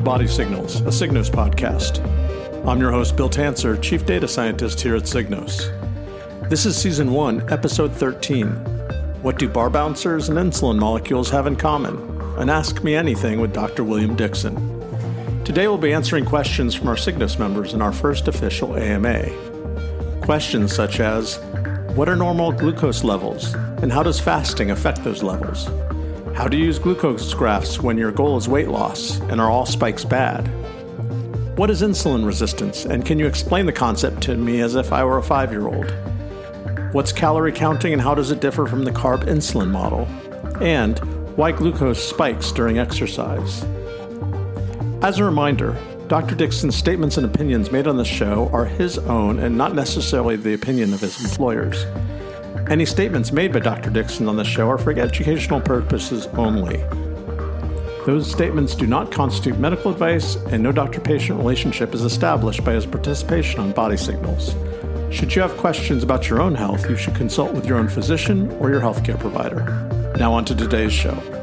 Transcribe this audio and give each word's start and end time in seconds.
to 0.00 0.04
Body 0.04 0.26
Signals, 0.26 0.80
a 0.80 0.84
Signos 0.84 1.30
podcast. 1.30 2.00
I'm 2.66 2.80
your 2.80 2.90
host, 2.90 3.16
Bill 3.16 3.28
Tancer, 3.28 3.76
Chief 3.76 4.06
Data 4.06 4.26
Scientist 4.26 4.80
here 4.80 4.96
at 4.96 5.02
Signos. 5.02 5.68
This 6.48 6.64
is 6.64 6.74
Season 6.74 7.12
1, 7.12 7.52
Episode 7.52 7.92
13 7.92 8.48
What 9.22 9.38
do 9.38 9.48
bar 9.48 9.68
bouncers 9.68 10.30
and 10.30 10.38
insulin 10.38 10.78
molecules 10.78 11.28
have 11.30 11.46
in 11.46 11.56
common? 11.56 11.96
And 12.38 12.50
Ask 12.50 12.82
Me 12.82 12.94
Anything 12.94 13.40
with 13.40 13.52
Dr. 13.52 13.84
William 13.84 14.16
Dixon. 14.16 14.54
Today 15.44 15.68
we'll 15.68 15.76
be 15.76 15.92
answering 15.92 16.24
questions 16.24 16.74
from 16.74 16.88
our 16.88 16.96
Signos 16.96 17.38
members 17.38 17.74
in 17.74 17.82
our 17.82 17.92
first 17.92 18.26
official 18.26 18.76
AMA. 18.76 19.24
Questions 20.22 20.74
such 20.74 21.00
as 21.00 21.38
What 21.94 22.08
are 22.08 22.16
normal 22.16 22.52
glucose 22.52 23.04
levels? 23.04 23.52
And 23.82 23.92
how 23.92 24.02
does 24.02 24.18
fasting 24.18 24.70
affect 24.70 25.04
those 25.04 25.22
levels? 25.22 25.68
How 26.40 26.48
to 26.48 26.56
use 26.56 26.78
glucose 26.78 27.34
graphs 27.34 27.82
when 27.82 27.98
your 27.98 28.12
goal 28.12 28.38
is 28.38 28.48
weight 28.48 28.68
loss, 28.68 29.20
and 29.28 29.42
are 29.42 29.50
all 29.50 29.66
spikes 29.66 30.06
bad? 30.06 30.48
What 31.58 31.68
is 31.68 31.82
insulin 31.82 32.24
resistance, 32.24 32.86
and 32.86 33.04
can 33.04 33.18
you 33.18 33.26
explain 33.26 33.66
the 33.66 33.74
concept 33.74 34.22
to 34.22 34.36
me 34.38 34.62
as 34.62 34.74
if 34.74 34.90
I 34.90 35.04
were 35.04 35.18
a 35.18 35.22
five 35.22 35.52
year 35.52 35.66
old? 35.68 35.90
What's 36.94 37.12
calorie 37.12 37.52
counting, 37.52 37.92
and 37.92 38.00
how 38.00 38.14
does 38.14 38.30
it 38.30 38.40
differ 38.40 38.66
from 38.66 38.84
the 38.84 38.90
carb 38.90 39.24
insulin 39.24 39.70
model? 39.70 40.06
And 40.62 40.98
why 41.36 41.52
glucose 41.52 42.02
spikes 42.02 42.52
during 42.52 42.78
exercise? 42.78 43.62
As 45.02 45.18
a 45.18 45.24
reminder, 45.24 45.76
Dr. 46.08 46.34
Dixon's 46.34 46.74
statements 46.74 47.18
and 47.18 47.26
opinions 47.26 47.70
made 47.70 47.86
on 47.86 47.98
this 47.98 48.08
show 48.08 48.48
are 48.50 48.64
his 48.64 48.96
own 48.96 49.40
and 49.40 49.58
not 49.58 49.74
necessarily 49.74 50.36
the 50.36 50.54
opinion 50.54 50.94
of 50.94 51.02
his 51.02 51.22
employers. 51.22 51.84
Any 52.70 52.86
statements 52.86 53.32
made 53.32 53.52
by 53.52 53.58
Dr. 53.58 53.90
Dixon 53.90 54.28
on 54.28 54.36
the 54.36 54.44
show 54.44 54.70
are 54.70 54.78
for 54.78 54.92
educational 54.92 55.60
purposes 55.60 56.28
only. 56.34 56.76
Those 58.06 58.30
statements 58.30 58.76
do 58.76 58.86
not 58.86 59.10
constitute 59.10 59.58
medical 59.58 59.90
advice, 59.90 60.36
and 60.36 60.62
no 60.62 60.70
doctor 60.70 61.00
patient 61.00 61.36
relationship 61.36 61.94
is 61.94 62.04
established 62.04 62.62
by 62.62 62.74
his 62.74 62.86
participation 62.86 63.58
on 63.58 63.72
body 63.72 63.96
signals. 63.96 64.54
Should 65.12 65.34
you 65.34 65.42
have 65.42 65.56
questions 65.56 66.04
about 66.04 66.28
your 66.28 66.40
own 66.40 66.54
health, 66.54 66.88
you 66.88 66.96
should 66.96 67.16
consult 67.16 67.52
with 67.52 67.66
your 67.66 67.76
own 67.76 67.88
physician 67.88 68.48
or 68.60 68.70
your 68.70 68.80
healthcare 68.80 69.18
provider. 69.18 69.64
Now, 70.16 70.32
on 70.32 70.44
to 70.44 70.54
today's 70.54 70.92
show. 70.92 71.39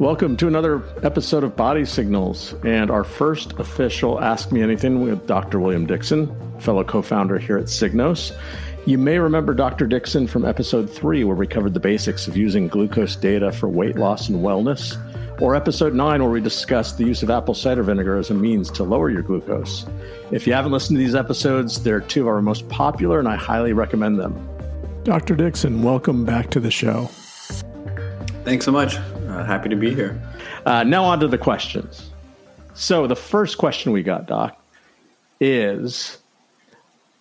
Welcome 0.00 0.38
to 0.38 0.48
another 0.48 0.82
episode 1.02 1.44
of 1.44 1.56
Body 1.56 1.84
Signals 1.84 2.54
and 2.64 2.90
our 2.90 3.04
first 3.04 3.52
official 3.58 4.18
Ask 4.18 4.50
Me 4.50 4.62
Anything 4.62 5.02
with 5.02 5.26
Dr. 5.26 5.60
William 5.60 5.84
Dixon, 5.84 6.34
fellow 6.58 6.82
co 6.82 7.02
founder 7.02 7.38
here 7.38 7.58
at 7.58 7.66
Signos. 7.66 8.34
You 8.86 8.96
may 8.96 9.18
remember 9.18 9.52
Dr. 9.52 9.86
Dixon 9.86 10.26
from 10.26 10.46
episode 10.46 10.88
three, 10.88 11.22
where 11.22 11.36
we 11.36 11.46
covered 11.46 11.74
the 11.74 11.80
basics 11.80 12.26
of 12.26 12.34
using 12.34 12.66
glucose 12.66 13.14
data 13.14 13.52
for 13.52 13.68
weight 13.68 13.96
loss 13.96 14.30
and 14.30 14.38
wellness, 14.38 14.96
or 15.38 15.54
episode 15.54 15.92
nine, 15.92 16.22
where 16.22 16.32
we 16.32 16.40
discussed 16.40 16.96
the 16.96 17.04
use 17.04 17.22
of 17.22 17.28
apple 17.28 17.52
cider 17.52 17.82
vinegar 17.82 18.16
as 18.16 18.30
a 18.30 18.34
means 18.34 18.70
to 18.70 18.84
lower 18.84 19.10
your 19.10 19.20
glucose. 19.20 19.84
If 20.30 20.46
you 20.46 20.54
haven't 20.54 20.72
listened 20.72 20.96
to 20.96 21.04
these 21.04 21.14
episodes, 21.14 21.82
they're 21.82 22.00
two 22.00 22.22
of 22.22 22.28
our 22.28 22.40
most 22.40 22.66
popular, 22.70 23.18
and 23.18 23.28
I 23.28 23.36
highly 23.36 23.74
recommend 23.74 24.18
them. 24.18 24.48
Dr. 25.04 25.36
Dixon, 25.36 25.82
welcome 25.82 26.24
back 26.24 26.48
to 26.52 26.60
the 26.60 26.70
show. 26.70 27.10
Thanks 28.44 28.64
so 28.64 28.72
much. 28.72 28.96
Uh, 29.40 29.44
happy 29.44 29.70
to 29.70 29.76
be 29.76 29.94
here. 29.94 30.20
Uh, 30.66 30.84
now, 30.84 31.02
on 31.02 31.18
to 31.18 31.26
the 31.26 31.38
questions. 31.38 32.10
So, 32.74 33.06
the 33.06 33.16
first 33.16 33.56
question 33.56 33.90
we 33.90 34.02
got, 34.02 34.26
Doc, 34.26 34.62
is 35.40 36.18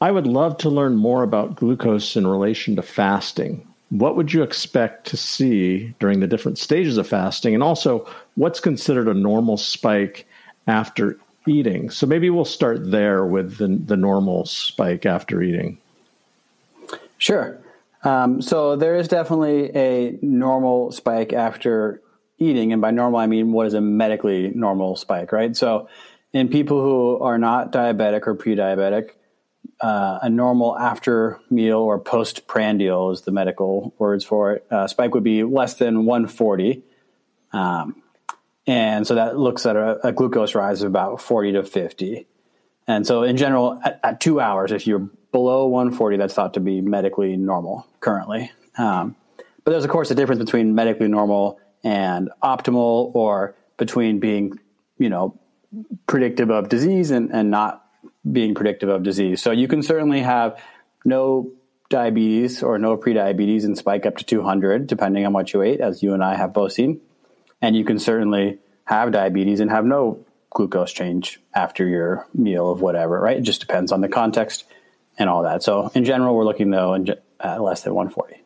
I 0.01 0.11
would 0.11 0.27
love 0.27 0.57
to 0.57 0.69
learn 0.69 0.97
more 0.97 1.23
about 1.23 1.55
glucose 1.55 2.17
in 2.17 2.27
relation 2.27 2.75
to 2.75 2.81
fasting. 2.81 3.65
What 3.87 4.17
would 4.17 4.33
you 4.33 4.43
expect 4.43 5.07
to 5.07 5.17
see 5.17 5.95
during 6.01 6.19
the 6.19 6.27
different 6.27 6.57
stages 6.57 6.97
of 6.97 7.07
fasting? 7.07 7.53
And 7.53 7.63
also, 7.63 8.05
what's 8.35 8.59
considered 8.59 9.07
a 9.07 9.13
normal 9.13 9.55
spike 9.55 10.27
after 10.67 11.17
eating? 11.47 11.89
So, 11.89 12.05
maybe 12.05 12.29
we'll 12.29 12.43
start 12.43 12.91
there 12.91 13.25
with 13.25 13.59
the, 13.59 13.67
the 13.67 13.95
normal 13.95 14.45
spike 14.45 15.05
after 15.05 15.41
eating. 15.41 15.77
Sure. 17.17 17.57
Um, 18.03 18.41
so 18.41 18.75
there 18.75 18.95
is 18.95 19.07
definitely 19.07 19.73
a 19.75 20.17
normal 20.21 20.91
spike 20.91 21.31
after 21.31 22.01
eating, 22.39 22.73
and 22.73 22.81
by 22.81 22.91
normal 22.91 23.19
I 23.19 23.27
mean 23.27 23.51
what 23.51 23.67
is 23.67 23.73
a 23.73 23.81
medically 23.81 24.51
normal 24.53 24.95
spike, 24.95 25.31
right? 25.31 25.55
So 25.55 25.89
in 26.33 26.49
people 26.49 26.81
who 26.81 27.19
are 27.23 27.37
not 27.37 27.71
diabetic 27.71 28.27
or 28.27 28.35
pre-diabetic, 28.35 29.11
uh, 29.81 30.19
a 30.21 30.29
normal 30.29 30.77
after 30.77 31.39
meal 31.49 31.79
or 31.79 31.99
post 31.99 32.47
prandial 32.47 33.11
is 33.11 33.21
the 33.21 33.31
medical 33.31 33.93
words 33.97 34.25
for 34.25 34.53
it. 34.53 34.65
Uh, 34.69 34.87
spike 34.87 35.13
would 35.13 35.23
be 35.23 35.43
less 35.43 35.75
than 35.75 36.05
140. 36.05 36.83
Um, 37.53 38.01
and 38.67 39.07
so 39.07 39.15
that 39.15 39.37
looks 39.37 39.65
at 39.65 39.75
a, 39.75 40.07
a, 40.07 40.11
glucose 40.11 40.53
rise 40.53 40.83
of 40.83 40.87
about 40.87 41.21
40 41.21 41.53
to 41.53 41.63
50. 41.63 42.27
And 42.87 43.07
so, 43.07 43.23
in 43.23 43.37
general, 43.37 43.79
at, 43.83 43.99
at, 44.03 44.21
two 44.21 44.39
hours, 44.39 44.71
if 44.71 44.85
you're 44.85 45.09
below 45.31 45.65
140, 45.67 46.17
that's 46.17 46.33
thought 46.33 46.53
to 46.55 46.59
be 46.59 46.81
medically 46.81 47.35
normal 47.37 47.87
currently. 47.99 48.51
Um, 48.77 49.15
but 49.63 49.71
there's, 49.71 49.85
of 49.85 49.89
course, 49.89 50.11
a 50.11 50.15
difference 50.15 50.39
between 50.39 50.75
medically 50.75 51.07
normal 51.07 51.59
and 51.83 52.29
optimal, 52.43 53.13
or 53.15 53.55
between 53.77 54.19
being, 54.19 54.59
you 54.97 55.09
know, 55.09 55.39
predictive 56.07 56.49
of 56.49 56.69
disease 56.69 57.11
and, 57.11 57.31
and 57.31 57.51
not 57.51 57.85
being 58.29 58.55
predictive 58.55 58.89
of 58.89 59.03
disease. 59.03 59.41
So 59.41 59.51
you 59.51 59.67
can 59.67 59.83
certainly 59.83 60.21
have 60.21 60.61
no 61.05 61.51
diabetes 61.89 62.61
or 62.61 62.77
no 62.77 62.97
prediabetes 62.97 63.63
and 63.63 63.77
spike 63.77 64.05
up 64.05 64.17
to 64.17 64.25
200, 64.25 64.87
depending 64.87 65.25
on 65.25 65.33
what 65.33 65.53
you 65.53 65.61
ate, 65.61 65.79
as 65.79 66.03
you 66.03 66.13
and 66.13 66.23
I 66.23 66.35
have 66.35 66.53
both 66.53 66.73
seen. 66.73 67.01
And 67.61 67.75
you 67.75 67.83
can 67.83 67.99
certainly 67.99 68.59
have 68.85 69.11
diabetes 69.11 69.59
and 69.59 69.69
have 69.71 69.85
no 69.85 70.25
glucose 70.49 70.91
change 70.91 71.39
after 71.53 71.87
your 71.87 72.27
meal 72.33 72.71
of 72.71 72.81
whatever, 72.81 73.19
right? 73.19 73.37
It 73.37 73.43
just 73.43 73.61
depends 73.61 73.91
on 73.91 74.01
the 74.01 74.09
context 74.09 74.65
and 75.17 75.29
all 75.29 75.43
that. 75.43 75.63
So 75.63 75.91
in 75.93 76.05
general, 76.05 76.35
we're 76.35 76.45
looking 76.45 76.71
though 76.71 76.95
at 77.39 77.61
less 77.61 77.83
than 77.83 77.93
140. 77.93 78.41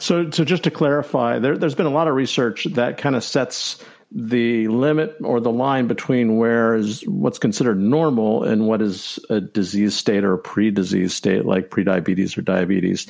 So, 0.00 0.30
so 0.30 0.44
just 0.44 0.64
to 0.64 0.70
clarify, 0.70 1.38
there, 1.38 1.56
has 1.58 1.74
been 1.74 1.86
a 1.86 1.90
lot 1.90 2.08
of 2.08 2.14
research 2.14 2.64
that 2.72 2.96
kind 2.96 3.14
of 3.14 3.22
sets 3.22 3.82
the 4.10 4.66
limit 4.68 5.16
or 5.22 5.40
the 5.40 5.52
line 5.52 5.86
between 5.86 6.36
where 6.36 6.74
is 6.74 7.02
what's 7.06 7.38
considered 7.38 7.78
normal 7.78 8.42
and 8.42 8.66
what 8.66 8.82
is 8.82 9.20
a 9.28 9.40
disease 9.40 9.94
state 9.94 10.24
or 10.24 10.32
a 10.32 10.38
pre-disease 10.38 11.14
state 11.14 11.44
like 11.44 11.70
prediabetes 11.70 12.36
or 12.36 12.42
diabetes. 12.42 13.06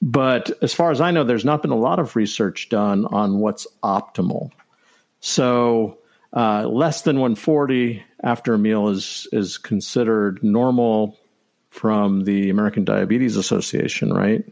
But 0.00 0.50
as 0.62 0.72
far 0.72 0.92
as 0.92 1.00
I 1.00 1.10
know, 1.10 1.24
there's 1.24 1.44
not 1.44 1.62
been 1.62 1.72
a 1.72 1.76
lot 1.76 1.98
of 1.98 2.14
research 2.14 2.68
done 2.68 3.06
on 3.06 3.40
what's 3.40 3.66
optimal. 3.82 4.50
So 5.20 5.98
uh, 6.34 6.68
less 6.68 7.02
than 7.02 7.16
140 7.16 8.04
after 8.22 8.54
a 8.54 8.58
meal 8.58 8.88
is 8.88 9.26
is 9.32 9.58
considered 9.58 10.44
normal 10.44 11.18
from 11.70 12.24
the 12.24 12.50
American 12.50 12.84
Diabetes 12.84 13.36
Association, 13.36 14.12
right? 14.12 14.44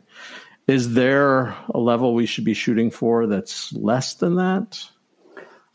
Is 0.67 0.95
there 0.95 1.56
a 1.69 1.78
level 1.78 2.15
we 2.15 2.27
should 2.27 2.45
be 2.45 2.55
shooting 2.55 2.91
for 2.91 3.27
that's 3.27 3.73
less 3.73 4.15
than 4.15 4.37
that? 4.37 4.89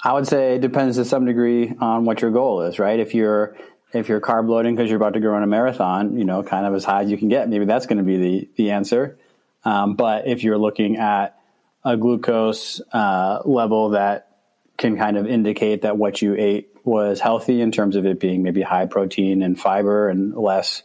I 0.03 0.13
would 0.13 0.27
say 0.27 0.55
it 0.55 0.61
depends 0.61 0.97
to 0.97 1.05
some 1.05 1.25
degree 1.25 1.73
on 1.79 2.05
what 2.05 2.21
your 2.21 2.31
goal 2.31 2.61
is, 2.61 2.79
right? 2.79 2.99
If 2.99 3.13
you're 3.13 3.57
if 3.93 4.09
you're 4.09 4.21
carb 4.21 4.47
loading 4.49 4.75
because 4.75 4.89
you're 4.89 4.97
about 4.97 5.13
to 5.13 5.19
go 5.19 5.29
run 5.29 5.43
a 5.43 5.47
marathon, 5.47 6.17
you 6.17 6.25
know, 6.25 6.43
kind 6.43 6.65
of 6.65 6.73
as 6.73 6.83
high 6.83 7.03
as 7.03 7.11
you 7.11 7.17
can 7.17 7.29
get, 7.29 7.49
maybe 7.49 7.65
that's 7.65 7.85
going 7.85 7.97
to 7.97 8.03
be 8.03 8.17
the 8.17 8.49
the 8.55 8.71
answer. 8.71 9.17
Um, 9.65 9.95
but 9.95 10.27
if 10.27 10.43
you're 10.43 10.57
looking 10.57 10.97
at 10.97 11.37
a 11.83 11.97
glucose 11.97 12.81
uh, 12.93 13.41
level 13.45 13.91
that 13.91 14.37
can 14.77 14.97
kind 14.97 15.17
of 15.17 15.25
indicate 15.25 15.81
that 15.81 15.97
what 15.97 16.21
you 16.21 16.35
ate 16.35 16.69
was 16.83 17.19
healthy 17.19 17.61
in 17.61 17.71
terms 17.71 17.95
of 17.95 18.05
it 18.05 18.19
being 18.19 18.43
maybe 18.43 18.61
high 18.61 18.85
protein 18.85 19.41
and 19.41 19.59
fiber 19.59 20.09
and 20.09 20.35
less 20.35 20.83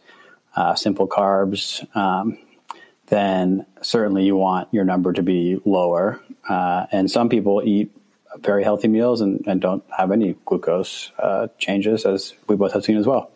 uh, 0.56 0.74
simple 0.74 1.06
carbs, 1.06 1.84
um, 1.96 2.38
then 3.12 3.66
certainly 3.82 4.24
you 4.24 4.34
want 4.36 4.68
your 4.72 4.84
number 4.84 5.12
to 5.12 5.22
be 5.22 5.60
lower. 5.66 6.18
Uh, 6.48 6.86
and 6.90 7.10
some 7.10 7.28
people 7.28 7.60
eat 7.62 7.94
very 8.38 8.64
healthy 8.64 8.88
meals 8.88 9.20
and, 9.20 9.46
and 9.46 9.60
don't 9.60 9.84
have 9.94 10.12
any 10.12 10.34
glucose 10.46 11.12
uh, 11.18 11.48
changes, 11.58 12.06
as 12.06 12.32
we 12.48 12.56
both 12.56 12.72
have 12.72 12.84
seen 12.84 12.96
as 12.96 13.06
well. 13.06 13.30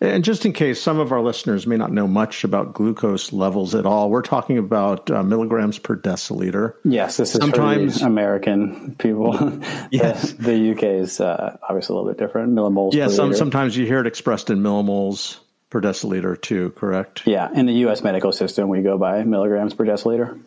And 0.00 0.24
just 0.24 0.44
in 0.44 0.52
case 0.52 0.82
some 0.82 0.98
of 0.98 1.12
our 1.12 1.22
listeners 1.22 1.68
may 1.68 1.76
not 1.76 1.92
know 1.92 2.08
much 2.08 2.42
about 2.42 2.74
glucose 2.74 3.32
levels 3.32 3.76
at 3.76 3.86
all, 3.86 4.10
we're 4.10 4.22
talking 4.22 4.58
about 4.58 5.08
uh, 5.08 5.22
milligrams 5.22 5.78
per 5.78 5.96
deciliter. 5.96 6.74
Yes, 6.84 7.16
this 7.16 7.32
is 7.32 7.40
sometimes 7.40 8.02
American 8.02 8.96
people. 8.96 9.34
yes, 9.92 10.32
the, 10.32 10.42
the, 10.42 10.72
UK 10.72 10.82
is 10.82 11.20
uh, 11.20 11.56
obviously 11.62 11.94
a 11.94 11.96
little 11.96 12.10
bit 12.10 12.18
different. 12.18 12.52
Millimoles. 12.54 12.92
Yeah, 12.92 13.06
some, 13.06 13.32
sometimes 13.34 13.76
you 13.76 13.86
hear 13.86 14.00
it 14.00 14.08
expressed 14.08 14.50
in 14.50 14.58
millimoles 14.58 15.38
per 15.70 15.80
deciliter 15.80 16.40
too. 16.40 16.70
Correct. 16.70 17.26
Yeah, 17.26 17.48
in 17.54 17.66
the 17.66 17.74
U.S. 17.74 18.02
medical 18.02 18.32
system, 18.32 18.68
we 18.68 18.82
go 18.82 18.98
by 18.98 19.22
milligrams 19.24 19.74
per 19.74 19.84
deciliter. 19.84 20.40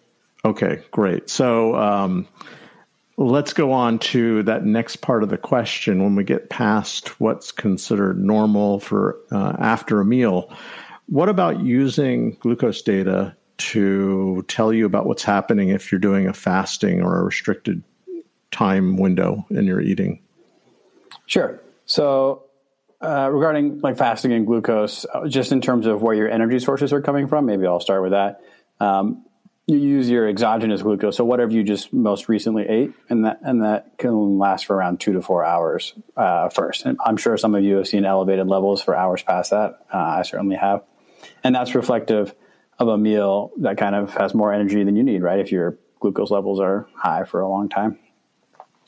Okay, 0.45 0.83
great. 0.91 1.29
So. 1.29 1.75
Um, 1.75 2.27
let's 3.19 3.51
go 3.51 3.73
on 3.73 3.99
to 3.99 4.41
that 4.43 4.65
next 4.65 4.97
part 4.97 5.23
of 5.23 5.29
the 5.29 5.37
question 5.37 6.01
when 6.01 6.15
we 6.15 6.23
get 6.23 6.49
past 6.49 7.19
what's 7.19 7.51
considered 7.51 8.17
normal 8.17 8.79
for 8.79 9.17
uh, 9.29 9.57
after 9.59 9.99
a 9.99 10.05
meal. 10.05 10.49
What 11.07 11.27
about 11.27 11.59
using 11.59 12.37
glucose 12.39 12.81
data 12.81 13.35
to 13.57 14.45
tell 14.47 14.71
you 14.71 14.85
about 14.85 15.05
what's 15.05 15.23
happening 15.23 15.67
if 15.67 15.91
you're 15.91 15.99
doing 15.99 16.27
a 16.27 16.33
fasting 16.33 17.01
or 17.01 17.19
a 17.19 17.23
restricted 17.23 17.83
time 18.51 18.95
window 18.95 19.45
in 19.49 19.65
your 19.65 19.81
eating? 19.81 20.21
Sure. 21.25 21.59
So, 21.85 22.43
uh, 23.01 23.29
regarding 23.31 23.79
like 23.79 23.97
fasting 23.97 24.33
and 24.33 24.45
glucose, 24.45 25.05
uh, 25.13 25.27
just 25.27 25.51
in 25.51 25.61
terms 25.61 25.85
of 25.85 26.01
where 26.01 26.15
your 26.15 26.29
energy 26.29 26.59
sources 26.59 26.91
are 26.91 27.01
coming 27.01 27.27
from, 27.27 27.45
maybe 27.45 27.65
I'll 27.65 27.79
start 27.79 28.01
with 28.01 28.11
that. 28.11 28.41
Um, 28.79 29.25
you 29.67 29.77
use 29.77 30.09
your 30.09 30.27
exogenous 30.27 30.81
glucose, 30.81 31.15
so 31.15 31.23
whatever 31.23 31.51
you 31.51 31.63
just 31.63 31.93
most 31.93 32.27
recently 32.27 32.67
ate, 32.67 32.91
and 33.07 33.25
that 33.25 33.39
and 33.43 33.63
that 33.63 33.97
can 33.99 34.39
last 34.39 34.65
for 34.65 34.75
around 34.75 34.99
two 34.99 35.13
to 35.13 35.21
four 35.21 35.45
hours 35.45 35.93
uh, 36.17 36.49
first. 36.49 36.85
And 36.85 36.97
I'm 37.05 37.17
sure 37.17 37.37
some 37.37 37.53
of 37.53 37.63
you 37.63 37.77
have 37.77 37.87
seen 37.87 38.03
elevated 38.03 38.47
levels 38.47 38.81
for 38.81 38.95
hours 38.95 39.21
past 39.21 39.51
that. 39.51 39.85
Uh, 39.93 39.97
I 39.97 40.21
certainly 40.23 40.55
have, 40.55 40.83
and 41.43 41.53
that's 41.53 41.75
reflective 41.75 42.33
of 42.79 42.87
a 42.87 42.97
meal 42.97 43.51
that 43.59 43.77
kind 43.77 43.93
of 43.93 44.13
has 44.15 44.33
more 44.33 44.51
energy 44.51 44.83
than 44.83 44.95
you 44.95 45.03
need, 45.03 45.21
right? 45.21 45.39
If 45.39 45.51
your 45.51 45.77
glucose 45.99 46.31
levels 46.31 46.59
are 46.59 46.87
high 46.95 47.25
for 47.25 47.41
a 47.41 47.47
long 47.47 47.69
time, 47.69 47.99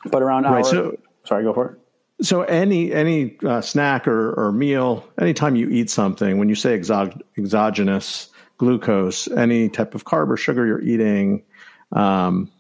but 0.05 0.23
around 0.23 0.43
right, 0.43 0.65
hour. 0.65 0.71
So, 0.71 0.97
sorry, 1.25 1.43
go 1.43 1.53
for 1.53 1.73
it. 1.73 1.80
So 2.21 2.43
any 2.43 2.91
any 2.91 3.37
uh, 3.43 3.61
snack 3.61 4.07
or, 4.07 4.33
or 4.33 4.51
meal, 4.51 5.07
anytime 5.19 5.55
you 5.55 5.69
eat 5.69 5.89
something, 5.89 6.37
when 6.37 6.49
you 6.49 6.55
say 6.55 6.77
exog- 6.77 7.21
exogenous 7.37 8.29
glucose, 8.57 9.27
any 9.27 9.69
type 9.69 9.95
of 9.95 10.05
carb 10.05 10.29
or 10.29 10.37
sugar 10.37 10.65
you're 10.65 10.81
eating, 10.81 11.41
um, 11.91 12.51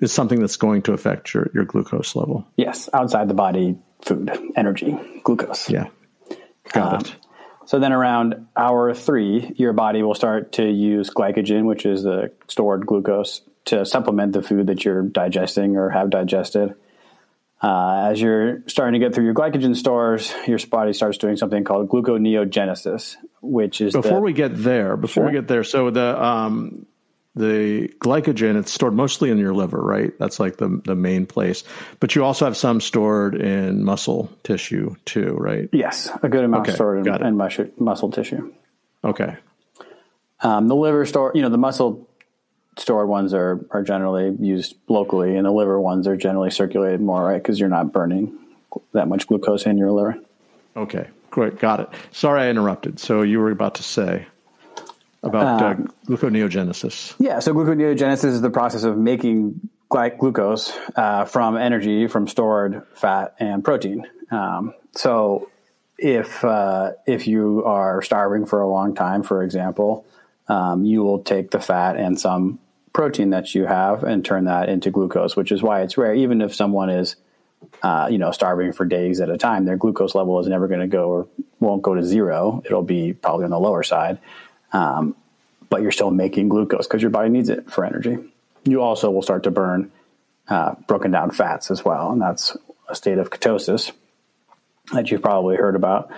is 0.00 0.12
something 0.12 0.40
that's 0.40 0.56
going 0.56 0.82
to 0.82 0.92
affect 0.92 1.32
your, 1.32 1.48
your 1.54 1.64
glucose 1.64 2.16
level. 2.16 2.44
Yes, 2.56 2.88
outside 2.92 3.28
the 3.28 3.34
body 3.34 3.78
food, 4.00 4.30
energy, 4.56 4.98
glucose. 5.22 5.70
Yeah. 5.70 5.88
Got 6.72 6.94
um, 6.94 7.00
it. 7.00 7.16
So 7.66 7.78
then 7.78 7.92
around 7.92 8.48
hour 8.56 8.92
three, 8.94 9.52
your 9.56 9.72
body 9.72 10.02
will 10.02 10.16
start 10.16 10.52
to 10.52 10.68
use 10.68 11.10
glycogen, 11.10 11.64
which 11.64 11.86
is 11.86 12.02
the 12.02 12.32
stored 12.48 12.86
glucose, 12.86 13.42
to 13.66 13.86
supplement 13.86 14.32
the 14.32 14.42
food 14.42 14.66
that 14.66 14.84
you're 14.84 15.02
digesting 15.02 15.76
or 15.76 15.90
have 15.90 16.10
digested. 16.10 16.74
Uh, 17.62 18.08
as 18.10 18.20
you're 18.20 18.64
starting 18.66 19.00
to 19.00 19.06
get 19.06 19.14
through 19.14 19.24
your 19.24 19.34
glycogen 19.34 19.76
stores, 19.76 20.34
your 20.48 20.58
body 20.68 20.92
starts 20.92 21.16
doing 21.18 21.36
something 21.36 21.62
called 21.62 21.88
gluconeogenesis, 21.88 23.16
which 23.40 23.80
is 23.80 23.92
before 23.92 24.18
the, 24.18 24.20
we 24.20 24.32
get 24.32 24.56
there. 24.56 24.96
Before 24.96 25.22
sure. 25.22 25.26
we 25.26 25.32
get 25.32 25.46
there, 25.46 25.62
so 25.62 25.90
the 25.90 26.20
um, 26.20 26.86
the 27.36 27.88
glycogen 28.00 28.58
it's 28.58 28.72
stored 28.72 28.94
mostly 28.94 29.30
in 29.30 29.38
your 29.38 29.54
liver, 29.54 29.80
right? 29.80 30.12
That's 30.18 30.40
like 30.40 30.56
the 30.56 30.82
the 30.84 30.96
main 30.96 31.24
place. 31.24 31.62
But 32.00 32.16
you 32.16 32.24
also 32.24 32.46
have 32.46 32.56
some 32.56 32.80
stored 32.80 33.36
in 33.36 33.84
muscle 33.84 34.28
tissue 34.42 34.96
too, 35.04 35.36
right? 35.38 35.68
Yes, 35.72 36.10
a 36.20 36.28
good 36.28 36.42
amount 36.42 36.66
okay, 36.66 36.74
stored 36.74 37.06
in, 37.06 37.24
in 37.24 37.36
muscle, 37.36 37.68
muscle 37.78 38.10
tissue. 38.10 38.52
Okay. 39.04 39.36
Um, 40.40 40.66
the 40.66 40.74
liver 40.74 41.06
store, 41.06 41.30
you 41.36 41.42
know, 41.42 41.48
the 41.48 41.58
muscle 41.58 42.08
stored 42.78 43.08
ones 43.08 43.34
are, 43.34 43.64
are 43.70 43.82
generally 43.82 44.34
used 44.40 44.76
locally, 44.88 45.36
and 45.36 45.46
the 45.46 45.50
liver 45.50 45.80
ones 45.80 46.06
are 46.06 46.16
generally 46.16 46.50
circulated 46.50 47.00
more, 47.00 47.24
right? 47.24 47.42
Because 47.42 47.60
you're 47.60 47.68
not 47.68 47.92
burning 47.92 48.38
that 48.92 49.08
much 49.08 49.26
glucose 49.26 49.66
in 49.66 49.76
your 49.78 49.90
liver. 49.90 50.18
Okay, 50.76 51.08
great, 51.30 51.58
got 51.58 51.80
it. 51.80 51.88
Sorry, 52.12 52.42
I 52.42 52.48
interrupted. 52.48 52.98
So 52.98 53.22
you 53.22 53.40
were 53.40 53.50
about 53.50 53.74
to 53.76 53.82
say 53.82 54.26
about 55.22 55.62
uh, 55.62 55.66
um, 55.66 55.82
uh, 55.86 56.10
gluconeogenesis. 56.10 57.14
Yeah, 57.18 57.40
so 57.40 57.52
gluconeogenesis 57.52 58.24
is 58.24 58.40
the 58.40 58.50
process 58.50 58.84
of 58.84 58.96
making 58.96 59.68
glucose 59.88 60.72
uh, 60.96 61.26
from 61.26 61.56
energy 61.56 62.06
from 62.06 62.26
stored 62.26 62.86
fat 62.94 63.34
and 63.38 63.62
protein. 63.62 64.06
Um, 64.30 64.72
so 64.92 65.50
if 65.98 66.44
uh, 66.44 66.92
if 67.06 67.26
you 67.26 67.64
are 67.64 68.02
starving 68.02 68.46
for 68.46 68.60
a 68.60 68.68
long 68.68 68.94
time, 68.94 69.22
for 69.22 69.42
example, 69.42 70.06
um, 70.48 70.84
you 70.84 71.02
will 71.02 71.22
take 71.22 71.50
the 71.50 71.60
fat 71.60 71.96
and 71.96 72.20
some 72.20 72.58
protein 72.92 73.30
that 73.30 73.54
you 73.54 73.64
have 73.64 74.04
and 74.04 74.24
turn 74.24 74.44
that 74.44 74.68
into 74.68 74.90
glucose, 74.90 75.36
which 75.36 75.52
is 75.52 75.62
why 75.62 75.82
it's 75.82 75.96
rare. 75.96 76.14
Even 76.14 76.40
if 76.40 76.54
someone 76.54 76.90
is, 76.90 77.16
uh, 77.82 78.08
you 78.10 78.18
know, 78.18 78.30
starving 78.32 78.72
for 78.72 78.84
days 78.84 79.20
at 79.20 79.30
a 79.30 79.38
time, 79.38 79.64
their 79.64 79.76
glucose 79.76 80.14
level 80.14 80.38
is 80.40 80.46
never 80.46 80.68
going 80.68 80.80
to 80.80 80.86
go 80.86 81.08
or 81.08 81.28
won't 81.60 81.82
go 81.82 81.94
to 81.94 82.02
zero. 82.02 82.62
It'll 82.64 82.82
be 82.82 83.12
probably 83.12 83.44
on 83.44 83.50
the 83.50 83.58
lower 83.58 83.82
side, 83.82 84.18
um, 84.72 85.16
but 85.68 85.82
you're 85.82 85.92
still 85.92 86.10
making 86.10 86.48
glucose 86.48 86.86
because 86.86 87.02
your 87.02 87.10
body 87.10 87.30
needs 87.30 87.48
it 87.48 87.70
for 87.70 87.84
energy. 87.84 88.18
You 88.64 88.82
also 88.82 89.10
will 89.10 89.22
start 89.22 89.44
to 89.44 89.50
burn 89.50 89.90
uh, 90.48 90.74
broken 90.86 91.10
down 91.10 91.30
fats 91.30 91.70
as 91.70 91.84
well, 91.84 92.12
and 92.12 92.20
that's 92.20 92.56
a 92.88 92.94
state 92.94 93.18
of 93.18 93.30
ketosis 93.30 93.92
that 94.92 95.10
you've 95.10 95.22
probably 95.22 95.56
heard 95.56 95.76
about. 95.76 96.10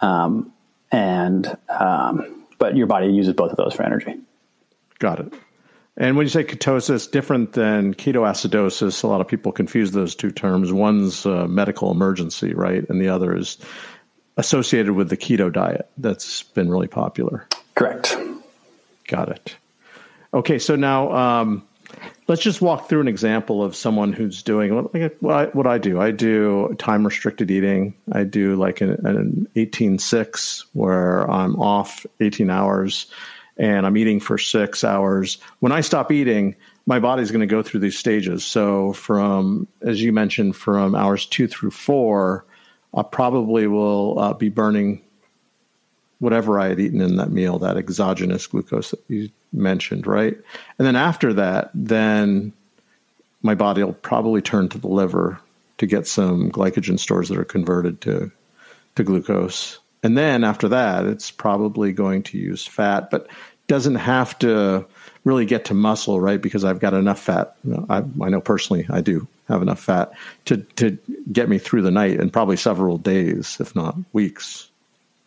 Um, 0.00 0.52
and 0.90 1.56
um, 1.68 2.41
but 2.62 2.76
your 2.76 2.86
body 2.86 3.08
uses 3.08 3.34
both 3.34 3.50
of 3.50 3.56
those 3.56 3.74
for 3.74 3.82
energy. 3.82 4.14
Got 5.00 5.18
it. 5.18 5.34
And 5.96 6.16
when 6.16 6.26
you 6.26 6.30
say 6.30 6.44
ketosis, 6.44 7.10
different 7.10 7.54
than 7.54 7.92
ketoacidosis, 7.92 9.02
a 9.02 9.06
lot 9.08 9.20
of 9.20 9.26
people 9.26 9.50
confuse 9.50 9.90
those 9.90 10.14
two 10.14 10.30
terms. 10.30 10.72
One's 10.72 11.26
a 11.26 11.48
medical 11.48 11.90
emergency, 11.90 12.54
right? 12.54 12.88
And 12.88 13.00
the 13.00 13.08
other 13.08 13.36
is 13.36 13.58
associated 14.36 14.92
with 14.92 15.08
the 15.10 15.16
keto 15.16 15.52
diet 15.52 15.90
that's 15.98 16.44
been 16.44 16.70
really 16.70 16.86
popular. 16.86 17.48
Correct. 17.74 18.16
Got 19.08 19.30
it. 19.30 19.56
Okay, 20.32 20.60
so 20.60 20.76
now 20.76 21.10
um, 21.10 21.66
let's 22.28 22.42
just 22.42 22.62
walk 22.62 22.88
through 22.88 23.00
an 23.00 23.08
example 23.08 23.62
of 23.62 23.76
someone 23.76 24.12
who's 24.12 24.42
doing 24.42 24.74
what, 25.20 25.54
what 25.54 25.66
I 25.66 25.78
do. 25.78 26.00
I 26.00 26.10
do 26.10 26.74
time 26.78 27.04
restricted 27.04 27.50
eating. 27.50 27.94
I 28.12 28.24
do 28.24 28.56
like 28.56 28.80
an, 28.80 29.48
18 29.56 29.98
6 29.98 30.64
where 30.72 31.30
I'm 31.30 31.56
off 31.60 32.06
18 32.20 32.50
hours 32.50 33.06
and 33.56 33.86
I'm 33.86 33.96
eating 33.96 34.20
for 34.20 34.38
six 34.38 34.82
hours. 34.82 35.38
When 35.60 35.72
I 35.72 35.82
stop 35.82 36.10
eating, 36.10 36.56
my 36.86 36.98
body's 36.98 37.30
going 37.30 37.40
to 37.40 37.46
go 37.46 37.62
through 37.62 37.80
these 37.80 37.98
stages. 37.98 38.44
So, 38.44 38.92
from, 38.94 39.68
as 39.82 40.02
you 40.02 40.12
mentioned, 40.12 40.56
from 40.56 40.94
hours 40.94 41.26
two 41.26 41.46
through 41.46 41.70
four, 41.70 42.44
I 42.94 43.02
probably 43.02 43.66
will 43.66 44.18
uh, 44.18 44.32
be 44.32 44.48
burning 44.48 45.02
whatever 46.18 46.58
I 46.58 46.68
had 46.68 46.80
eaten 46.80 47.00
in 47.00 47.16
that 47.16 47.30
meal, 47.30 47.58
that 47.58 47.76
exogenous 47.76 48.46
glucose 48.46 48.90
that 48.92 49.00
you 49.08 49.30
mentioned, 49.52 50.06
right? 50.06 50.36
And 50.78 50.86
then 50.86 50.96
after 50.96 51.32
that, 51.34 51.70
then 51.74 52.52
my 53.42 53.54
body 53.54 53.82
will 53.82 53.92
probably 53.92 54.40
turn 54.40 54.68
to 54.70 54.78
the 54.78 54.88
liver 54.88 55.40
to 55.78 55.86
get 55.86 56.06
some 56.06 56.50
glycogen 56.50 56.98
stores 56.98 57.28
that 57.28 57.38
are 57.38 57.44
converted 57.44 58.00
to 58.02 58.30
to 58.94 59.02
glucose. 59.02 59.78
And 60.02 60.18
then 60.18 60.44
after 60.44 60.68
that, 60.68 61.06
it's 61.06 61.30
probably 61.30 61.92
going 61.92 62.22
to 62.24 62.38
use 62.38 62.66
fat, 62.66 63.10
but 63.10 63.26
doesn't 63.68 63.94
have 63.94 64.38
to 64.40 64.84
really 65.24 65.46
get 65.46 65.64
to 65.66 65.74
muscle, 65.74 66.20
right? 66.20 66.42
Because 66.42 66.64
I've 66.64 66.80
got 66.80 66.94
enough 66.94 67.20
fat. 67.20 67.56
I, 67.88 68.02
I 68.20 68.28
know 68.28 68.40
personally 68.40 68.86
I 68.90 69.00
do 69.00 69.26
have 69.48 69.62
enough 69.62 69.80
fat 69.80 70.12
to, 70.46 70.58
to 70.76 70.98
get 71.30 71.48
me 71.48 71.58
through 71.58 71.82
the 71.82 71.90
night 71.90 72.20
and 72.20 72.32
probably 72.32 72.56
several 72.56 72.98
days, 72.98 73.56
if 73.60 73.74
not 73.74 73.96
weeks. 74.12 74.68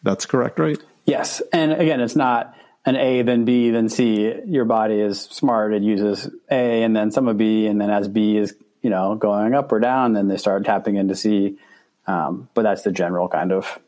That's 0.04 0.26
correct, 0.26 0.60
right? 0.60 0.78
Yes. 1.06 1.42
And 1.54 1.74
again, 1.74 2.02
it's 2.02 2.16
not 2.16 2.55
an 2.86 2.96
A, 2.96 3.24
then 3.24 3.46
B, 3.46 3.72
then 3.72 3.89
C. 3.89 4.34
Your 4.46 4.65
body 4.65 5.00
is 5.00 5.22
smart. 5.22 5.74
It 5.74 5.82
uses 5.82 6.30
A 6.50 6.84
and 6.84 6.96
then 6.96 7.12
some 7.12 7.27
of 7.27 7.38
B. 7.38 7.65
And 7.68 7.82
then 7.82 7.89
as 7.89 8.08
B 8.08 8.38
is, 8.38 8.56
you 8.82 8.89
know, 8.89 9.15
going 9.15 9.56
up 9.56 9.72
or 9.72 9.80
down, 9.80 10.13
then 10.13 10.27
they 10.27 10.38
start 10.38 10.65
tapping 10.65 10.96
into 10.96 11.15
C. 11.15 11.58
Um, 12.08 12.50
but 12.54 12.62
that's 12.62 12.84
the 12.84 12.92
general 12.92 13.27
kind 13.27 13.51
of 13.51 13.80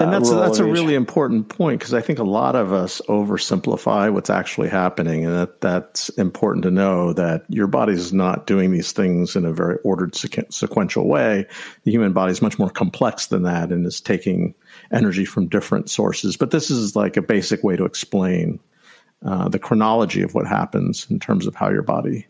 and 0.00 0.12
that's 0.12 0.30
uh, 0.30 0.40
that's 0.40 0.58
a 0.58 0.64
really 0.64 0.96
important 0.96 1.48
point 1.48 1.78
because 1.78 1.94
I 1.94 2.00
think 2.00 2.18
a 2.18 2.24
lot 2.24 2.56
of 2.56 2.72
us 2.72 3.00
oversimplify 3.08 4.12
what's 4.12 4.30
actually 4.30 4.68
happening, 4.68 5.24
and 5.24 5.34
that 5.34 5.60
that's 5.60 6.08
important 6.10 6.64
to 6.64 6.70
know 6.70 7.12
that 7.12 7.44
your 7.48 7.68
body 7.68 7.92
is 7.92 8.12
not 8.12 8.46
doing 8.46 8.72
these 8.72 8.90
things 8.90 9.36
in 9.36 9.44
a 9.44 9.52
very 9.52 9.76
ordered 9.84 10.16
sequential 10.16 11.06
way. 11.06 11.46
The 11.84 11.92
human 11.92 12.12
body 12.12 12.32
is 12.32 12.42
much 12.42 12.58
more 12.58 12.70
complex 12.70 13.28
than 13.28 13.44
that, 13.44 13.70
and 13.70 13.86
is 13.86 14.00
taking 14.00 14.54
energy 14.90 15.24
from 15.24 15.48
different 15.48 15.88
sources. 15.88 16.36
But 16.36 16.50
this 16.50 16.70
is 16.70 16.96
like 16.96 17.16
a 17.16 17.22
basic 17.22 17.62
way 17.62 17.76
to 17.76 17.84
explain 17.84 18.58
uh, 19.24 19.48
the 19.48 19.60
chronology 19.60 20.22
of 20.22 20.34
what 20.34 20.46
happens 20.46 21.06
in 21.08 21.20
terms 21.20 21.46
of 21.46 21.54
how 21.54 21.70
your 21.70 21.82
body 21.82 22.26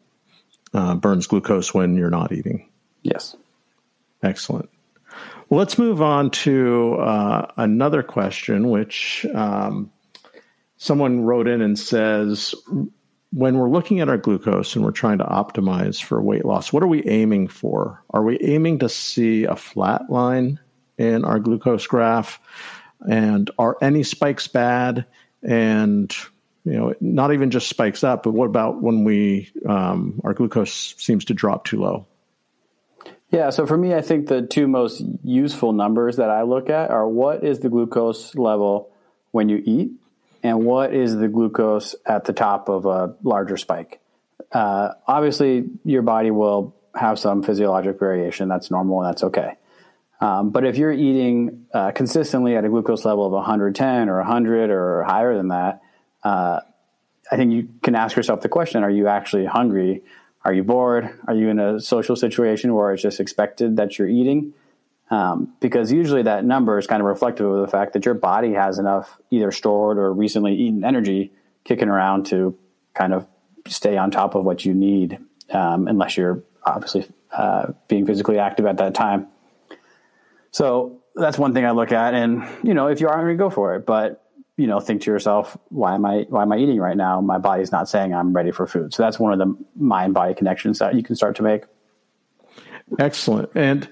uh, 0.74 0.94
burns 0.96 1.26
glucose 1.26 1.72
when 1.72 1.96
you're 1.96 2.10
not 2.10 2.30
eating. 2.30 2.68
Yes. 3.02 3.36
Excellent. 4.22 4.68
Let's 5.54 5.78
move 5.78 6.02
on 6.02 6.30
to 6.30 6.96
uh, 6.96 7.46
another 7.56 8.02
question, 8.02 8.70
which 8.70 9.24
um, 9.34 9.92
someone 10.78 11.20
wrote 11.20 11.46
in 11.46 11.62
and 11.62 11.78
says, 11.78 12.56
when 13.30 13.56
we're 13.56 13.70
looking 13.70 14.00
at 14.00 14.08
our 14.08 14.18
glucose 14.18 14.74
and 14.74 14.84
we're 14.84 14.90
trying 14.90 15.18
to 15.18 15.24
optimize 15.24 16.02
for 16.02 16.20
weight 16.20 16.44
loss, 16.44 16.72
what 16.72 16.82
are 16.82 16.88
we 16.88 17.06
aiming 17.06 17.46
for? 17.46 18.02
Are 18.10 18.24
we 18.24 18.36
aiming 18.40 18.80
to 18.80 18.88
see 18.88 19.44
a 19.44 19.54
flat 19.54 20.10
line 20.10 20.58
in 20.98 21.24
our 21.24 21.38
glucose 21.38 21.86
graph? 21.86 22.40
And 23.08 23.48
are 23.56 23.78
any 23.80 24.02
spikes 24.02 24.48
bad? 24.48 25.06
And 25.44 26.12
you 26.64 26.72
know, 26.72 26.94
not 27.00 27.32
even 27.32 27.52
just 27.52 27.68
spikes 27.68 28.02
up, 28.02 28.24
but 28.24 28.32
what 28.32 28.46
about 28.46 28.82
when 28.82 29.04
we 29.04 29.52
um, 29.68 30.20
our 30.24 30.34
glucose 30.34 30.96
seems 30.98 31.24
to 31.26 31.34
drop 31.34 31.64
too 31.64 31.80
low? 31.80 32.08
Yeah, 33.34 33.50
so 33.50 33.66
for 33.66 33.76
me, 33.76 33.92
I 33.92 34.00
think 34.00 34.28
the 34.28 34.42
two 34.42 34.68
most 34.68 35.02
useful 35.24 35.72
numbers 35.72 36.18
that 36.18 36.30
I 36.30 36.42
look 36.42 36.70
at 36.70 36.92
are 36.92 37.08
what 37.08 37.42
is 37.42 37.58
the 37.58 37.68
glucose 37.68 38.36
level 38.36 38.92
when 39.32 39.48
you 39.48 39.60
eat, 39.64 39.90
and 40.44 40.64
what 40.64 40.94
is 40.94 41.16
the 41.16 41.26
glucose 41.26 41.96
at 42.06 42.26
the 42.26 42.32
top 42.32 42.68
of 42.68 42.86
a 42.86 43.16
larger 43.24 43.56
spike. 43.56 43.98
Uh, 44.52 44.90
obviously, 45.08 45.64
your 45.84 46.02
body 46.02 46.30
will 46.30 46.76
have 46.94 47.18
some 47.18 47.42
physiologic 47.42 47.98
variation. 47.98 48.48
That's 48.48 48.70
normal 48.70 49.02
and 49.02 49.10
that's 49.10 49.24
okay. 49.24 49.54
Um, 50.20 50.50
but 50.50 50.64
if 50.64 50.76
you're 50.76 50.92
eating 50.92 51.66
uh, 51.74 51.90
consistently 51.90 52.54
at 52.56 52.64
a 52.64 52.68
glucose 52.68 53.04
level 53.04 53.26
of 53.26 53.32
110 53.32 54.08
or 54.08 54.18
100 54.18 54.70
or 54.70 55.02
higher 55.02 55.36
than 55.36 55.48
that, 55.48 55.82
uh, 56.22 56.60
I 57.32 57.36
think 57.36 57.52
you 57.52 57.68
can 57.82 57.96
ask 57.96 58.14
yourself 58.14 58.42
the 58.42 58.48
question: 58.48 58.84
Are 58.84 58.90
you 58.90 59.08
actually 59.08 59.46
hungry? 59.46 60.04
Are 60.44 60.52
you 60.52 60.62
bored? 60.62 61.10
Are 61.26 61.34
you 61.34 61.48
in 61.48 61.58
a 61.58 61.80
social 61.80 62.16
situation 62.16 62.74
where 62.74 62.92
it's 62.92 63.02
just 63.02 63.20
expected 63.20 63.76
that 63.76 63.98
you're 63.98 64.08
eating? 64.08 64.52
Um, 65.10 65.54
because 65.60 65.92
usually 65.92 66.22
that 66.22 66.44
number 66.44 66.78
is 66.78 66.86
kind 66.86 67.00
of 67.00 67.06
reflective 67.06 67.46
of 67.46 67.60
the 67.60 67.68
fact 67.68 67.92
that 67.92 68.04
your 68.04 68.14
body 68.14 68.52
has 68.54 68.78
enough 68.78 69.18
either 69.30 69.50
stored 69.52 69.98
or 69.98 70.12
recently 70.12 70.54
eaten 70.54 70.84
energy 70.84 71.32
kicking 71.64 71.88
around 71.88 72.26
to 72.26 72.58
kind 72.94 73.14
of 73.14 73.26
stay 73.66 73.96
on 73.96 74.10
top 74.10 74.34
of 74.34 74.44
what 74.44 74.64
you 74.64 74.74
need, 74.74 75.18
um, 75.50 75.88
unless 75.88 76.16
you're 76.16 76.42
obviously 76.64 77.06
uh, 77.32 77.72
being 77.88 78.06
physically 78.06 78.38
active 78.38 78.66
at 78.66 78.78
that 78.78 78.94
time. 78.94 79.28
So 80.50 81.00
that's 81.14 81.38
one 81.38 81.54
thing 81.54 81.64
I 81.64 81.70
look 81.72 81.92
at, 81.92 82.14
and 82.14 82.46
you 82.62 82.74
know, 82.74 82.88
if 82.88 83.00
you 83.00 83.08
are 83.08 83.16
hungry, 83.16 83.36
go 83.36 83.50
for 83.50 83.74
it. 83.76 83.86
But 83.86 84.23
you 84.56 84.66
know, 84.66 84.78
think 84.78 85.02
to 85.02 85.10
yourself, 85.10 85.56
why 85.68 85.94
am 85.94 86.04
I 86.04 86.26
why 86.28 86.42
am 86.42 86.52
I 86.52 86.58
eating 86.58 86.78
right 86.78 86.96
now? 86.96 87.20
My 87.20 87.38
body's 87.38 87.72
not 87.72 87.88
saying 87.88 88.14
I'm 88.14 88.32
ready 88.32 88.52
for 88.52 88.66
food. 88.66 88.94
So 88.94 89.02
that's 89.02 89.18
one 89.18 89.32
of 89.32 89.38
the 89.38 89.56
mind 89.76 90.14
body 90.14 90.34
connections 90.34 90.78
that 90.78 90.94
you 90.94 91.02
can 91.02 91.16
start 91.16 91.36
to 91.36 91.42
make. 91.42 91.64
Excellent. 92.98 93.50
And 93.54 93.88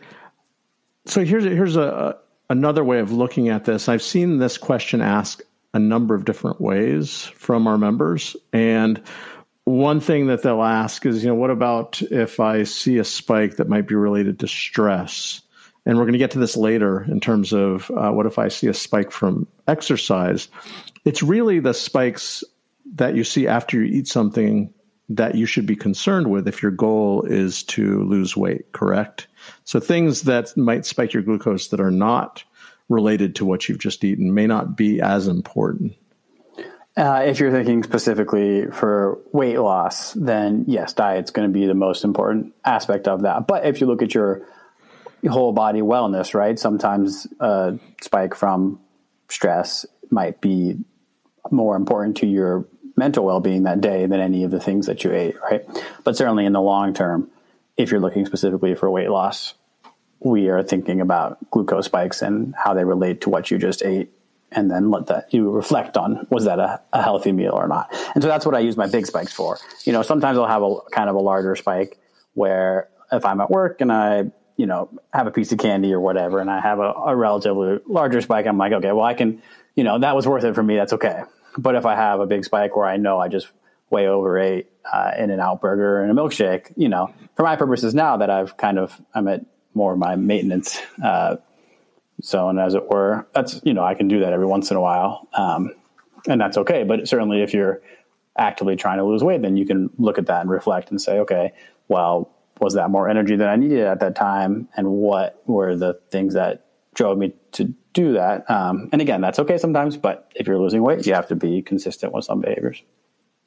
so 1.06 1.24
here's 1.24 1.44
here's 1.44 1.76
a, 1.76 2.16
another 2.48 2.84
way 2.84 3.00
of 3.00 3.12
looking 3.12 3.48
at 3.48 3.64
this. 3.64 3.88
I've 3.88 4.02
seen 4.02 4.38
this 4.38 4.56
question 4.56 5.00
asked 5.00 5.42
a 5.74 5.78
number 5.78 6.14
of 6.14 6.24
different 6.24 6.60
ways 6.60 7.22
from 7.34 7.66
our 7.66 7.78
members, 7.78 8.36
and 8.52 9.02
one 9.64 10.00
thing 10.00 10.26
that 10.26 10.42
they'll 10.42 10.62
ask 10.62 11.06
is, 11.06 11.22
you 11.22 11.30
know, 11.30 11.34
what 11.34 11.50
about 11.50 12.02
if 12.02 12.40
I 12.40 12.64
see 12.64 12.98
a 12.98 13.04
spike 13.04 13.56
that 13.56 13.68
might 13.68 13.86
be 13.86 13.94
related 13.94 14.40
to 14.40 14.48
stress? 14.48 15.40
And 15.84 15.96
we're 15.96 16.04
going 16.04 16.12
to 16.12 16.18
get 16.18 16.32
to 16.32 16.38
this 16.38 16.56
later 16.56 17.02
in 17.02 17.20
terms 17.20 17.52
of 17.52 17.90
uh, 17.90 18.10
what 18.10 18.26
if 18.26 18.38
I 18.38 18.48
see 18.48 18.68
a 18.68 18.74
spike 18.74 19.10
from 19.10 19.46
exercise. 19.66 20.48
It's 21.04 21.22
really 21.22 21.58
the 21.58 21.74
spikes 21.74 22.44
that 22.94 23.16
you 23.16 23.24
see 23.24 23.46
after 23.48 23.82
you 23.82 23.98
eat 23.98 24.06
something 24.06 24.72
that 25.08 25.34
you 25.34 25.46
should 25.46 25.66
be 25.66 25.76
concerned 25.76 26.30
with 26.30 26.46
if 26.48 26.62
your 26.62 26.70
goal 26.70 27.22
is 27.22 27.64
to 27.64 28.02
lose 28.04 28.36
weight, 28.36 28.72
correct? 28.72 29.26
So 29.64 29.80
things 29.80 30.22
that 30.22 30.56
might 30.56 30.86
spike 30.86 31.12
your 31.12 31.22
glucose 31.22 31.68
that 31.68 31.80
are 31.80 31.90
not 31.90 32.44
related 32.88 33.36
to 33.36 33.44
what 33.44 33.68
you've 33.68 33.78
just 33.78 34.04
eaten 34.04 34.34
may 34.34 34.46
not 34.46 34.76
be 34.76 35.00
as 35.00 35.26
important. 35.26 35.94
Uh, 36.94 37.22
if 37.24 37.40
you're 37.40 37.50
thinking 37.50 37.82
specifically 37.82 38.66
for 38.66 39.18
weight 39.32 39.58
loss, 39.58 40.12
then 40.12 40.64
yes, 40.68 40.92
diet's 40.92 41.30
going 41.30 41.48
to 41.48 41.52
be 41.52 41.66
the 41.66 41.74
most 41.74 42.04
important 42.04 42.54
aspect 42.64 43.08
of 43.08 43.22
that. 43.22 43.46
But 43.46 43.66
if 43.66 43.80
you 43.80 43.86
look 43.86 44.02
at 44.02 44.14
your 44.14 44.46
whole 45.28 45.52
body 45.52 45.80
wellness, 45.80 46.34
right? 46.34 46.58
Sometimes 46.58 47.26
a 47.40 47.78
spike 48.00 48.34
from 48.34 48.80
stress 49.28 49.86
might 50.10 50.40
be 50.40 50.78
more 51.50 51.76
important 51.76 52.16
to 52.18 52.26
your 52.26 52.66
mental 52.96 53.24
well-being 53.24 53.62
that 53.62 53.80
day 53.80 54.06
than 54.06 54.20
any 54.20 54.44
of 54.44 54.50
the 54.50 54.60
things 54.60 54.86
that 54.86 55.04
you 55.04 55.12
ate, 55.12 55.36
right? 55.40 55.64
But 56.04 56.16
certainly 56.16 56.44
in 56.44 56.52
the 56.52 56.60
long 56.60 56.92
term, 56.92 57.30
if 57.76 57.90
you're 57.90 58.00
looking 58.00 58.26
specifically 58.26 58.74
for 58.74 58.90
weight 58.90 59.10
loss, 59.10 59.54
we 60.20 60.48
are 60.48 60.62
thinking 60.62 61.00
about 61.00 61.38
glucose 61.50 61.86
spikes 61.86 62.22
and 62.22 62.54
how 62.56 62.74
they 62.74 62.84
relate 62.84 63.22
to 63.22 63.30
what 63.30 63.50
you 63.50 63.58
just 63.58 63.82
ate 63.82 64.10
and 64.54 64.70
then 64.70 64.90
let 64.90 65.06
that 65.06 65.32
you 65.32 65.50
reflect 65.50 65.96
on 65.96 66.26
was 66.30 66.44
that 66.44 66.58
a, 66.58 66.80
a, 66.92 67.02
healthy 67.02 67.32
meal 67.32 67.52
or 67.52 67.66
not 67.66 67.88
and 68.14 68.22
so 68.22 68.28
that's 68.28 68.44
what 68.44 68.54
i 68.54 68.58
use 68.58 68.76
my 68.76 68.86
big 68.86 69.06
spikes 69.06 69.32
for 69.32 69.58
you 69.84 69.92
know 69.92 70.02
sometimes 70.02 70.36
i'll 70.36 70.46
have 70.46 70.62
a 70.62 70.76
kind 70.90 71.08
of 71.08 71.16
a 71.16 71.20
larger 71.20 71.56
spike 71.56 71.98
where 72.34 72.88
if 73.10 73.24
i'm 73.24 73.40
at 73.40 73.50
work 73.50 73.80
and 73.80 73.90
i 73.90 74.24
you 74.56 74.66
know, 74.66 74.90
have 75.12 75.26
a 75.26 75.30
piece 75.30 75.52
of 75.52 75.58
candy 75.58 75.92
or 75.92 76.00
whatever, 76.00 76.38
and 76.38 76.50
I 76.50 76.60
have 76.60 76.78
a, 76.78 76.92
a, 76.92 77.16
relatively 77.16 77.78
larger 77.86 78.20
spike, 78.20 78.46
I'm 78.46 78.58
like, 78.58 78.72
okay, 78.72 78.92
well, 78.92 79.04
I 79.04 79.14
can, 79.14 79.42
you 79.74 79.84
know, 79.84 79.98
that 79.98 80.14
was 80.14 80.26
worth 80.26 80.44
it 80.44 80.54
for 80.54 80.62
me. 80.62 80.76
That's 80.76 80.92
okay. 80.92 81.22
But 81.56 81.74
if 81.74 81.86
I 81.86 81.96
have 81.96 82.20
a 82.20 82.26
big 82.26 82.44
spike 82.44 82.76
where 82.76 82.86
I 82.86 82.96
know 82.96 83.18
I 83.18 83.28
just 83.28 83.48
way 83.90 84.08
overate 84.08 84.70
uh, 84.90 85.12
In-N-Out 85.18 85.60
burger 85.60 86.02
and 86.02 86.10
a 86.10 86.20
milkshake, 86.20 86.72
you 86.76 86.88
know, 86.88 87.12
for 87.36 87.42
my 87.42 87.56
purposes 87.56 87.94
now 87.94 88.16
that 88.18 88.30
I've 88.30 88.56
kind 88.56 88.78
of, 88.78 89.00
I'm 89.14 89.28
at 89.28 89.44
more 89.74 89.92
of 89.92 89.98
my 89.98 90.16
maintenance 90.16 90.80
uh, 91.02 91.36
zone, 92.22 92.58
as 92.58 92.74
it 92.74 92.88
were, 92.88 93.26
that's, 93.34 93.60
you 93.64 93.74
know, 93.74 93.84
I 93.84 93.94
can 93.94 94.08
do 94.08 94.20
that 94.20 94.32
every 94.32 94.46
once 94.46 94.70
in 94.70 94.76
a 94.76 94.80
while. 94.80 95.28
Um, 95.34 95.74
and 96.28 96.40
that's 96.40 96.56
okay. 96.58 96.84
But 96.84 97.08
certainly 97.08 97.42
if 97.42 97.52
you're 97.52 97.82
actively 98.36 98.76
trying 98.76 98.98
to 98.98 99.04
lose 99.04 99.22
weight, 99.22 99.42
then 99.42 99.56
you 99.56 99.66
can 99.66 99.90
look 99.98 100.18
at 100.18 100.26
that 100.26 100.40
and 100.40 100.50
reflect 100.50 100.90
and 100.90 101.00
say, 101.00 101.18
okay, 101.20 101.52
well, 101.88 102.30
was 102.62 102.74
that 102.74 102.90
more 102.90 103.08
energy 103.08 103.36
than 103.36 103.48
I 103.48 103.56
needed 103.56 103.80
at 103.80 104.00
that 104.00 104.14
time, 104.14 104.68
and 104.76 104.88
what 104.88 105.42
were 105.46 105.76
the 105.76 106.00
things 106.10 106.34
that 106.34 106.66
drove 106.94 107.18
me 107.18 107.34
to 107.52 107.74
do 107.92 108.12
that? 108.14 108.48
Um, 108.50 108.88
and 108.92 109.02
again, 109.02 109.20
that's 109.20 109.38
okay 109.38 109.58
sometimes, 109.58 109.96
but 109.96 110.30
if 110.34 110.46
you're 110.46 110.58
losing 110.58 110.82
weight, 110.82 111.06
you 111.06 111.14
have 111.14 111.28
to 111.28 111.36
be 111.36 111.62
consistent 111.62 112.12
with 112.12 112.24
some 112.24 112.40
behaviors. 112.40 112.82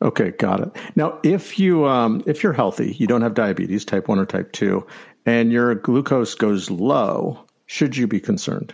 Okay, 0.01 0.31
got 0.31 0.59
it. 0.59 0.75
Now, 0.95 1.19
if 1.23 1.57
you 1.57 1.85
um, 1.85 2.21
if 2.25 2.43
you're 2.43 2.53
healthy, 2.53 2.93
you 2.99 3.07
don't 3.07 3.21
have 3.21 3.33
diabetes, 3.33 3.85
type 3.85 4.07
one 4.07 4.19
or 4.19 4.25
type 4.25 4.51
two, 4.51 4.85
and 5.25 5.51
your 5.51 5.73
glucose 5.75 6.35
goes 6.35 6.69
low, 6.69 7.45
should 7.65 7.95
you 7.95 8.05
be 8.07 8.19
concerned? 8.19 8.73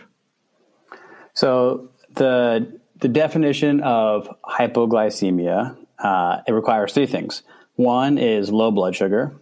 So 1.34 1.88
the 2.14 2.80
the 2.98 3.08
definition 3.08 3.80
of 3.80 4.28
hypoglycemia 4.44 5.76
uh, 6.02 6.42
it 6.46 6.52
requires 6.52 6.92
three 6.92 7.06
things. 7.06 7.42
One 7.76 8.18
is 8.18 8.50
low 8.50 8.70
blood 8.70 8.94
sugar, 8.94 9.34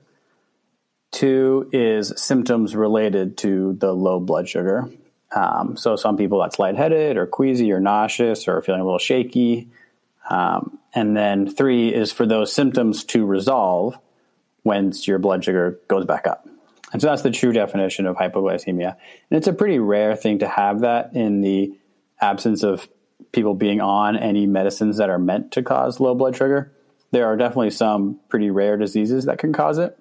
Two 1.11 1.69
is 1.73 2.13
symptoms 2.17 2.77
related 2.77 3.37
to 3.39 3.75
the 3.75 3.93
low 3.93 4.21
blood 4.21 4.49
sugar. 4.49 4.89
Um, 5.35 5.77
so 5.77 5.97
some 5.97 6.17
people 6.17 6.41
that's 6.41 6.59
lightheaded 6.59 7.17
or 7.17 7.27
queasy 7.27 7.73
or 7.73 7.81
nauseous 7.81 8.49
or 8.49 8.63
feeling 8.63 8.81
a 8.81 8.85
little 8.85 8.99
shaky. 8.99 9.69
Um, 10.29 10.79
and 10.95 11.17
then 11.17 11.49
three 11.51 11.93
is 11.93 12.13
for 12.13 12.27
those 12.27 12.53
symptoms 12.53 13.05
to 13.05 13.25
resolve 13.25 13.99
once 14.65 15.07
your 15.09 15.19
blood 15.19 15.45
sugar 15.45 15.79
goes 15.89 16.05
back 16.05 16.27
up. 16.27 16.47
And 16.93 17.01
so 17.01 17.09
that's 17.09 17.23
the 17.23 17.31
true 17.31 17.53
definition 17.53 18.07
of 18.07 18.17
hypoglycemia. 18.17 18.97
And 19.31 19.39
it's 19.39 19.47
a 19.47 19.53
pretty 19.53 19.79
rare 19.79 20.17
thing 20.17 20.41
to 20.41 20.49
have 20.49 20.81
that 20.81 21.15
in 21.15 21.41
the 21.41 21.73
absence 22.21 22.63
of 22.63 22.89
people 23.33 23.55
being 23.55 23.81
on 23.81 24.17
any 24.17 24.47
medicines 24.47 24.97
that 24.97 25.09
are 25.09 25.19
meant 25.19 25.53
to 25.53 25.63
cause 25.63 26.01
low 26.01 26.15
blood 26.15 26.37
sugar. 26.37 26.73
There 27.13 27.27
are 27.27 27.37
definitely 27.37 27.71
some 27.71 28.19
pretty 28.29 28.51
rare 28.51 28.77
diseases 28.77 29.25
that 29.27 29.39
can 29.39 29.53
cause 29.53 29.79
it. 29.79 29.97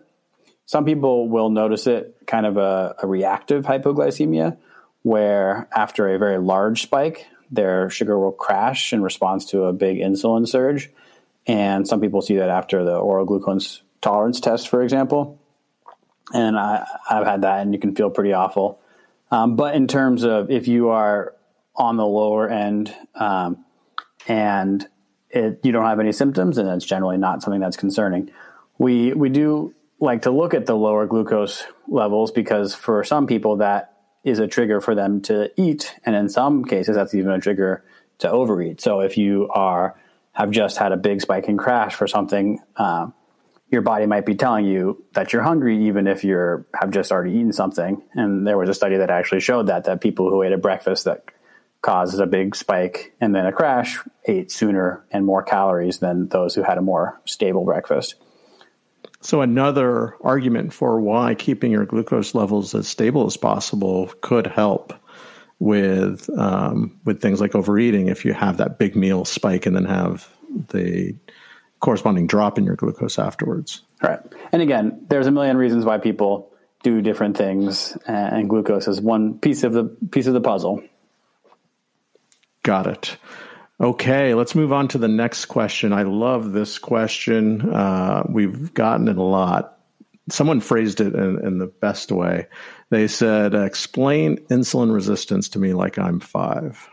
Some 0.70 0.86
people 0.86 1.28
will 1.28 1.50
notice 1.50 1.88
it 1.88 2.16
kind 2.28 2.46
of 2.46 2.56
a, 2.58 2.94
a 3.02 3.08
reactive 3.08 3.66
hypoglycemia, 3.66 4.56
where 5.02 5.68
after 5.76 6.14
a 6.14 6.20
very 6.20 6.38
large 6.38 6.84
spike, 6.84 7.26
their 7.50 7.90
sugar 7.90 8.20
will 8.20 8.32
crash 8.32 8.94
in 8.94 9.02
response 9.02 9.46
to 9.46 9.64
a 9.64 9.74
big 9.74 9.98
insulin 9.98 10.48
surge. 10.48 10.92
And 11.48 11.88
some 11.88 12.00
people 12.00 12.22
see 12.22 12.36
that 12.36 12.50
after 12.50 12.84
the 12.84 12.96
oral 12.96 13.26
glucose 13.26 13.82
tolerance 14.02 14.40
test, 14.40 14.70
for 14.70 14.84
example. 14.84 15.40
And 16.36 16.56
I, 16.56 16.86
have 17.08 17.26
had 17.26 17.42
that, 17.42 17.62
and 17.62 17.74
you 17.74 17.80
can 17.80 17.96
feel 17.96 18.12
pretty 18.12 18.34
awful. 18.34 18.80
Um, 19.32 19.56
but 19.56 19.74
in 19.74 19.88
terms 19.88 20.24
of 20.24 20.52
if 20.52 20.68
you 20.68 20.90
are 20.90 21.34
on 21.76 21.98
the 21.98 22.06
lower 22.06 22.48
end 22.48 22.96
um, 23.16 23.66
and 24.28 24.88
it, 25.32 25.62
you 25.64 25.72
don't 25.72 25.86
have 25.86 26.00
any 26.00 26.12
symptoms, 26.12 26.60
and 26.60 26.70
it's 26.70 26.86
generally 26.86 27.18
not 27.18 27.42
something 27.42 27.60
that's 27.60 27.76
concerning, 27.76 28.30
we 28.78 29.14
we 29.14 29.30
do 29.30 29.74
like 30.00 30.24
to 30.24 30.32
look 30.32 30.54
at 30.54 30.66
the 30.66 30.76
lower 30.76 31.06
glucose 31.06 31.64
levels 31.88 32.32
because 32.32 32.74
for 32.74 33.04
some 33.04 33.28
people 33.28 33.58
that 33.58 33.94
is 34.24 34.40
a 34.40 34.48
trigger 34.48 34.82
for 34.82 34.96
them 34.96 35.22
to 35.22 35.50
eat, 35.58 35.96
and 36.06 36.16
in 36.16 36.30
some 36.30 36.66
cases 36.66 36.96
that's 36.96 37.14
even 37.14 37.32
a 37.32 37.40
trigger 37.40 37.84
to 38.20 38.30
overeat. 38.30 38.82
So 38.82 39.00
if 39.00 39.18
you 39.18 39.50
are 39.50 40.00
have 40.34 40.52
just 40.52 40.78
had 40.78 40.92
a 40.92 40.98
big 40.98 41.22
spike 41.22 41.48
and 41.48 41.58
crash 41.58 41.96
for 41.96 42.08
something, 42.08 42.60
um, 42.78 43.14
your 43.72 43.82
body 43.82 44.06
might 44.06 44.26
be 44.26 44.36
telling 44.36 44.66
you 44.66 45.04
that 45.14 45.32
you're 45.32 45.44
hungry 45.44 45.88
even 45.88 46.08
if 46.08 46.24
you're 46.24 46.66
have 46.74 46.92
just 46.92 47.12
already 47.12 47.34
eaten 47.34 47.54
something. 47.54 48.02
And 48.14 48.46
there 48.46 48.58
was 48.58 48.70
a 48.70 48.74
study 48.74 48.98
that 48.98 49.10
actually 49.10 49.42
showed 49.42 49.68
that 49.68 49.86
that 49.86 50.02
people 50.02 50.30
who 50.30 50.44
ate 50.44 50.54
a 50.54 50.58
breakfast 50.58 51.06
that 51.06 51.26
causes 51.82 52.20
a 52.20 52.26
big 52.26 52.56
spike 52.56 53.14
and 53.22 53.34
then 53.34 53.46
a 53.46 53.52
crash 53.52 54.00
ate 54.26 54.52
sooner 54.52 55.06
and 55.12 55.26
more 55.26 55.44
calories 55.44 56.00
than 56.00 56.28
those 56.28 56.56
who 56.56 56.64
had 56.64 56.78
a 56.78 56.82
more 56.82 57.22
stable 57.26 57.64
breakfast. 57.64 58.16
So, 59.22 59.42
another 59.42 60.16
argument 60.22 60.74
for 60.74 61.00
why 61.02 61.36
keeping 61.36 61.72
your 61.72 61.86
glucose 61.86 62.34
levels 62.34 62.74
as 62.74 62.88
stable 62.88 63.26
as 63.26 63.36
possible 63.36 64.12
could 64.22 64.48
help 64.48 64.94
with 65.60 66.30
um, 66.38 66.98
with 67.04 67.22
things 67.22 67.42
like 67.42 67.54
overeating 67.54 68.08
if 68.08 68.24
you 68.24 68.34
have 68.34 68.58
that 68.58 68.80
big 68.80 68.96
meal 68.96 69.26
spike 69.26 69.66
and 69.66 69.76
then 69.76 69.86
have 69.86 70.30
the 70.70 71.16
corresponding 71.82 72.28
drop 72.28 72.58
in 72.58 72.64
your 72.64 72.76
glucose 72.76 73.20
afterwards. 73.20 73.82
Right. 74.02 74.20
And 74.52 74.62
again, 74.62 75.06
there's 75.10 75.28
a 75.28 75.32
million 75.32 75.58
reasons 75.58 75.86
why 75.86 75.98
people 75.98 76.52
do 76.84 77.02
different 77.02 77.36
things, 77.36 77.98
and 78.08 78.50
glucose 78.50 78.88
is 78.88 79.02
one 79.02 79.38
piece 79.40 79.64
of 79.64 79.74
the 79.74 79.84
piece 79.84 80.28
of 80.28 80.34
the 80.34 80.42
puzzle. 80.42 80.82
Got 82.64 82.88
it. 82.88 83.18
Okay, 83.82 84.34
let's 84.34 84.56
move 84.56 84.74
on 84.74 84.90
to 84.90 84.98
the 84.98 85.08
next 85.08 85.46
question. 85.46 85.94
I 85.94 86.04
love 86.04 86.52
this 86.52 86.78
question. 86.78 87.62
Uh, 87.74 88.24
we've 88.28 88.74
gotten 88.74 89.08
it 89.08 89.18
a 89.18 89.24
lot. 89.24 89.78
Someone 90.30 90.60
phrased 90.60 91.00
it 91.00 91.16
in, 91.16 91.40
in 91.46 91.58
the 91.60 91.68
best 91.68 92.12
way. 92.12 92.48
They 92.90 93.08
said, 93.08 93.56
"Explain 93.56 94.38
insulin 94.50 94.94
resistance 94.94 95.48
to 95.50 95.60
me 95.60 95.74
like 95.74 95.98
I'm 95.98 96.20
five. 96.20 96.90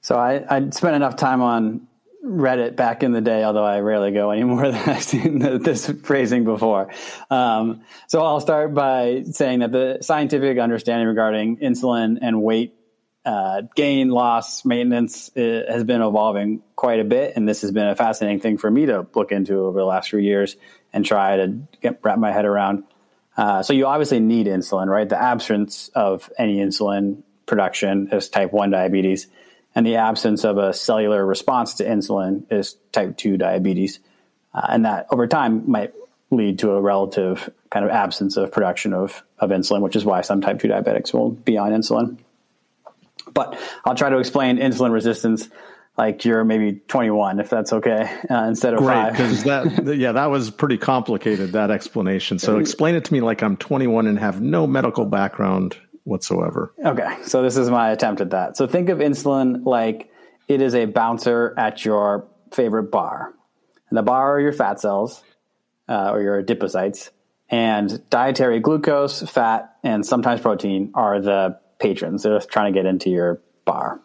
So 0.00 0.16
I, 0.16 0.44
I 0.48 0.70
spent 0.70 0.94
enough 0.94 1.16
time 1.16 1.42
on 1.42 1.88
Reddit 2.24 2.76
back 2.76 3.02
in 3.02 3.12
the 3.12 3.20
day, 3.20 3.42
although 3.42 3.64
I 3.64 3.80
rarely 3.80 4.12
go 4.12 4.30
anymore 4.30 4.62
than 4.70 4.88
I've 4.88 5.02
seen 5.02 5.40
this 5.40 5.90
phrasing 5.90 6.44
before. 6.44 6.90
Um, 7.30 7.82
so 8.06 8.22
I'll 8.22 8.40
start 8.40 8.74
by 8.74 9.24
saying 9.30 9.58
that 9.58 9.72
the 9.72 9.98
scientific 10.02 10.58
understanding 10.58 11.08
regarding 11.08 11.56
insulin 11.58 12.18
and 12.22 12.42
weight 12.42 12.74
uh, 13.24 13.62
gain, 13.74 14.10
loss, 14.10 14.64
maintenance 14.64 15.30
uh, 15.36 15.64
has 15.68 15.84
been 15.84 16.02
evolving 16.02 16.62
quite 16.76 17.00
a 17.00 17.04
bit, 17.04 17.34
and 17.36 17.48
this 17.48 17.62
has 17.62 17.72
been 17.72 17.86
a 17.86 17.96
fascinating 17.96 18.40
thing 18.40 18.58
for 18.58 18.70
me 18.70 18.86
to 18.86 19.06
look 19.14 19.32
into 19.32 19.58
over 19.60 19.78
the 19.78 19.84
last 19.84 20.10
few 20.10 20.18
years 20.18 20.56
and 20.92 21.04
try 21.04 21.36
to 21.36 21.58
get, 21.80 22.00
wrap 22.02 22.18
my 22.18 22.32
head 22.32 22.44
around. 22.44 22.84
Uh, 23.36 23.62
so 23.62 23.72
you 23.72 23.86
obviously 23.86 24.20
need 24.20 24.46
insulin, 24.46 24.86
right? 24.86 25.08
The 25.08 25.20
absence 25.20 25.88
of 25.94 26.30
any 26.38 26.58
insulin 26.58 27.22
production 27.46 28.08
is 28.12 28.28
type 28.28 28.52
one 28.52 28.70
diabetes 28.70 29.26
and 29.74 29.84
the 29.84 29.96
absence 29.96 30.44
of 30.44 30.56
a 30.56 30.72
cellular 30.72 31.24
response 31.24 31.74
to 31.74 31.84
insulin 31.84 32.50
is 32.50 32.76
type 32.92 33.16
2 33.16 33.36
diabetes. 33.36 33.98
Uh, 34.54 34.66
and 34.68 34.84
that 34.84 35.06
over 35.10 35.26
time 35.26 35.68
might 35.68 35.92
lead 36.30 36.60
to 36.60 36.70
a 36.72 36.80
relative 36.80 37.50
kind 37.70 37.84
of 37.84 37.90
absence 37.90 38.36
of 38.36 38.52
production 38.52 38.92
of, 38.92 39.24
of 39.38 39.50
insulin, 39.50 39.80
which 39.80 39.96
is 39.96 40.04
why 40.04 40.20
some 40.20 40.40
type 40.40 40.60
2 40.60 40.68
diabetics 40.68 41.12
will 41.12 41.30
be 41.30 41.58
on 41.58 41.72
insulin. 41.72 42.18
But 43.34 43.58
I'll 43.84 43.94
try 43.94 44.10
to 44.10 44.18
explain 44.18 44.58
insulin 44.58 44.92
resistance 44.92 45.48
like 45.96 46.24
you're 46.24 46.44
maybe 46.44 46.80
21, 46.88 47.38
if 47.38 47.50
that's 47.50 47.72
okay, 47.72 48.10
uh, 48.28 48.44
instead 48.44 48.74
of 48.74 48.80
Great, 48.80 48.94
five. 48.94 49.12
because 49.12 49.44
that, 49.44 49.96
yeah, 49.96 50.12
that 50.12 50.26
was 50.26 50.50
pretty 50.50 50.78
complicated, 50.78 51.52
that 51.52 51.70
explanation. 51.70 52.38
So 52.38 52.58
explain 52.58 52.94
it 52.96 53.04
to 53.04 53.12
me 53.12 53.20
like 53.20 53.42
I'm 53.42 53.56
21 53.56 54.06
and 54.06 54.18
have 54.18 54.40
no 54.40 54.66
medical 54.66 55.04
background 55.04 55.76
whatsoever. 56.02 56.72
Okay, 56.84 57.16
so 57.24 57.42
this 57.42 57.56
is 57.56 57.70
my 57.70 57.90
attempt 57.90 58.20
at 58.20 58.30
that. 58.30 58.56
So 58.56 58.66
think 58.66 58.88
of 58.88 58.98
insulin 58.98 59.64
like 59.64 60.10
it 60.48 60.60
is 60.60 60.74
a 60.74 60.86
bouncer 60.86 61.54
at 61.56 61.84
your 61.84 62.26
favorite 62.52 62.90
bar. 62.90 63.32
And 63.88 63.96
the 63.96 64.02
bar 64.02 64.36
are 64.36 64.40
your 64.40 64.52
fat 64.52 64.80
cells 64.80 65.22
uh, 65.88 66.10
or 66.10 66.22
your 66.22 66.42
adipocytes, 66.42 67.10
and 67.50 68.02
dietary 68.10 68.58
glucose, 68.58 69.22
fat, 69.22 69.76
and 69.84 70.04
sometimes 70.04 70.40
protein 70.40 70.90
are 70.94 71.20
the 71.20 71.60
patrons. 71.84 72.22
They're 72.22 72.40
trying 72.40 72.72
to 72.72 72.78
get 72.78 72.86
into 72.86 73.10
your 73.10 73.42
bar. 73.66 74.00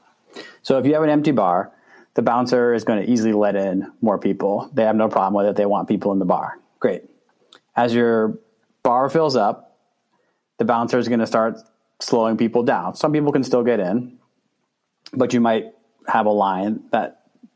So 0.62 0.78
if 0.78 0.86
you 0.86 0.94
have 0.96 1.04
an 1.04 1.10
empty 1.10 1.32
bar, 1.32 1.72
the 2.14 2.22
bouncer 2.22 2.74
is 2.74 2.84
going 2.84 3.02
to 3.02 3.10
easily 3.10 3.32
let 3.32 3.56
in 3.56 3.90
more 4.02 4.20
people. 4.20 4.70
They 4.74 4.84
have 4.84 4.98
no 4.98 5.08
problem 5.08 5.34
with 5.34 5.46
it. 5.46 5.56
They 5.56 5.66
want 5.66 5.88
people 5.88 6.12
in 6.12 6.20
the 6.20 6.26
bar. 6.26 6.60
Great. 6.80 7.04
As 7.78 7.96
your 7.96 8.38
bar 8.84 9.10
fills 9.10 9.38
up, 9.38 9.78
the 10.58 10.66
bouncer 10.66 11.00
is 11.00 11.08
going 11.08 11.22
to 11.22 11.28
start 11.28 11.58
slowing 12.02 12.36
people 12.36 12.64
down. 12.64 12.96
Some 12.96 13.14
people 13.14 13.32
can 13.32 13.46
still 13.46 13.64
get 13.64 13.80
in, 13.80 14.18
but 15.14 15.34
you 15.34 15.40
might 15.40 15.68
have 16.08 16.26
a 16.26 16.32
line 16.32 16.82
that 16.92 17.16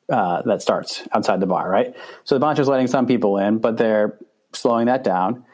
uh, 0.09 0.41
that 0.43 0.61
starts 0.61 1.03
outside 1.11 1.39
the 1.39 1.45
bar, 1.45 1.69
right? 1.69 1.95
So 2.23 2.35
the 2.35 2.39
bouncer 2.39 2.61
is 2.61 2.67
letting 2.67 2.87
some 2.87 3.07
people 3.07 3.37
in, 3.37 3.57
but 3.57 3.77
they're 3.77 4.17
slowing 4.53 4.85
that 4.87 5.03
down. 5.03 5.45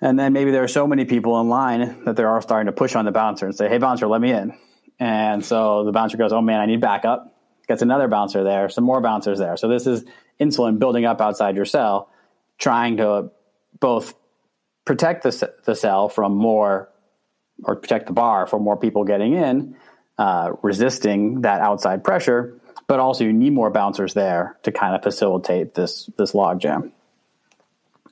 And 0.00 0.18
then 0.18 0.32
maybe 0.32 0.50
there 0.50 0.62
are 0.62 0.68
so 0.68 0.86
many 0.86 1.04
people 1.04 1.40
in 1.40 1.48
line 1.48 2.04
that 2.04 2.16
they're 2.16 2.32
all 2.32 2.42
starting 2.42 2.66
to 2.66 2.72
push 2.72 2.94
on 2.94 3.04
the 3.04 3.12
bouncer 3.12 3.46
and 3.46 3.54
say, 3.54 3.68
"Hey, 3.68 3.78
bouncer, 3.78 4.06
let 4.06 4.20
me 4.20 4.30
in." 4.30 4.54
And 4.98 5.44
so 5.44 5.84
the 5.84 5.92
bouncer 5.92 6.16
goes, 6.16 6.32
"Oh 6.32 6.42
man, 6.42 6.60
I 6.60 6.66
need 6.66 6.80
backup." 6.80 7.32
Gets 7.66 7.82
another 7.82 8.06
bouncer 8.06 8.44
there, 8.44 8.68
some 8.68 8.84
more 8.84 9.00
bouncers 9.00 9.38
there. 9.38 9.56
So 9.56 9.68
this 9.68 9.86
is 9.86 10.04
insulin 10.40 10.78
building 10.78 11.04
up 11.04 11.20
outside 11.20 11.56
your 11.56 11.64
cell, 11.64 12.10
trying 12.58 12.98
to 12.98 13.30
both 13.80 14.14
protect 14.84 15.24
the, 15.24 15.52
the 15.64 15.74
cell 15.74 16.08
from 16.08 16.36
more 16.36 16.90
or 17.64 17.76
protect 17.76 18.06
the 18.06 18.12
bar 18.12 18.46
for 18.46 18.60
more 18.60 18.76
people 18.76 19.04
getting 19.04 19.32
in, 19.32 19.76
uh, 20.18 20.52
resisting 20.62 21.40
that 21.40 21.60
outside 21.60 22.04
pressure. 22.04 22.60
But 22.86 23.00
also, 23.00 23.24
you 23.24 23.32
need 23.32 23.52
more 23.52 23.70
bouncers 23.70 24.14
there 24.14 24.58
to 24.62 24.70
kind 24.70 24.94
of 24.94 25.02
facilitate 25.02 25.74
this 25.74 26.08
this 26.18 26.32
logjam. 26.32 26.92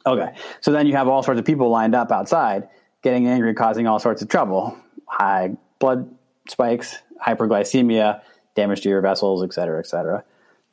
Okay, 0.07 0.35
so 0.61 0.71
then 0.71 0.87
you 0.87 0.97
have 0.97 1.09
all 1.09 1.23
sorts 1.23 1.39
of 1.41 1.47
people 1.47 1.71
lined 1.71 1.95
up 1.95 2.13
outside, 2.13 2.69
getting 3.03 3.27
angry, 3.27 3.55
causing 3.55 3.87
all 3.87 3.99
sorts 3.99 4.21
of 4.21 4.29
trouble, 4.29 4.77
high 5.07 5.57
blood 5.79 6.15
spikes, 6.49 6.99
hyperglycemia, 7.25 8.21
damage 8.55 8.83
to 8.83 8.89
your 8.89 9.01
vessels, 9.01 9.43
et 9.43 9.53
cetera, 9.53 9.79
et 9.79 9.87
cetera. 9.87 10.25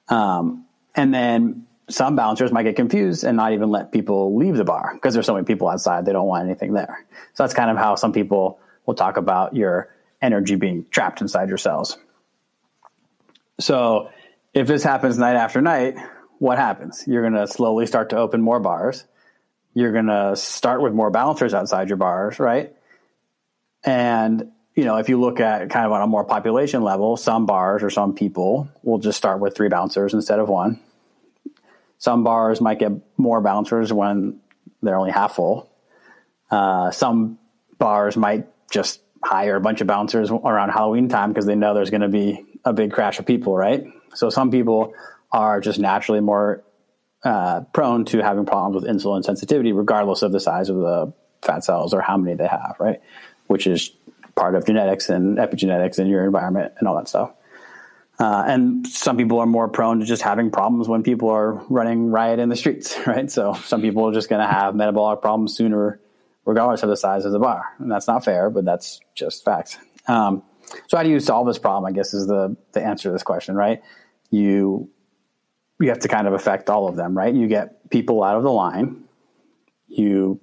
Um, 0.09 0.65
and 0.95 1.13
then 1.13 1.65
some 1.89 2.15
bouncers 2.15 2.51
might 2.51 2.63
get 2.63 2.75
confused 2.75 3.23
and 3.23 3.37
not 3.37 3.53
even 3.53 3.69
let 3.69 3.91
people 3.91 4.35
leave 4.35 4.55
the 4.55 4.65
bar 4.65 4.91
because 4.93 5.13
there's 5.13 5.25
so 5.25 5.33
many 5.33 5.45
people 5.45 5.69
outside 5.69 6.05
they 6.05 6.13
don't 6.13 6.27
want 6.27 6.45
anything 6.45 6.73
there. 6.73 7.05
So 7.33 7.43
that's 7.43 7.53
kind 7.53 7.69
of 7.69 7.77
how 7.77 7.95
some 7.95 8.11
people 8.11 8.59
will 8.85 8.95
talk 8.95 9.17
about 9.17 9.55
your 9.55 9.93
energy 10.21 10.55
being 10.55 10.85
trapped 10.89 11.21
inside 11.21 11.49
your 11.49 11.57
cells. 11.57 11.97
So 13.59 14.09
if 14.53 14.67
this 14.67 14.83
happens 14.83 15.17
night 15.17 15.35
after 15.35 15.61
night, 15.61 15.95
what 16.39 16.57
happens? 16.57 17.05
You're 17.07 17.21
going 17.21 17.45
to 17.45 17.47
slowly 17.47 17.85
start 17.85 18.09
to 18.09 18.17
open 18.17 18.41
more 18.41 18.59
bars. 18.59 19.05
You're 19.73 19.91
going 19.91 20.07
to 20.07 20.35
start 20.35 20.81
with 20.81 20.93
more 20.93 21.09
bouncers 21.09 21.53
outside 21.53 21.89
your 21.89 21.97
bars, 21.97 22.39
right? 22.39 22.75
And 23.83 24.51
you 24.75 24.85
know, 24.85 24.97
if 24.97 25.09
you 25.09 25.19
look 25.19 25.39
at 25.39 25.69
kind 25.69 25.85
of 25.85 25.91
on 25.91 26.01
a 26.01 26.07
more 26.07 26.23
population 26.23 26.81
level, 26.81 27.17
some 27.17 27.45
bars 27.45 27.83
or 27.83 27.89
some 27.89 28.13
people 28.13 28.69
will 28.83 28.99
just 28.99 29.17
start 29.17 29.39
with 29.39 29.55
three 29.55 29.67
bouncers 29.67 30.13
instead 30.13 30.39
of 30.39 30.47
one 30.47 30.79
some 32.01 32.23
bars 32.23 32.59
might 32.59 32.79
get 32.79 32.91
more 33.15 33.41
bouncers 33.41 33.93
when 33.93 34.39
they're 34.81 34.97
only 34.97 35.11
half 35.11 35.35
full. 35.35 35.69
Uh, 36.49 36.89
some 36.89 37.37
bars 37.77 38.17
might 38.17 38.47
just 38.71 39.01
hire 39.23 39.55
a 39.55 39.61
bunch 39.61 39.81
of 39.81 39.87
bouncers 39.87 40.31
around 40.31 40.69
Halloween 40.69 41.09
time 41.09 41.29
because 41.29 41.45
they 41.45 41.53
know 41.53 41.75
there's 41.75 41.91
going 41.91 42.01
to 42.01 42.09
be 42.09 42.43
a 42.65 42.73
big 42.73 42.91
crash 42.91 43.19
of 43.19 43.27
people, 43.27 43.55
right? 43.55 43.85
So 44.15 44.31
some 44.31 44.49
people 44.49 44.95
are 45.31 45.61
just 45.61 45.79
naturally 45.79 46.21
more 46.21 46.63
uh, 47.23 47.61
prone 47.73 48.05
to 48.05 48.23
having 48.23 48.45
problems 48.45 48.75
with 48.75 48.91
insulin 48.91 49.23
sensitivity, 49.23 49.71
regardless 49.71 50.21
of 50.21 50.31
the 50.31 50.39
size 50.39 50.69
of 50.69 50.77
the 50.77 51.13
fat 51.41 51.63
cells 51.63 51.93
or 51.93 52.01
how 52.01 52.17
many 52.17 52.35
they 52.35 52.47
have, 52.47 52.75
right? 52.79 53.01
Which 53.47 53.67
is 53.67 53.91
part 54.35 54.55
of 54.55 54.65
genetics 54.65 55.09
and 55.09 55.37
epigenetics 55.37 55.99
and 55.99 56.09
your 56.09 56.25
environment 56.25 56.73
and 56.77 56.87
all 56.87 56.95
that 56.95 57.07
stuff. 57.07 57.33
Uh, 58.19 58.43
and 58.45 58.87
some 58.87 59.17
people 59.17 59.39
are 59.39 59.47
more 59.47 59.67
prone 59.67 59.99
to 59.99 60.05
just 60.05 60.21
having 60.21 60.51
problems 60.51 60.87
when 60.87 61.01
people 61.01 61.29
are 61.29 61.53
running 61.69 62.11
riot 62.11 62.39
in 62.39 62.49
the 62.49 62.55
streets, 62.55 62.95
right? 63.07 63.31
So 63.31 63.53
some 63.53 63.81
people 63.81 64.07
are 64.07 64.13
just 64.13 64.29
going 64.29 64.41
to 64.41 64.51
have 64.51 64.75
metabolic 64.75 65.21
problems 65.21 65.55
sooner, 65.55 65.99
regardless 66.45 66.83
of 66.83 66.89
the 66.89 66.97
size 66.97 67.25
of 67.25 67.31
the 67.31 67.39
bar. 67.39 67.65
And 67.79 67.91
that's 67.91 68.07
not 68.07 68.23
fair, 68.23 68.49
but 68.49 68.63
that's 68.63 68.99
just 69.15 69.43
facts. 69.43 69.77
Um, 70.07 70.43
so 70.87 70.97
how 70.97 71.03
do 71.03 71.09
you 71.09 71.19
solve 71.19 71.47
this 71.47 71.57
problem? 71.57 71.85
I 71.85 71.95
guess 71.95 72.13
is 72.13 72.27
the 72.27 72.55
the 72.71 72.83
answer 72.83 73.09
to 73.09 73.13
this 73.13 73.23
question, 73.23 73.55
right? 73.55 73.81
You 74.29 74.89
you 75.81 75.89
have 75.89 75.99
to 75.99 76.07
kind 76.07 76.27
of 76.27 76.33
affect 76.33 76.69
all 76.69 76.87
of 76.87 76.95
them, 76.95 77.17
right? 77.17 77.33
You 77.33 77.47
get 77.47 77.89
people 77.89 78.23
out 78.23 78.37
of 78.37 78.43
the 78.43 78.51
line, 78.51 79.03
you 79.87 80.39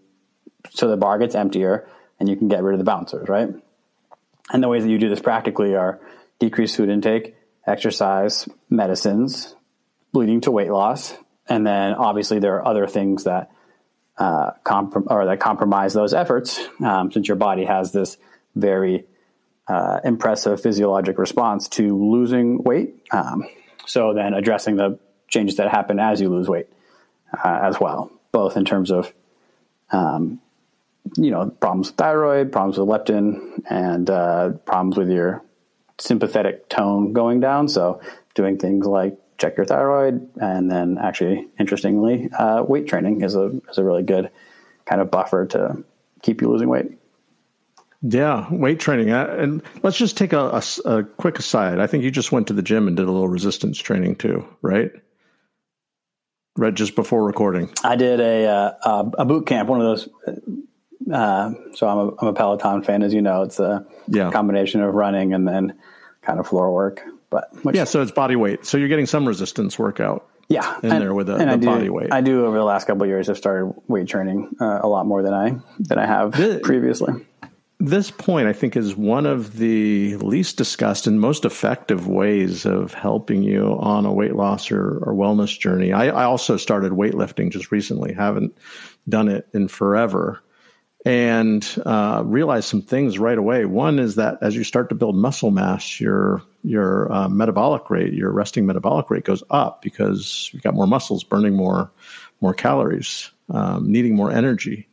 so 0.70 0.88
the 0.88 0.96
bar 0.96 1.18
gets 1.18 1.34
emptier, 1.34 1.88
and 2.18 2.28
you 2.28 2.36
can 2.36 2.48
get 2.48 2.62
rid 2.62 2.74
of 2.74 2.78
the 2.78 2.84
bouncers, 2.84 3.28
right? 3.28 3.48
And 4.50 4.62
the 4.62 4.68
ways 4.68 4.82
that 4.82 4.90
you 4.90 4.98
do 4.98 5.08
this 5.08 5.20
practically 5.20 5.74
are 5.74 6.00
decrease 6.38 6.74
food 6.74 6.88
intake, 6.88 7.36
exercise, 7.66 8.48
medicines, 8.68 9.54
leading 10.12 10.40
to 10.42 10.50
weight 10.50 10.70
loss, 10.70 11.14
and 11.48 11.66
then 11.66 11.94
obviously 11.94 12.38
there 12.38 12.56
are 12.56 12.66
other 12.66 12.86
things 12.86 13.24
that 13.24 13.50
uh, 14.18 14.50
or 15.06 15.26
that 15.26 15.38
compromise 15.38 15.94
those 15.94 16.12
efforts, 16.12 16.60
um, 16.84 17.12
since 17.12 17.28
your 17.28 17.36
body 17.36 17.64
has 17.64 17.92
this 17.92 18.18
very 18.56 19.04
uh, 19.68 20.00
impressive 20.02 20.60
physiologic 20.60 21.18
response 21.18 21.68
to 21.68 21.96
losing 21.96 22.62
weight. 22.64 22.96
Um, 23.12 23.44
so 23.86 24.14
then 24.14 24.34
addressing 24.34 24.76
the 24.76 24.98
changes 25.28 25.56
that 25.56 25.70
happen 25.70 25.98
as 26.00 26.20
you 26.20 26.28
lose 26.28 26.48
weight 26.48 26.66
uh, 27.32 27.60
as 27.62 27.78
well, 27.78 28.10
both 28.32 28.56
in 28.56 28.64
terms 28.64 28.90
of 28.90 29.12
um, 29.90 30.40
you 31.16 31.30
know 31.30 31.50
problems 31.60 31.88
with 31.88 31.96
thyroid, 31.96 32.52
problems 32.52 32.78
with 32.78 32.88
leptin, 32.88 33.62
and 33.70 34.10
uh, 34.10 34.50
problems 34.64 34.96
with 34.96 35.10
your 35.10 35.42
sympathetic 35.98 36.68
tone 36.68 37.12
going 37.12 37.40
down. 37.40 37.68
So 37.68 38.00
doing 38.34 38.58
things 38.58 38.86
like 38.86 39.18
check 39.38 39.56
your 39.56 39.66
thyroid, 39.66 40.28
and 40.40 40.70
then 40.70 40.98
actually, 40.98 41.48
interestingly, 41.58 42.28
uh, 42.38 42.62
weight 42.66 42.86
training 42.86 43.22
is 43.22 43.34
a 43.34 43.60
is 43.70 43.78
a 43.78 43.84
really 43.84 44.02
good 44.02 44.30
kind 44.84 45.00
of 45.00 45.10
buffer 45.10 45.46
to 45.46 45.84
keep 46.22 46.40
you 46.40 46.50
losing 46.50 46.68
weight. 46.68 46.98
Yeah, 48.02 48.46
weight 48.52 48.78
training. 48.78 49.10
Uh, 49.10 49.26
and 49.38 49.62
let's 49.82 49.96
just 49.96 50.16
take 50.16 50.32
a, 50.32 50.38
a, 50.38 50.62
a, 50.84 51.02
quick 51.02 51.38
aside. 51.38 51.80
I 51.80 51.88
think 51.88 52.04
you 52.04 52.12
just 52.12 52.30
went 52.30 52.46
to 52.46 52.52
the 52.52 52.62
gym 52.62 52.86
and 52.86 52.96
did 52.96 53.08
a 53.08 53.10
little 53.10 53.28
resistance 53.28 53.76
training 53.76 54.16
too, 54.16 54.46
right? 54.62 54.92
Right, 56.58 56.74
just 56.74 56.96
before 56.96 57.24
recording. 57.24 57.70
I 57.84 57.94
did 57.94 58.20
a 58.20 58.46
uh, 58.46 59.10
a 59.16 59.24
boot 59.24 59.46
camp, 59.46 59.68
one 59.68 59.80
of 59.80 59.86
those 59.86 60.08
Uh, 61.12 61.52
so 61.74 61.88
I'm 61.88 61.98
a, 61.98 62.16
I'm 62.20 62.28
a 62.28 62.32
Peloton 62.32 62.82
fan, 62.82 63.02
as 63.02 63.14
you 63.14 63.22
know. 63.22 63.42
It's 63.42 63.60
a 63.60 63.86
yeah. 64.08 64.30
combination 64.30 64.82
of 64.82 64.94
running 64.94 65.32
and 65.32 65.46
then 65.46 65.78
kind 66.22 66.38
of 66.38 66.46
floor 66.46 66.72
work. 66.72 67.02
But 67.30 67.48
which, 67.64 67.76
yeah, 67.76 67.84
so 67.84 68.02
it's 68.02 68.10
body 68.10 68.36
weight. 68.36 68.66
So 68.66 68.76
you're 68.78 68.88
getting 68.88 69.06
some 69.06 69.26
resistance 69.26 69.78
workout. 69.78 70.26
Yeah, 70.48 70.78
in 70.82 70.92
and, 70.92 71.02
there 71.02 71.14
with 71.14 71.28
a, 71.28 71.36
the 71.36 71.56
do, 71.58 71.66
body 71.66 71.90
weight. 71.90 72.12
I 72.12 72.22
do 72.22 72.46
over 72.46 72.56
the 72.56 72.64
last 72.64 72.86
couple 72.86 73.02
of 73.02 73.08
years. 73.08 73.28
I've 73.28 73.36
started 73.36 73.74
weight 73.86 74.08
training 74.08 74.56
uh, 74.60 74.80
a 74.82 74.88
lot 74.88 75.06
more 75.06 75.22
than 75.22 75.34
I 75.34 75.56
than 75.78 75.98
I 75.98 76.06
have 76.06 76.32
the, 76.32 76.60
previously 76.62 77.26
this 77.80 78.10
point, 78.10 78.48
I 78.48 78.52
think, 78.52 78.76
is 78.76 78.96
one 78.96 79.24
of 79.24 79.58
the 79.58 80.16
least 80.16 80.56
discussed 80.56 81.06
and 81.06 81.20
most 81.20 81.44
effective 81.44 82.08
ways 82.08 82.66
of 82.66 82.92
helping 82.92 83.42
you 83.42 83.76
on 83.78 84.04
a 84.04 84.12
weight 84.12 84.34
loss 84.34 84.70
or, 84.72 84.98
or 84.98 85.14
wellness 85.14 85.56
journey. 85.56 85.92
I, 85.92 86.08
I, 86.08 86.24
also 86.24 86.56
started 86.56 86.92
weightlifting 86.92 87.50
just 87.50 87.70
recently, 87.70 88.12
haven't 88.12 88.56
done 89.08 89.28
it 89.28 89.46
in 89.54 89.68
forever, 89.68 90.42
and 91.04 91.64
uh, 91.86 92.24
realized 92.26 92.68
some 92.68 92.82
things 92.82 93.20
right 93.20 93.38
away. 93.38 93.64
One 93.64 94.00
is 94.00 94.16
that 94.16 94.38
as 94.42 94.56
you 94.56 94.64
start 94.64 94.88
to 94.88 94.96
build 94.96 95.14
muscle 95.14 95.52
mass, 95.52 96.00
your 96.00 96.42
your 96.64 97.10
uh, 97.12 97.28
metabolic 97.28 97.88
rate, 97.90 98.12
your 98.12 98.32
resting 98.32 98.66
metabolic 98.66 99.08
rate, 99.08 99.24
goes 99.24 99.44
up 99.50 99.82
because 99.82 100.50
you've 100.52 100.64
got 100.64 100.74
more 100.74 100.88
muscles 100.88 101.22
burning 101.22 101.54
more 101.54 101.92
more 102.40 102.54
calories, 102.54 103.30
um, 103.50 103.90
needing 103.90 104.16
more 104.16 104.32
energy. 104.32 104.87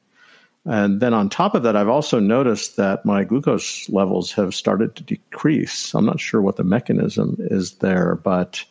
And 0.65 0.99
then 0.99 1.13
on 1.13 1.30
top 1.30 1.54
of 1.54 1.63
that, 1.63 1.75
I've 1.75 1.89
also 1.89 2.19
noticed 2.19 2.75
that 2.78 3.06
my 3.06 3.23
glucose 3.23 3.88
levels 3.89 4.32
have 4.34 4.56
started 4.56 4.95
to 4.95 5.04
decrease. 5.04 5.93
I'm 5.93 6.06
not 6.06 6.19
sure 6.19 6.41
what 6.41 6.56
the 6.56 6.63
mechanism 6.63 7.38
is 7.39 7.75
there, 7.75 8.15
but 8.15 8.63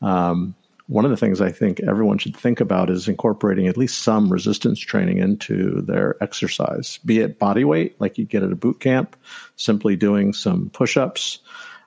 um, 0.00 0.54
one 0.86 1.04
of 1.04 1.10
the 1.10 1.16
things 1.16 1.40
I 1.40 1.52
think 1.52 1.80
everyone 1.80 2.18
should 2.18 2.36
think 2.36 2.60
about 2.60 2.90
is 2.90 3.06
incorporating 3.06 3.68
at 3.68 3.76
least 3.76 4.02
some 4.02 4.32
resistance 4.32 4.80
training 4.80 5.18
into 5.18 5.82
their 5.82 6.16
exercise, 6.22 6.98
be 7.04 7.20
it 7.20 7.38
body 7.38 7.64
weight, 7.64 8.00
like 8.00 8.16
you 8.16 8.24
get 8.24 8.42
at 8.42 8.52
a 8.52 8.56
boot 8.56 8.80
camp, 8.80 9.14
simply 9.56 9.94
doing 9.94 10.32
some 10.32 10.70
push 10.70 10.96
ups, 10.96 11.40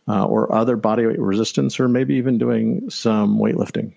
uh, 0.07 0.25
or 0.25 0.53
other 0.53 0.75
body 0.75 1.07
weight 1.07 1.19
resistance, 1.19 1.79
or 1.79 1.87
maybe 1.87 2.15
even 2.15 2.37
doing 2.37 2.87
some 2.89 3.39
weightlifting. 3.39 3.93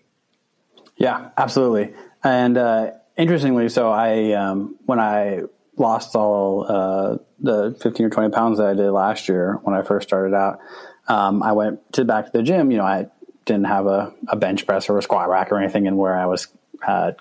Yeah, 0.97 1.29
absolutely. 1.37 1.93
And 2.25 2.57
uh, 2.57 2.93
interestingly, 3.17 3.69
so 3.69 3.91
I, 3.91 4.33
um, 4.33 4.77
when 4.87 4.99
I 4.99 5.43
lost 5.79 6.17
all 6.17 6.67
uh, 6.69 7.19
the 7.41 7.77
15 7.81 8.07
or 8.07 8.11
20 8.11 8.31
pounds 8.31 8.59
that 8.59 8.69
I 8.69 8.75
did 8.75 8.91
last 8.91 9.29
year 9.29 9.59
when 9.63 9.75
I 9.75 9.83
first 9.83 10.09
started 10.09 10.35
out. 10.35 10.61
Um, 11.07 11.43
I 11.43 11.53
went 11.53 11.93
to 11.95 12.05
back 12.05 12.27
to 12.27 12.33
the 12.33 12.43
gym. 12.43 12.71
You 12.71 12.79
know, 12.79 12.85
I 12.85 13.07
didn't 13.45 13.65
have 13.65 13.87
a, 13.87 14.13
a 14.29 14.37
bench 14.37 14.67
press 14.67 14.89
or 14.89 14.99
a 14.99 15.03
squat 15.03 15.29
rack 15.29 15.51
or 15.51 15.59
anything 15.59 15.87
in 15.87 15.97
where 15.97 16.17
I 16.17 16.27
was 16.27 16.49
uh, 16.87 17.13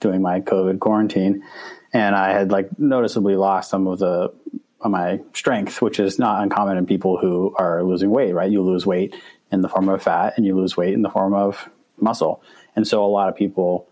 doing 0.00 0.22
my 0.22 0.40
COVID 0.40 0.78
quarantine. 0.78 1.44
And 1.92 2.14
I 2.14 2.32
had 2.32 2.50
like 2.50 2.78
noticeably 2.78 3.36
lost 3.36 3.70
some 3.70 3.86
of 3.86 3.98
the 3.98 4.32
of 4.80 4.90
my 4.92 5.20
strength, 5.32 5.82
which 5.82 5.98
is 5.98 6.18
not 6.18 6.42
uncommon 6.42 6.78
in 6.78 6.86
people 6.86 7.18
who 7.18 7.54
are 7.58 7.82
losing 7.82 8.10
weight, 8.10 8.32
right? 8.32 8.50
You 8.50 8.62
lose 8.62 8.86
weight 8.86 9.14
in 9.50 9.60
the 9.60 9.68
form 9.68 9.88
of 9.88 10.02
fat 10.02 10.34
and 10.36 10.46
you 10.46 10.54
lose 10.54 10.76
weight 10.76 10.94
in 10.94 11.02
the 11.02 11.10
form 11.10 11.34
of 11.34 11.68
muscle. 12.00 12.42
And 12.76 12.86
so 12.86 13.04
a 13.04 13.06
lot 13.06 13.28
of 13.28 13.34
people 13.34 13.87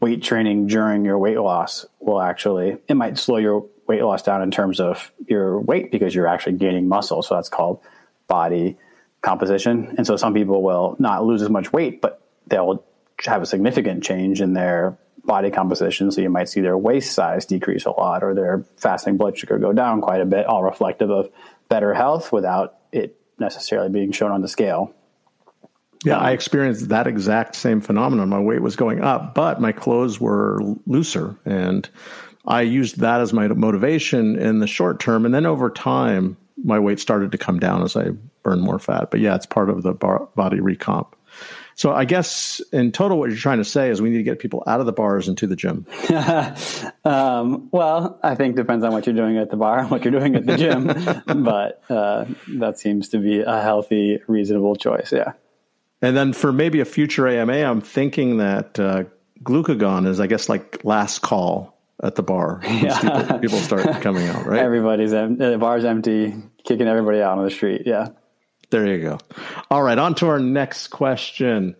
weight 0.00 0.22
training 0.22 0.66
during 0.66 1.04
your 1.04 1.18
weight 1.18 1.38
loss 1.38 1.86
will 1.98 2.20
actually 2.20 2.78
it 2.88 2.94
might 2.94 3.18
slow 3.18 3.36
your 3.36 3.66
weight 3.86 4.02
loss 4.02 4.22
down 4.22 4.42
in 4.42 4.50
terms 4.50 4.80
of 4.80 5.12
your 5.26 5.60
weight 5.60 5.90
because 5.90 6.14
you're 6.14 6.26
actually 6.26 6.52
gaining 6.52 6.88
muscle. 6.88 7.22
So 7.22 7.34
that's 7.34 7.48
called 7.48 7.80
body 8.28 8.78
composition. 9.20 9.94
And 9.98 10.06
so 10.06 10.16
some 10.16 10.32
people 10.32 10.62
will 10.62 10.96
not 10.98 11.24
lose 11.24 11.42
as 11.42 11.50
much 11.50 11.72
weight 11.72 12.00
but 12.00 12.22
they'll 12.46 12.84
have 13.24 13.42
a 13.42 13.46
significant 13.46 14.02
change 14.02 14.40
in 14.40 14.54
their 14.54 14.96
body 15.24 15.50
composition. 15.50 16.10
So 16.10 16.22
you 16.22 16.30
might 16.30 16.48
see 16.48 16.62
their 16.62 16.78
waist 16.78 17.12
size 17.12 17.44
decrease 17.44 17.84
a 17.84 17.90
lot 17.90 18.22
or 18.22 18.34
their 18.34 18.64
fasting 18.78 19.18
blood 19.18 19.36
sugar 19.36 19.58
go 19.58 19.72
down 19.72 20.00
quite 20.00 20.22
a 20.22 20.26
bit 20.26 20.46
all 20.46 20.62
reflective 20.62 21.10
of 21.10 21.30
better 21.68 21.92
health 21.92 22.32
without 22.32 22.76
it 22.92 23.16
necessarily 23.38 23.90
being 23.90 24.12
shown 24.12 24.30
on 24.30 24.40
the 24.40 24.48
scale 24.48 24.94
yeah, 26.04 26.18
I 26.18 26.30
experienced 26.30 26.88
that 26.88 27.06
exact 27.06 27.54
same 27.54 27.80
phenomenon. 27.80 28.28
My 28.28 28.40
weight 28.40 28.62
was 28.62 28.76
going 28.76 29.02
up, 29.02 29.34
but 29.34 29.60
my 29.60 29.72
clothes 29.72 30.18
were 30.20 30.60
looser. 30.86 31.36
And 31.44 31.88
I 32.46 32.62
used 32.62 33.00
that 33.00 33.20
as 33.20 33.32
my 33.32 33.48
motivation 33.48 34.36
in 34.38 34.60
the 34.60 34.66
short 34.66 34.98
term. 34.98 35.26
And 35.26 35.34
then 35.34 35.44
over 35.44 35.68
time, 35.68 36.38
my 36.64 36.78
weight 36.78 37.00
started 37.00 37.32
to 37.32 37.38
come 37.38 37.58
down 37.58 37.82
as 37.82 37.96
I 37.96 38.10
burned 38.42 38.62
more 38.62 38.78
fat. 38.78 39.10
But 39.10 39.20
yeah, 39.20 39.34
it's 39.34 39.46
part 39.46 39.68
of 39.68 39.82
the 39.82 39.92
body 39.92 40.58
recomp. 40.58 41.08
So 41.74 41.92
I 41.92 42.04
guess 42.04 42.60
in 42.72 42.92
total, 42.92 43.18
what 43.18 43.30
you're 43.30 43.38
trying 43.38 43.58
to 43.58 43.64
say 43.64 43.88
is 43.90 44.02
we 44.02 44.10
need 44.10 44.18
to 44.18 44.22
get 44.22 44.38
people 44.38 44.62
out 44.66 44.80
of 44.80 44.86
the 44.86 44.92
bars 44.92 45.28
and 45.28 45.38
to 45.38 45.46
the 45.46 45.56
gym. 45.56 45.86
um, 47.04 47.68
well, 47.72 48.18
I 48.22 48.34
think 48.34 48.56
depends 48.56 48.84
on 48.84 48.92
what 48.92 49.06
you're 49.06 49.16
doing 49.16 49.38
at 49.38 49.50
the 49.50 49.56
bar 49.56 49.78
and 49.80 49.90
what 49.90 50.04
you're 50.04 50.12
doing 50.12 50.34
at 50.34 50.44
the 50.44 50.56
gym, 50.56 50.86
but 51.44 51.82
uh, 51.88 52.26
that 52.58 52.78
seems 52.78 53.10
to 53.10 53.18
be 53.18 53.40
a 53.40 53.62
healthy, 53.62 54.20
reasonable 54.26 54.76
choice. 54.76 55.12
Yeah. 55.12 55.32
And 56.02 56.16
then 56.16 56.32
for 56.32 56.52
maybe 56.52 56.80
a 56.80 56.84
future 56.84 57.28
AMA, 57.28 57.52
I'm 57.52 57.80
thinking 57.80 58.38
that 58.38 58.78
uh, 58.78 59.04
glucagon 59.42 60.06
is, 60.06 60.20
I 60.20 60.26
guess, 60.26 60.48
like 60.48 60.82
last 60.84 61.20
call 61.20 61.78
at 62.02 62.14
the 62.14 62.22
bar. 62.22 62.60
Yeah. 62.70 62.98
People, 63.00 63.38
people, 63.40 63.58
start 63.58 64.02
coming 64.02 64.26
out, 64.26 64.46
right? 64.46 64.60
Everybody's 64.60 65.12
em- 65.12 65.36
the 65.36 65.58
bar's 65.58 65.84
empty, 65.84 66.34
kicking 66.64 66.88
everybody 66.88 67.20
out 67.20 67.38
on 67.38 67.44
the 67.44 67.50
street. 67.50 67.82
Yeah. 67.84 68.08
There 68.70 68.86
you 68.86 69.02
go. 69.02 69.18
All 69.70 69.82
right, 69.82 69.98
on 69.98 70.14
to 70.16 70.28
our 70.28 70.38
next 70.38 70.88
question. 70.88 71.76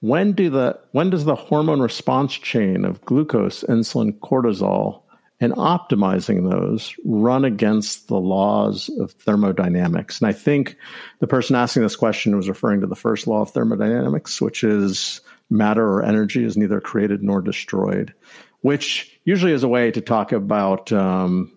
When 0.00 0.32
do 0.32 0.50
the 0.50 0.78
when 0.92 1.10
does 1.10 1.24
the 1.24 1.34
hormone 1.34 1.80
response 1.80 2.34
chain 2.34 2.84
of 2.84 3.04
glucose, 3.04 3.64
insulin, 3.64 4.18
cortisol 4.18 5.02
and 5.40 5.52
optimizing 5.54 6.50
those 6.50 6.94
run 7.04 7.44
against 7.44 8.08
the 8.08 8.18
laws 8.18 8.90
of 8.98 9.12
thermodynamics. 9.12 10.20
And 10.20 10.28
I 10.28 10.32
think 10.32 10.76
the 11.20 11.26
person 11.26 11.54
asking 11.54 11.82
this 11.82 11.96
question 11.96 12.36
was 12.36 12.48
referring 12.48 12.80
to 12.80 12.86
the 12.86 12.96
first 12.96 13.26
law 13.26 13.42
of 13.42 13.50
thermodynamics, 13.50 14.40
which 14.40 14.64
is 14.64 15.20
matter 15.50 15.86
or 15.86 16.02
energy 16.02 16.44
is 16.44 16.56
neither 16.56 16.80
created 16.80 17.22
nor 17.22 17.40
destroyed, 17.40 18.12
which 18.60 19.18
usually 19.24 19.52
is 19.52 19.62
a 19.62 19.68
way 19.68 19.90
to 19.90 20.00
talk 20.00 20.32
about 20.32 20.92
um, 20.92 21.52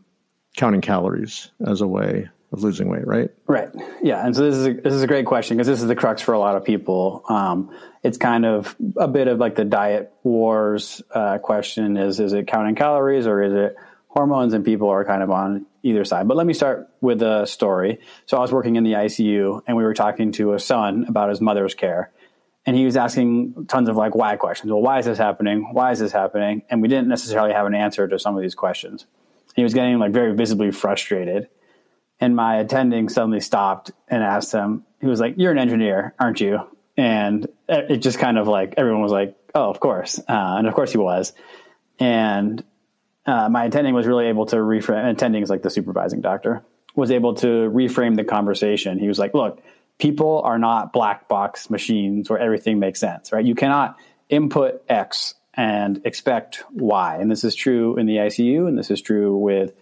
counting 0.55 0.81
calories 0.81 1.49
as 1.65 1.81
a 1.81 1.87
way 1.87 2.29
of 2.51 2.63
losing 2.63 2.89
weight, 2.89 3.07
right? 3.07 3.29
Right. 3.47 3.69
Yeah. 4.03 4.25
And 4.25 4.35
so 4.35 4.43
this 4.43 4.55
is 4.55 4.67
a, 4.67 4.73
this 4.73 4.93
is 4.93 5.03
a 5.03 5.07
great 5.07 5.25
question 5.25 5.57
because 5.57 5.67
this 5.67 5.81
is 5.81 5.87
the 5.87 5.95
crux 5.95 6.21
for 6.21 6.33
a 6.33 6.39
lot 6.39 6.55
of 6.55 6.65
people. 6.65 7.23
Um, 7.29 7.75
it's 8.03 8.17
kind 8.17 8.45
of 8.45 8.75
a 8.97 9.07
bit 9.07 9.27
of 9.27 9.39
like 9.39 9.55
the 9.55 9.63
diet 9.63 10.11
wars 10.23 11.01
uh, 11.11 11.37
question: 11.37 11.97
is 11.97 12.19
is 12.19 12.33
it 12.33 12.47
counting 12.47 12.75
calories 12.75 13.25
or 13.25 13.41
is 13.41 13.53
it 13.53 13.75
hormones? 14.07 14.53
And 14.53 14.65
people 14.65 14.89
are 14.89 15.05
kind 15.05 15.23
of 15.23 15.31
on 15.31 15.65
either 15.83 16.03
side. 16.03 16.27
But 16.27 16.35
let 16.35 16.45
me 16.45 16.53
start 16.53 16.89
with 16.99 17.21
a 17.21 17.45
story. 17.45 17.99
So 18.25 18.37
I 18.37 18.41
was 18.41 18.51
working 18.51 18.75
in 18.75 18.83
the 18.83 18.93
ICU, 18.93 19.61
and 19.65 19.77
we 19.77 19.83
were 19.83 19.93
talking 19.93 20.31
to 20.33 20.53
a 20.53 20.59
son 20.59 21.05
about 21.07 21.29
his 21.29 21.39
mother's 21.39 21.73
care. 21.73 22.11
And 22.63 22.75
he 22.75 22.85
was 22.85 22.95
asking 22.95 23.65
tons 23.65 23.89
of 23.89 23.95
like 23.95 24.13
why 24.13 24.35
questions. 24.35 24.71
Well, 24.71 24.81
why 24.81 24.99
is 24.99 25.05
this 25.05 25.17
happening? 25.17 25.69
Why 25.71 25.91
is 25.91 25.99
this 25.99 26.11
happening? 26.11 26.61
And 26.69 26.81
we 26.81 26.89
didn't 26.89 27.07
necessarily 27.07 27.53
have 27.53 27.65
an 27.65 27.73
answer 27.73 28.07
to 28.07 28.19
some 28.19 28.35
of 28.35 28.41
these 28.43 28.53
questions. 28.53 29.07
He 29.55 29.63
was 29.63 29.73
getting 29.73 29.97
like 29.97 30.11
very 30.11 30.35
visibly 30.35 30.69
frustrated 30.69 31.49
and 32.21 32.35
my 32.35 32.57
attending 32.57 33.09
suddenly 33.09 33.39
stopped 33.39 33.91
and 34.07 34.23
asked 34.23 34.51
him 34.53 34.85
he 35.01 35.07
was 35.07 35.19
like 35.19 35.33
you're 35.37 35.51
an 35.51 35.57
engineer 35.57 36.13
aren't 36.19 36.39
you? 36.39 36.59
And 36.95 37.47
it 37.67 37.97
just 37.97 38.19
kind 38.19 38.37
of 38.37 38.47
like 38.47 38.75
everyone 38.77 39.01
was 39.01 39.11
like 39.11 39.35
oh 39.55 39.69
of 39.69 39.79
course. 39.79 40.19
Uh, 40.19 40.23
and 40.29 40.67
of 40.67 40.73
course 40.73 40.91
he 40.91 40.97
was. 40.97 41.33
And 41.99 42.63
uh, 43.25 43.49
my 43.49 43.65
attending 43.65 43.93
was 43.93 44.07
really 44.07 44.27
able 44.27 44.45
to 44.47 44.55
reframe 44.57 45.09
attending 45.09 45.43
is 45.43 45.49
like 45.49 45.63
the 45.63 45.69
supervising 45.69 46.21
doctor 46.21 46.63
was 46.95 47.11
able 47.11 47.33
to 47.35 47.47
reframe 47.47 48.15
the 48.15 48.23
conversation. 48.23 48.99
He 48.99 49.07
was 49.07 49.19
like 49.19 49.33
look 49.33 49.61
people 49.97 50.41
are 50.45 50.59
not 50.59 50.93
black 50.93 51.27
box 51.27 51.69
machines 51.69 52.29
where 52.29 52.39
everything 52.39 52.79
makes 52.79 52.99
sense 52.99 53.31
right? 53.33 53.43
You 53.43 53.55
cannot 53.55 53.97
input 54.29 54.83
x 54.87 55.33
and 55.53 56.01
expect 56.05 56.63
y. 56.71 57.17
And 57.17 57.31
this 57.31 57.43
is 57.43 57.55
true 57.55 57.97
in 57.97 58.05
the 58.05 58.17
icu 58.17 58.67
and 58.67 58.77
this 58.77 58.91
is 58.91 59.01
true 59.01 59.35
with 59.35 59.73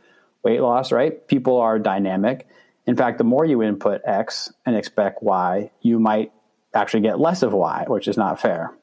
weight 0.43 0.61
loss, 0.61 0.91
right? 0.91 1.27
People 1.27 1.57
are 1.57 1.79
dynamic. 1.79 2.47
In 2.85 2.95
fact, 2.95 3.17
the 3.17 3.23
more 3.23 3.45
you 3.45 3.61
input 3.61 4.01
X 4.05 4.51
and 4.65 4.75
expect 4.75 5.21
Y, 5.21 5.71
you 5.81 5.99
might 5.99 6.31
actually 6.73 7.01
get 7.01 7.19
less 7.19 7.43
of 7.43 7.53
Y, 7.53 7.85
which 7.87 8.07
is 8.07 8.17
not 8.17 8.39
fair. 8.39 8.73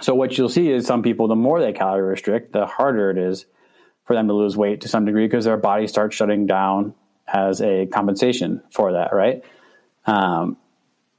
So 0.00 0.14
what 0.14 0.36
you'll 0.36 0.48
see 0.48 0.70
is 0.70 0.86
some 0.86 1.02
people, 1.02 1.28
the 1.28 1.36
more 1.36 1.60
they 1.60 1.72
calorie 1.72 2.02
restrict, 2.02 2.52
the 2.52 2.66
harder 2.66 3.10
it 3.10 3.18
is 3.18 3.46
for 4.04 4.14
them 4.14 4.28
to 4.28 4.34
lose 4.34 4.56
weight 4.56 4.80
to 4.80 4.88
some 4.88 5.04
degree 5.04 5.26
because 5.26 5.44
their 5.44 5.56
body 5.56 5.86
starts 5.86 6.16
shutting 6.16 6.46
down 6.46 6.94
as 7.26 7.60
a 7.60 7.86
compensation 7.86 8.62
for 8.70 8.92
that, 8.92 9.12
right? 9.12 9.42
Um, 10.06 10.56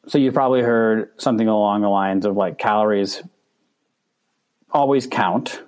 so 0.08 0.18
you've 0.18 0.34
probably 0.34 0.62
heard 0.62 1.12
something 1.18 1.48
along 1.48 1.82
the 1.82 1.90
lines 1.90 2.26
of 2.26 2.36
like 2.36 2.58
calories 2.58 3.22
always 4.70 5.08
count, 5.08 5.62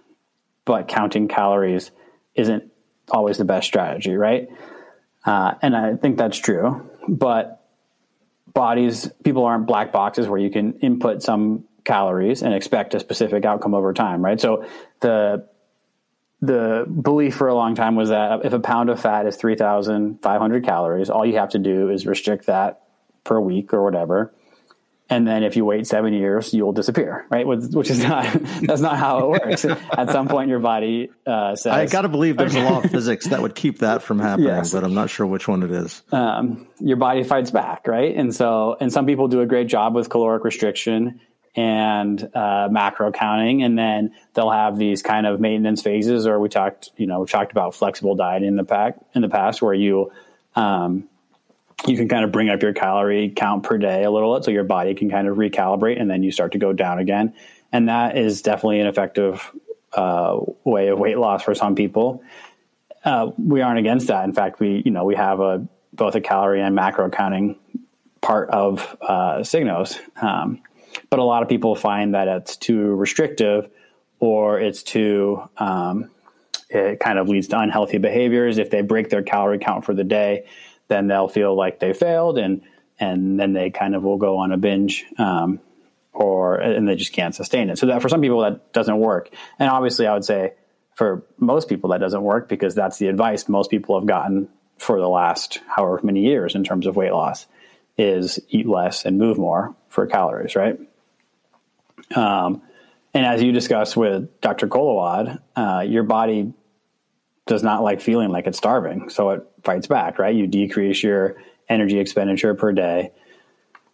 but 0.66 0.88
counting 0.88 1.28
calories 1.28 1.92
isn't 2.34 2.72
always 3.10 3.38
the 3.38 3.46
best 3.46 3.68
strategy, 3.68 4.16
right? 4.16 4.50
Uh, 5.26 5.56
and 5.62 5.76
I 5.76 5.96
think 5.96 6.18
that's 6.18 6.38
true. 6.38 6.90
But 7.08 7.62
bodies, 8.54 9.10
people 9.24 9.46
aren't 9.46 9.68
black 9.68 9.92
boxes 9.92 10.28
where 10.28 10.40
you 10.40 10.50
can 10.50 10.80
input 10.80 11.24
some 11.24 11.66
calories 11.84 12.42
and 12.42 12.54
expect 12.54 12.94
a 12.94 13.00
specific 13.00 13.46
outcome 13.46 13.74
over 13.74 13.94
time, 13.94 14.24
right? 14.24 14.40
So 14.40 14.66
the 15.02 15.48
the 16.42 16.86
belief 16.86 17.36
for 17.36 17.48
a 17.48 17.56
long 17.56 17.76
time 17.76 17.96
was 17.96 18.10
that 18.10 18.46
if 18.46 18.54
a 18.54 18.60
pound 18.60 18.90
of 18.90 19.00
fat 19.00 19.26
is 19.26 19.36
3,500 19.36 20.64
calories, 20.64 21.10
all 21.10 21.26
you 21.26 21.38
have 21.38 21.50
to 21.50 21.60
do 21.60 21.90
is 21.90 22.06
restrict 22.06 22.48
that 22.48 22.84
per 23.24 23.40
week 23.40 23.74
or 23.74 23.84
whatever. 23.84 24.32
And 25.08 25.28
then 25.28 25.44
if 25.44 25.56
you 25.56 25.66
wait 25.66 25.86
seven 25.86 26.14
years, 26.14 26.52
you 26.52 26.66
will 26.66 26.72
disappear, 26.72 27.28
right? 27.30 27.46
Which 27.46 27.92
is 27.92 28.04
not, 28.04 28.26
that's 28.62 28.82
not 28.82 28.98
how 28.98 29.20
it 29.20 29.30
works. 29.30 29.64
At 29.64 30.10
some 30.10 30.28
point, 30.28 30.50
your 30.50 30.60
body 30.60 31.12
uh, 31.28 31.56
says. 31.56 31.74
I 31.74 31.86
got 31.86 32.02
to 32.02 32.10
believe 32.10 32.38
there's 32.38 32.56
a 32.56 32.62
law 32.62 32.84
of 32.84 32.90
physics 32.92 33.28
that 33.28 33.42
would 33.42 33.54
keep 33.54 33.80
that 33.80 34.02
from 34.02 34.18
happening, 34.18 34.48
yes. 34.48 34.74
but 34.74 34.84
I'm 34.84 34.96
not 34.96 35.12
sure 35.12 35.28
which 35.28 35.48
one 35.48 35.62
it 35.62 35.70
is. 35.70 36.02
Um, 36.12 36.68
your 36.80 36.98
body 36.98 37.24
fights 37.24 37.52
back, 37.52 37.88
right? 37.88 38.16
And 38.16 38.34
so, 38.34 38.78
and 38.80 38.92
some 38.92 39.06
people 39.06 39.28
do 39.28 39.42
a 39.42 39.46
great 39.46 39.68
job 39.68 39.94
with 39.94 40.10
caloric 40.10 40.44
restriction 40.44 41.22
and 41.56 42.30
uh, 42.36 42.68
macro 42.72 43.12
counting, 43.12 43.62
and 43.62 43.78
then 43.78 44.16
they'll 44.34 44.52
have 44.52 44.78
these 44.78 45.04
kind 45.04 45.28
of 45.28 45.40
maintenance 45.40 45.84
phases. 45.84 46.26
Or 46.26 46.40
we 46.40 46.50
talked, 46.50 46.90
you 46.98 47.06
know, 47.06 47.22
we 47.22 47.28
talked 47.28 47.52
about 47.52 47.76
flexible 47.76 48.16
dieting 48.16 48.48
in 48.48 48.56
the 48.56 48.66
pack 48.66 48.98
in 49.14 49.22
the 49.22 49.30
past, 49.30 49.62
where 49.62 49.74
you 49.74 50.12
um, 50.56 51.08
you 51.88 51.98
can 51.98 52.08
kind 52.08 52.24
of 52.24 52.32
bring 52.32 52.50
up 52.50 52.62
your 52.62 52.74
calorie 52.74 53.32
count 53.36 53.64
per 53.64 53.78
day 53.78 54.04
a 54.04 54.12
little, 54.12 54.36
bit 54.36 54.44
so 54.44 54.52
your 54.52 54.64
body 54.64 54.94
can 54.96 55.10
kind 55.10 55.28
of 55.28 55.38
recalibrate, 55.38 56.00
and 56.00 56.10
then 56.10 56.24
you 56.24 56.32
start 56.32 56.54
to 56.54 56.58
go 56.58 56.74
down 56.74 57.00
again. 57.00 57.34
And 57.72 57.90
that 57.90 58.18
is 58.18 58.42
definitely 58.42 58.80
an 58.80 58.88
effective 58.88 59.52
uh, 59.94 60.40
way 60.64 60.88
of 60.88 61.00
weight 61.00 61.18
loss 61.18 61.44
for 61.44 61.54
some 61.54 61.76
people. 61.76 62.24
Uh, 63.04 63.32
we 63.38 63.62
aren't 63.62 63.80
against 63.80 64.08
that. 64.08 64.24
In 64.24 64.34
fact, 64.34 64.60
we 64.60 64.82
you 64.84 64.92
know 64.92 65.04
we 65.04 65.16
have 65.16 65.40
a 65.40 65.68
both 65.94 66.16
a 66.16 66.22
calorie 66.22 66.62
and 66.62 66.76
macro 66.76 67.10
counting 67.10 67.58
part 68.22 68.50
of 68.50 68.98
uh, 69.02 69.40
Signos. 69.40 70.00
Um, 70.22 70.62
but 71.10 71.20
a 71.20 71.24
lot 71.24 71.44
of 71.44 71.50
people 71.50 71.76
find 71.76 72.16
that 72.16 72.28
it's 72.28 72.58
too 72.58 72.96
restrictive 72.96 73.70
or 74.20 74.60
it's 74.60 74.82
too 74.82 75.48
um, 75.58 76.10
it 76.70 77.00
kind 77.00 77.20
of 77.20 77.30
leads 77.30 77.48
to 77.50 77.60
unhealthy 77.60 77.98
behaviors 77.98 78.58
if 78.58 78.70
they 78.70 78.82
break 78.82 79.10
their 79.10 79.22
calorie 79.22 79.60
count 79.60 79.86
for 79.86 79.94
the 79.94 80.04
day 80.04 80.46
then 80.88 81.08
they'll 81.08 81.28
feel 81.28 81.56
like 81.56 81.80
they 81.80 81.94
failed 81.94 82.38
and 82.38 82.62
and 83.00 83.40
then 83.40 83.54
they 83.54 83.70
kind 83.70 83.96
of 83.96 84.04
will 84.04 84.18
go 84.18 84.38
on 84.38 84.52
a 84.52 84.58
binge 84.58 85.06
um, 85.18 85.60
or 86.14 86.56
and 86.56 86.88
they 86.88 86.96
just 86.96 87.14
can't 87.14 87.36
sustain 87.36 87.70
it 87.70 87.78
so 87.78 87.88
that 87.88 88.02
for 88.02 88.10
some 88.10 88.22
people 88.22 88.42
that 88.42 88.72
doesn't 88.74 89.00
work 89.00 89.30
and 89.60 89.70
obviously 89.70 90.08
i 90.08 90.14
would 90.14 90.26
say 90.26 90.54
for 90.96 91.24
most 91.38 91.68
people 91.68 91.90
that 91.90 92.00
doesn't 92.00 92.24
work 92.24 92.48
because 92.48 92.74
that's 92.74 92.98
the 92.98 93.08
advice 93.08 93.50
most 93.50 93.70
people 93.70 94.00
have 94.00 94.08
gotten 94.08 94.48
for 94.78 95.00
the 95.00 95.10
last 95.10 95.60
however 95.68 96.00
many 96.04 96.22
years 96.22 96.56
in 96.56 96.64
terms 96.64 96.88
of 96.88 96.96
weight 96.96 97.12
loss 97.12 97.48
is 97.98 98.40
eat 98.50 98.68
less 98.68 99.06
and 99.06 99.18
move 99.18 99.38
more 99.38 99.76
for 99.90 100.06
calories 100.08 100.56
right 100.56 100.80
um, 102.16 102.62
and 103.16 103.26
as 103.26 103.42
you 103.42 103.54
discussed 103.54 103.96
with 103.96 104.42
Dr. 104.42 104.68
Kolawad, 104.68 105.40
uh, 105.56 105.86
your 105.88 106.04
body 106.04 106.54
does 107.48 107.64
not 107.64 107.84
like 107.84 108.02
feeling 108.02 108.30
like 108.30 108.48
it's 108.48 108.58
starving, 108.58 109.10
so 109.10 109.30
it 109.30 109.44
fights 109.64 109.88
back, 109.88 110.18
right? 110.18 110.36
You 110.36 110.48
decrease 110.48 111.04
your 111.04 111.36
energy 111.70 112.00
expenditure 112.00 112.56
per 112.56 112.72
day, 112.72 113.12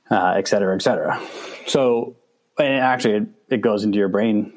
uh, 0.09 0.35
et 0.37 0.47
cetera, 0.47 0.75
et 0.75 0.81
cetera. 0.81 1.21
So, 1.67 2.15
and 2.57 2.73
actually, 2.75 3.15
it, 3.15 3.27
it 3.49 3.61
goes 3.61 3.83
into 3.83 3.97
your 3.97 4.07
brain, 4.07 4.53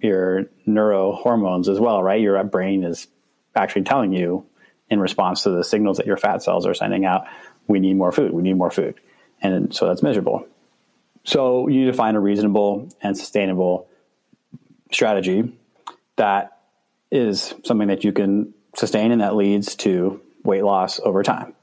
your 0.00 0.46
neurohormones 0.66 1.68
as 1.68 1.78
well, 1.78 2.02
right? 2.02 2.20
Your 2.20 2.42
brain 2.44 2.84
is 2.84 3.06
actually 3.54 3.82
telling 3.82 4.12
you 4.12 4.46
in 4.90 5.00
response 5.00 5.42
to 5.42 5.50
the 5.50 5.64
signals 5.64 5.98
that 5.98 6.06
your 6.06 6.16
fat 6.16 6.42
cells 6.42 6.66
are 6.66 6.74
sending 6.74 7.04
out, 7.04 7.26
we 7.66 7.80
need 7.80 7.94
more 7.94 8.12
food, 8.12 8.32
we 8.32 8.42
need 8.42 8.54
more 8.54 8.70
food. 8.70 8.94
And 9.42 9.74
so 9.74 9.86
that's 9.86 10.02
miserable. 10.02 10.46
So 11.24 11.68
you 11.68 11.80
need 11.80 11.90
to 11.90 11.92
find 11.92 12.16
a 12.16 12.20
reasonable 12.20 12.88
and 13.02 13.16
sustainable 13.16 13.88
strategy 14.90 15.52
that 16.16 16.57
is 17.10 17.54
something 17.64 17.88
that 17.88 18.04
you 18.04 18.12
can 18.12 18.54
sustain 18.76 19.12
and 19.12 19.20
that 19.20 19.34
leads 19.34 19.76
to 19.76 20.20
weight 20.44 20.64
loss 20.64 21.00
over 21.00 21.22
time. 21.22 21.54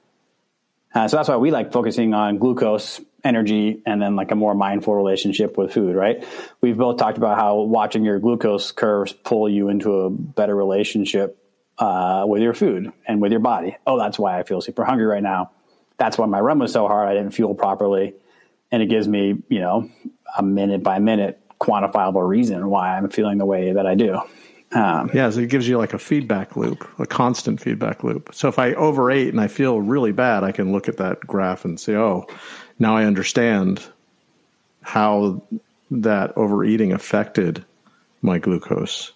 Uh, 0.94 1.08
so 1.08 1.18
that's 1.18 1.30
why 1.30 1.38
we 1.38 1.52
like 1.52 1.74
focusing 1.74 2.14
on 2.14 2.38
glucose, 2.38 3.02
energy, 3.24 3.82
and 3.86 4.02
then 4.02 4.16
like 4.16 4.32
a 4.32 4.36
more 4.36 4.56
mindful 4.56 4.94
relationship 4.96 5.58
with 5.58 5.74
food, 5.74 5.96
right? 5.96 6.26
We've 6.62 6.78
both 6.78 6.98
talked 6.98 7.18
about 7.18 7.38
how 7.38 7.62
watching 7.62 8.04
your 8.04 8.20
glucose 8.20 8.72
curves 8.72 9.12
pull 9.12 9.50
you 9.50 9.70
into 9.70 9.94
a 10.02 10.10
better 10.10 10.56
relationship 10.56 11.38
uh, 11.78 12.24
with 12.28 12.42
your 12.42 12.54
food 12.54 12.94
and 13.06 13.22
with 13.22 13.32
your 13.32 13.42
body. 13.42 13.76
Oh, 13.86 13.98
that's 13.98 14.18
why 14.18 14.40
I 14.40 14.44
feel 14.44 14.62
super 14.62 14.86
hungry 14.86 15.06
right 15.06 15.24
now. 15.24 15.52
That's 15.98 16.18
why 16.18 16.26
my 16.28 16.40
run 16.40 16.60
was 16.60 16.72
so 16.72 16.88
hard. 16.88 17.10
I 17.10 17.14
didn't 17.14 17.32
fuel 17.32 17.56
properly 17.56 18.14
and 18.72 18.84
it 18.84 18.88
gives 18.88 19.08
me 19.08 19.42
you 19.50 19.60
know 19.60 19.90
a 20.38 20.44
minute 20.44 20.84
by 20.84 21.00
minute 21.00 21.40
quantifiable 21.60 22.28
reason 22.28 22.70
why 22.70 22.98
I'm 22.98 23.10
feeling 23.10 23.38
the 23.38 23.46
way 23.46 23.72
that 23.72 23.86
I 23.86 23.96
do. 23.96 24.20
Um, 24.72 25.10
yeah, 25.14 25.30
so 25.30 25.40
it 25.40 25.50
gives 25.50 25.68
you 25.68 25.78
like 25.78 25.94
a 25.94 26.00
feedback 26.00 26.58
loop, 26.58 26.88
a 27.00 27.06
constant 27.06 27.62
feedback 27.62 28.04
loop. 28.04 28.34
So 28.34 28.48
if 28.48 28.60
I 28.60 28.74
overate 28.74 29.30
and 29.30 29.40
I 29.40 29.48
feel 29.48 29.80
really 29.80 30.12
bad, 30.12 30.44
I 30.44 30.52
can 30.52 30.72
look 30.72 30.90
at 30.90 30.98
that 30.98 31.22
graph 31.22 31.66
and 31.66 31.80
say, 31.80 31.96
oh, 31.96 32.28
now 32.80 32.98
I 32.98 33.06
understand 33.06 33.82
how 34.82 35.42
that 35.92 36.36
overeating 36.38 36.92
affected 36.92 37.64
my 38.22 38.38
glucose. 38.38 39.12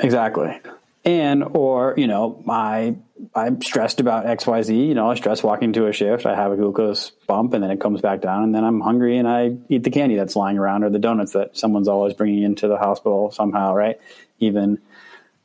Exactly 0.00 0.60
and 1.06 1.44
or 1.44 1.94
you 1.96 2.08
know 2.08 2.42
I 2.48 2.96
I'm 3.34 3.62
stressed 3.62 4.00
about 4.00 4.26
X 4.26 4.46
Y 4.46 4.62
Z. 4.62 4.74
You 4.74 4.94
know, 4.94 5.10
I 5.10 5.14
stress 5.14 5.42
walking 5.42 5.72
to 5.74 5.86
a 5.86 5.92
shift. 5.92 6.26
I 6.26 6.34
have 6.34 6.52
a 6.52 6.56
glucose 6.56 7.10
bump, 7.26 7.54
and 7.54 7.62
then 7.62 7.70
it 7.70 7.80
comes 7.80 8.02
back 8.02 8.20
down, 8.20 8.42
and 8.42 8.54
then 8.54 8.64
I'm 8.64 8.80
hungry, 8.80 9.16
and 9.16 9.26
I 9.26 9.56
eat 9.68 9.84
the 9.84 9.90
candy 9.90 10.16
that's 10.16 10.36
lying 10.36 10.58
around 10.58 10.84
or 10.84 10.90
the 10.90 10.98
donuts 10.98 11.32
that 11.32 11.56
someone's 11.56 11.88
always 11.88 12.12
bringing 12.12 12.42
into 12.42 12.68
the 12.68 12.76
hospital 12.76 13.30
somehow, 13.30 13.72
right? 13.72 13.98
Even 14.40 14.78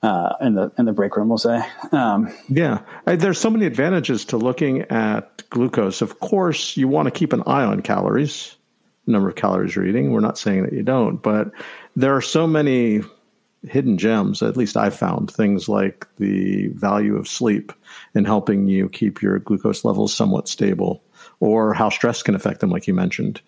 uh, 0.02 0.34
in 0.42 0.56
the 0.56 0.72
in 0.78 0.86
the 0.86 0.94
break 0.94 1.16
room, 1.16 1.30
we'll 1.30 1.38
say. 1.38 1.62
Um, 1.92 2.34
yeah, 2.50 2.82
there's 3.06 3.40
so 3.40 3.50
many 3.50 3.66
advantages 3.66 4.26
to 4.26 4.38
looking 4.38 4.82
at 4.84 5.48
glucose. 5.52 6.02
Of 6.02 6.20
course, 6.20 6.76
you 6.76 6.88
want 6.88 7.06
to 7.06 7.12
keep 7.12 7.34
an 7.34 7.44
eye 7.46 7.64
on 7.64 7.82
calories, 7.82 8.56
number 9.06 9.30
of 9.30 9.36
calories 9.36 9.76
you're 9.76 9.86
eating. 9.86 10.12
We're 10.12 10.22
not 10.22 10.40
saying 10.40 10.64
that 10.64 10.74
you 10.74 10.82
don't, 10.82 11.22
but 11.22 11.52
there 11.96 12.16
are 12.16 12.22
so 12.22 12.48
many 12.48 13.04
hidden 13.68 13.98
gems, 13.98 14.42
at 14.42 14.58
least 14.58 14.78
I've 14.78 14.96
found 14.96 15.30
things 15.32 15.70
like 15.70 16.08
the 16.18 16.68
value 16.70 17.16
of 17.16 17.28
sleep 17.28 17.72
in 18.16 18.26
helping 18.26 18.68
you 18.68 18.90
keep 18.90 19.22
your 19.22 19.40
glucose 19.40 19.86
levels 19.86 20.14
somewhat 20.14 20.48
stable, 20.48 21.04
or 21.40 21.74
how 21.74 21.90
stress 21.90 22.24
can 22.24 22.36
affect 22.36 22.60
them, 22.60 22.72
like 22.72 22.88
you 22.88 22.94
mentioned. 22.94 23.42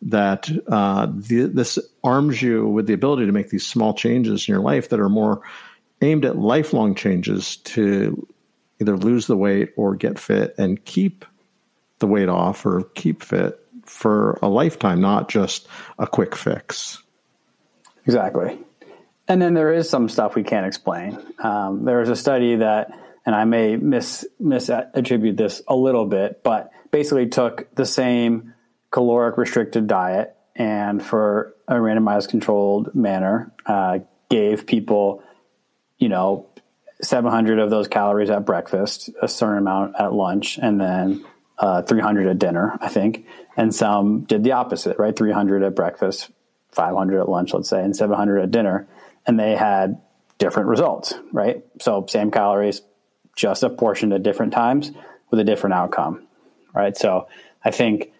That 0.00 0.48
uh, 0.68 1.08
the, 1.10 1.46
this 1.46 1.78
arms 2.04 2.40
you 2.40 2.68
with 2.68 2.86
the 2.86 2.92
ability 2.92 3.26
to 3.26 3.32
make 3.32 3.50
these 3.50 3.66
small 3.66 3.94
changes 3.94 4.48
in 4.48 4.52
your 4.52 4.62
life 4.62 4.90
that 4.90 5.00
are 5.00 5.08
more 5.08 5.42
aimed 6.00 6.24
at 6.24 6.38
lifelong 6.38 6.94
changes 6.94 7.56
to 7.56 8.26
either 8.80 8.96
lose 8.96 9.26
the 9.26 9.36
weight 9.36 9.72
or 9.76 9.96
get 9.96 10.18
fit 10.18 10.54
and 10.56 10.84
keep 10.84 11.24
the 11.98 12.06
weight 12.06 12.28
off 12.28 12.64
or 12.64 12.84
keep 12.94 13.22
fit 13.22 13.58
for 13.84 14.38
a 14.40 14.48
lifetime, 14.48 15.00
not 15.00 15.28
just 15.28 15.66
a 15.98 16.06
quick 16.06 16.36
fix. 16.36 17.02
Exactly. 18.06 18.56
And 19.28 19.42
then 19.42 19.52
there 19.52 19.72
is 19.72 19.88
some 19.90 20.08
stuff 20.08 20.34
we 20.34 20.42
can't 20.42 20.66
explain. 20.66 21.18
Um, 21.38 21.84
there 21.84 21.98
was 21.98 22.08
a 22.08 22.16
study 22.16 22.56
that, 22.56 22.98
and 23.26 23.34
I 23.34 23.44
may 23.44 23.76
mis 23.76 24.26
misattribute 24.40 25.36
this 25.36 25.60
a 25.68 25.76
little 25.76 26.06
bit, 26.06 26.42
but 26.42 26.72
basically 26.90 27.28
took 27.28 27.72
the 27.74 27.84
same 27.84 28.54
caloric 28.90 29.36
restricted 29.36 29.86
diet 29.86 30.34
and 30.56 31.04
for 31.04 31.54
a 31.68 31.74
randomized 31.74 32.30
controlled 32.30 32.94
manner 32.94 33.52
uh, 33.66 33.98
gave 34.30 34.66
people, 34.66 35.22
you 35.98 36.08
know, 36.08 36.46
700 37.02 37.58
of 37.58 37.70
those 37.70 37.86
calories 37.86 38.30
at 38.30 38.46
breakfast, 38.46 39.10
a 39.20 39.28
certain 39.28 39.58
amount 39.58 39.94
at 40.00 40.12
lunch, 40.14 40.58
and 40.60 40.80
then 40.80 41.24
uh, 41.58 41.82
300 41.82 42.26
at 42.26 42.38
dinner, 42.38 42.76
I 42.80 42.88
think. 42.88 43.26
And 43.56 43.74
some 43.74 44.22
did 44.22 44.42
the 44.42 44.52
opposite, 44.52 44.98
right? 44.98 45.14
300 45.14 45.62
at 45.62 45.76
breakfast, 45.76 46.30
500 46.72 47.20
at 47.20 47.28
lunch, 47.28 47.52
let's 47.52 47.68
say, 47.68 47.84
and 47.84 47.94
700 47.94 48.40
at 48.40 48.50
dinner 48.50 48.88
and 49.28 49.38
they 49.38 49.54
had 49.54 50.00
different 50.38 50.68
results, 50.68 51.14
right? 51.32 51.62
So 51.80 52.06
same 52.08 52.32
calories, 52.32 52.80
just 53.36 53.62
apportioned 53.62 54.12
at 54.14 54.24
different 54.24 54.52
times 54.52 54.90
with 55.30 55.38
a 55.38 55.44
different 55.44 55.74
outcome, 55.74 56.26
right? 56.74 56.96
So 56.96 57.28
I 57.62 57.70
think 57.70 58.10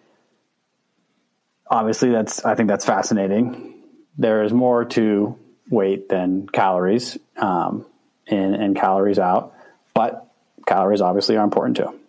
obviously 1.69 2.11
that's 2.11 2.45
I 2.45 2.55
think 2.55 2.69
that's 2.69 2.85
fascinating. 2.85 3.81
There 4.17 4.43
is 4.43 4.53
more 4.53 4.85
to 4.85 5.37
weight 5.69 6.09
than 6.09 6.47
calories 6.47 7.17
um, 7.37 7.85
in 8.27 8.53
and 8.53 8.75
calories 8.75 9.19
out, 9.19 9.53
but 9.93 10.27
calories 10.67 11.01
obviously 11.01 11.35
are 11.37 11.43
important 11.43 11.77
too. 11.77 11.99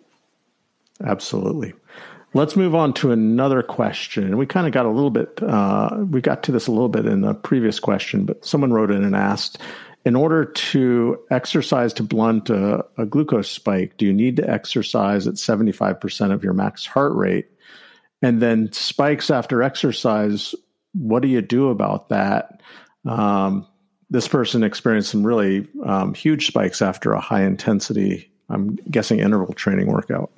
Absolutely. 1.03 1.73
Let's 2.33 2.55
move 2.55 2.73
on 2.73 2.93
to 2.93 3.11
another 3.11 3.61
question. 3.61 4.37
We 4.37 4.45
kind 4.45 4.65
of 4.65 4.71
got 4.71 4.85
a 4.85 4.89
little 4.89 5.09
bit, 5.09 5.43
uh, 5.43 6.05
we 6.09 6.21
got 6.21 6.43
to 6.43 6.53
this 6.53 6.67
a 6.67 6.71
little 6.71 6.87
bit 6.87 7.05
in 7.05 7.21
the 7.21 7.33
previous 7.33 7.77
question, 7.79 8.25
but 8.25 8.45
someone 8.45 8.71
wrote 8.71 8.89
in 8.89 9.03
and 9.03 9.15
asked, 9.15 9.57
in 10.05 10.15
order 10.15 10.45
to 10.45 11.19
exercise 11.29 11.93
to 11.93 12.03
blunt 12.03 12.49
a, 12.49 12.85
a 12.97 13.05
glucose 13.05 13.51
spike, 13.51 13.97
do 13.97 14.05
you 14.05 14.13
need 14.13 14.37
to 14.37 14.49
exercise 14.49 15.27
at 15.27 15.35
75% 15.35 16.31
of 16.31 16.43
your 16.43 16.53
max 16.53 16.85
heart 16.85 17.13
rate? 17.13 17.47
And 18.21 18.41
then 18.41 18.71
spikes 18.71 19.29
after 19.29 19.61
exercise, 19.61 20.55
what 20.93 21.21
do 21.21 21.27
you 21.27 21.41
do 21.41 21.69
about 21.69 22.09
that? 22.09 22.61
Um, 23.05 23.67
this 24.09 24.27
person 24.27 24.63
experienced 24.63 25.11
some 25.11 25.25
really 25.25 25.67
um, 25.85 26.13
huge 26.13 26.47
spikes 26.47 26.81
after 26.81 27.11
a 27.11 27.19
high 27.19 27.43
intensity, 27.43 28.31
I'm 28.49 28.77
guessing 28.89 29.19
interval 29.19 29.53
training 29.53 29.87
workout. 29.87 30.31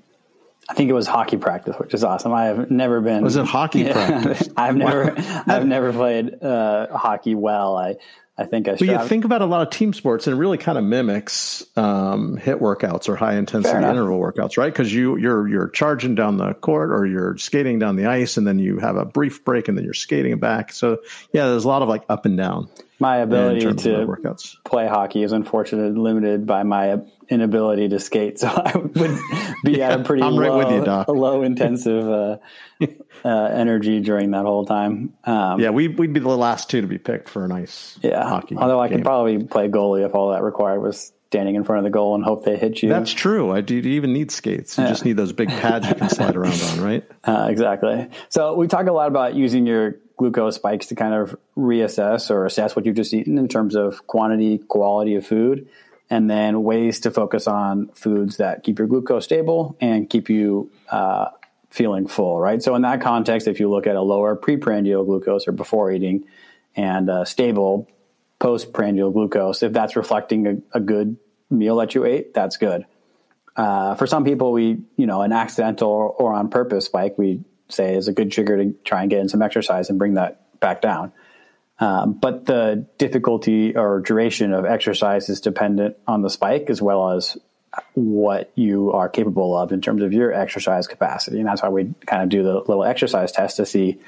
I 0.70 0.74
think 0.74 0.90
it 0.90 0.94
was 0.94 1.08
hockey 1.08 1.38
practice, 1.38 1.76
which 1.78 1.94
is 1.94 2.04
awesome. 2.04 2.34
I 2.34 2.46
have 2.46 2.72
never 2.72 3.02
been. 3.02 3.24
Was 3.24 3.36
it 3.36 3.46
hockey 3.46 3.80
yeah, 3.84 3.94
practice? 3.94 4.50
I've 4.56 4.76
never, 4.76 5.14
I've 5.18 5.66
never 5.66 5.92
played 5.92 6.42
uh, 6.42 6.98
hockey 6.98 7.36
well. 7.36 7.78
I, 7.78 7.96
I 8.36 8.46
think 8.46 8.68
I. 8.68 8.72
But 8.72 8.82
you 8.82 9.08
think 9.08 9.26
about 9.26 9.44
a 9.44 9.46
lot 9.46 9.62
of 9.62 9.70
team 9.72 9.94
sports, 9.94 10.26
and 10.26 10.36
it 10.36 10.40
really 10.40 10.58
kind 10.58 10.78
of 10.78 10.84
mimics 10.84 11.64
um, 11.78 12.38
HIIT 12.38 12.60
workouts 12.60 13.08
or 13.08 13.16
high 13.16 13.36
intensity 13.36 13.78
interval 13.78 14.20
workouts, 14.20 14.58
right? 14.58 14.74
Because 14.74 14.92
you 14.92 15.18
you're 15.18 15.48
you're 15.48 15.70
charging 15.70 16.16
down 16.16 16.38
the 16.38 16.56
court 16.56 16.92
or 16.92 17.06
you're 17.06 17.38
skating 17.38 17.78
down 17.78 17.96
the 17.96 18.08
ice, 18.08 18.36
and 18.38 18.48
then 18.48 18.58
you 18.58 18.80
have 18.80 18.96
a 18.96 19.06
brief 19.06 19.46
break, 19.46 19.68
and 19.68 19.78
then 19.78 19.86
you're 19.86 19.94
skating 19.94 20.40
back. 20.40 20.74
So 20.74 21.00
yeah, 21.32 21.46
there's 21.46 21.64
a 21.64 21.68
lot 21.68 21.84
of 21.84 21.90
like 21.90 22.04
up 22.10 22.26
and 22.26 22.36
down. 22.36 22.70
My 23.00 23.18
ability 23.18 23.60
to 23.60 24.06
workouts. 24.08 24.56
play 24.64 24.88
hockey 24.88 25.24
is 25.24 25.32
unfortunately 25.32 26.00
limited 26.00 26.48
by 26.48 26.64
my 26.64 27.02
inability 27.30 27.90
to 27.90 28.00
skate, 28.00 28.40
so 28.40 28.48
I 28.48 28.76
would 28.78 29.20
be 29.64 29.74
yeah, 29.74 29.90
at 29.92 30.00
a 30.00 30.04
pretty 30.06 30.24
I'm 30.24 30.34
low, 30.34 30.42
right 30.42 30.66
with 30.66 30.74
you, 30.76 30.84
Doc. 30.84 31.08
low 31.08 31.44
intensive 31.44 32.10
uh, 32.10 32.38
uh, 33.24 33.46
energy 33.46 34.00
during 34.02 34.32
that 34.32 34.46
whole 34.46 34.66
time. 34.66 35.14
Um, 35.24 35.60
yeah, 35.60 35.70
we, 35.70 35.88
would 35.88 36.14
be 36.14 36.20
the 36.20 36.30
last 36.30 36.70
two 36.70 36.82
to 36.82 36.88
be 36.88 36.98
picked 36.98 37.30
for 37.30 37.46
a 37.46 37.48
nice 37.48 37.98
yeah. 38.02 38.28
hockey. 38.28 38.56
Although 38.58 38.80
I 38.80 38.90
could 38.90 39.04
probably 39.04 39.44
play 39.44 39.70
goalie 39.70 40.06
if 40.06 40.14
all 40.14 40.32
that 40.32 40.44
required 40.44 40.82
was 40.82 41.14
standing 41.28 41.56
in 41.56 41.64
front 41.64 41.80
of 41.80 41.84
the 41.84 41.90
goal 41.90 42.14
and 42.14 42.24
hope 42.24 42.46
they 42.46 42.58
hit 42.58 42.84
you. 42.84 42.90
That's 42.90 43.12
true. 43.12 43.52
I 43.52 43.62
do 43.62 43.76
even 43.78 44.14
need 44.14 44.30
skates. 44.30 44.78
You 44.78 44.84
yeah. 44.84 44.90
just 44.90 45.04
need 45.04 45.14
those 45.18 45.34
big 45.34 45.50
pads 45.50 45.88
you 45.88 45.96
can 45.96 46.10
slide 46.10 46.36
around 46.36 46.62
on, 46.62 46.82
right? 46.82 47.04
Uh, 47.24 47.48
exactly. 47.50 48.10
So 48.28 48.54
we 48.56 48.68
talk 48.68 48.88
a 48.88 48.92
lot 48.92 49.08
about 49.08 49.34
using 49.34 49.66
your 49.66 49.96
glucose 50.18 50.56
spikes 50.56 50.88
to 50.88 50.96
kind 50.96 51.14
of 51.14 51.38
reassess 51.58 52.30
or 52.30 52.46
assess 52.46 52.76
what 52.76 52.86
you've 52.86 52.98
just 52.98 53.14
eaten 53.14 53.38
in 53.38 53.48
terms 53.48 53.76
of 53.76 54.06
quantity, 54.08 54.58
quality 54.58 55.16
of 55.16 55.26
food, 55.26 55.70
and 56.10 56.30
then 56.30 56.64
ways 56.64 57.00
to 57.02 57.12
focus 57.12 57.48
on 57.48 57.88
foods 57.94 58.38
that 58.38 58.64
keep 58.64 58.78
your 58.78 58.88
glucose 58.88 59.24
stable 59.24 59.78
and 59.80 60.10
keep 60.10 60.30
you 60.30 60.70
uh, 60.92 61.30
feeling 61.74 62.06
full, 62.06 62.40
right? 62.40 62.62
So 62.62 62.76
in 62.76 62.84
that 62.84 63.02
context, 63.02 63.48
if 63.48 63.60
you 63.60 63.68
look 63.68 63.88
at 63.88 63.96
a 63.96 64.02
lower 64.02 64.36
preprandial 64.36 65.08
glucose 65.08 65.48
or 65.48 65.54
before 65.54 65.92
eating 65.92 66.26
and 66.76 67.10
a 67.10 67.26
stable 67.26 67.90
postprandial 68.38 69.10
glucose, 69.10 69.64
if 69.64 69.74
that's 69.74 69.96
reflecting 69.96 70.46
a, 70.46 70.78
a 70.78 70.80
good 70.80 71.18
meal 71.50 71.78
that 71.78 71.96
you 71.96 72.06
ate, 72.06 72.32
that's 72.32 72.58
good. 72.58 72.86
Uh, 73.56 73.96
for 73.96 74.06
some 74.06 74.24
people, 74.24 74.52
we, 74.52 74.84
you 74.98 75.08
know, 75.08 75.24
an 75.24 75.32
accidental 75.32 75.90
or, 75.90 76.10
or 76.12 76.34
on 76.36 76.52
purpose 76.52 76.86
spike, 76.86 77.18
we 77.18 77.42
say 77.70 77.96
is 77.96 78.08
a 78.08 78.14
good 78.14 78.32
trigger 78.32 78.64
to 78.64 78.76
try 78.86 79.02
and 79.02 79.10
get 79.10 79.22
in 79.22 79.28
some 79.28 79.42
exercise 79.42 79.90
and 79.90 79.98
bring 79.98 80.14
that 80.14 80.60
back 80.60 80.80
down. 80.80 81.12
Um, 81.80 82.14
but 82.14 82.46
the 82.46 82.86
difficulty 83.00 83.76
or 83.76 84.00
duration 84.00 84.54
of 84.54 84.64
exercise 84.66 85.28
is 85.28 85.42
dependent 85.42 85.98
on 86.06 86.22
the 86.22 86.30
spike 86.30 86.70
as 86.70 86.84
well 86.84 87.10
as 87.10 87.36
what 87.94 88.52
you 88.56 88.92
are 88.92 89.10
capable 89.10 89.58
of 89.58 89.72
in 89.72 89.82
terms 89.82 90.02
of 90.02 90.14
your 90.14 90.34
exercise 90.34 90.88
capacity. 90.88 91.40
And 91.40 91.48
that's 91.48 91.62
why 91.62 91.70
we 91.70 91.94
kind 92.06 92.24
of 92.24 92.30
do 92.30 92.44
the 92.44 92.56
little 92.60 92.84
exercise 92.84 93.32
test 93.32 93.58
to 93.58 93.66
see 93.66 94.00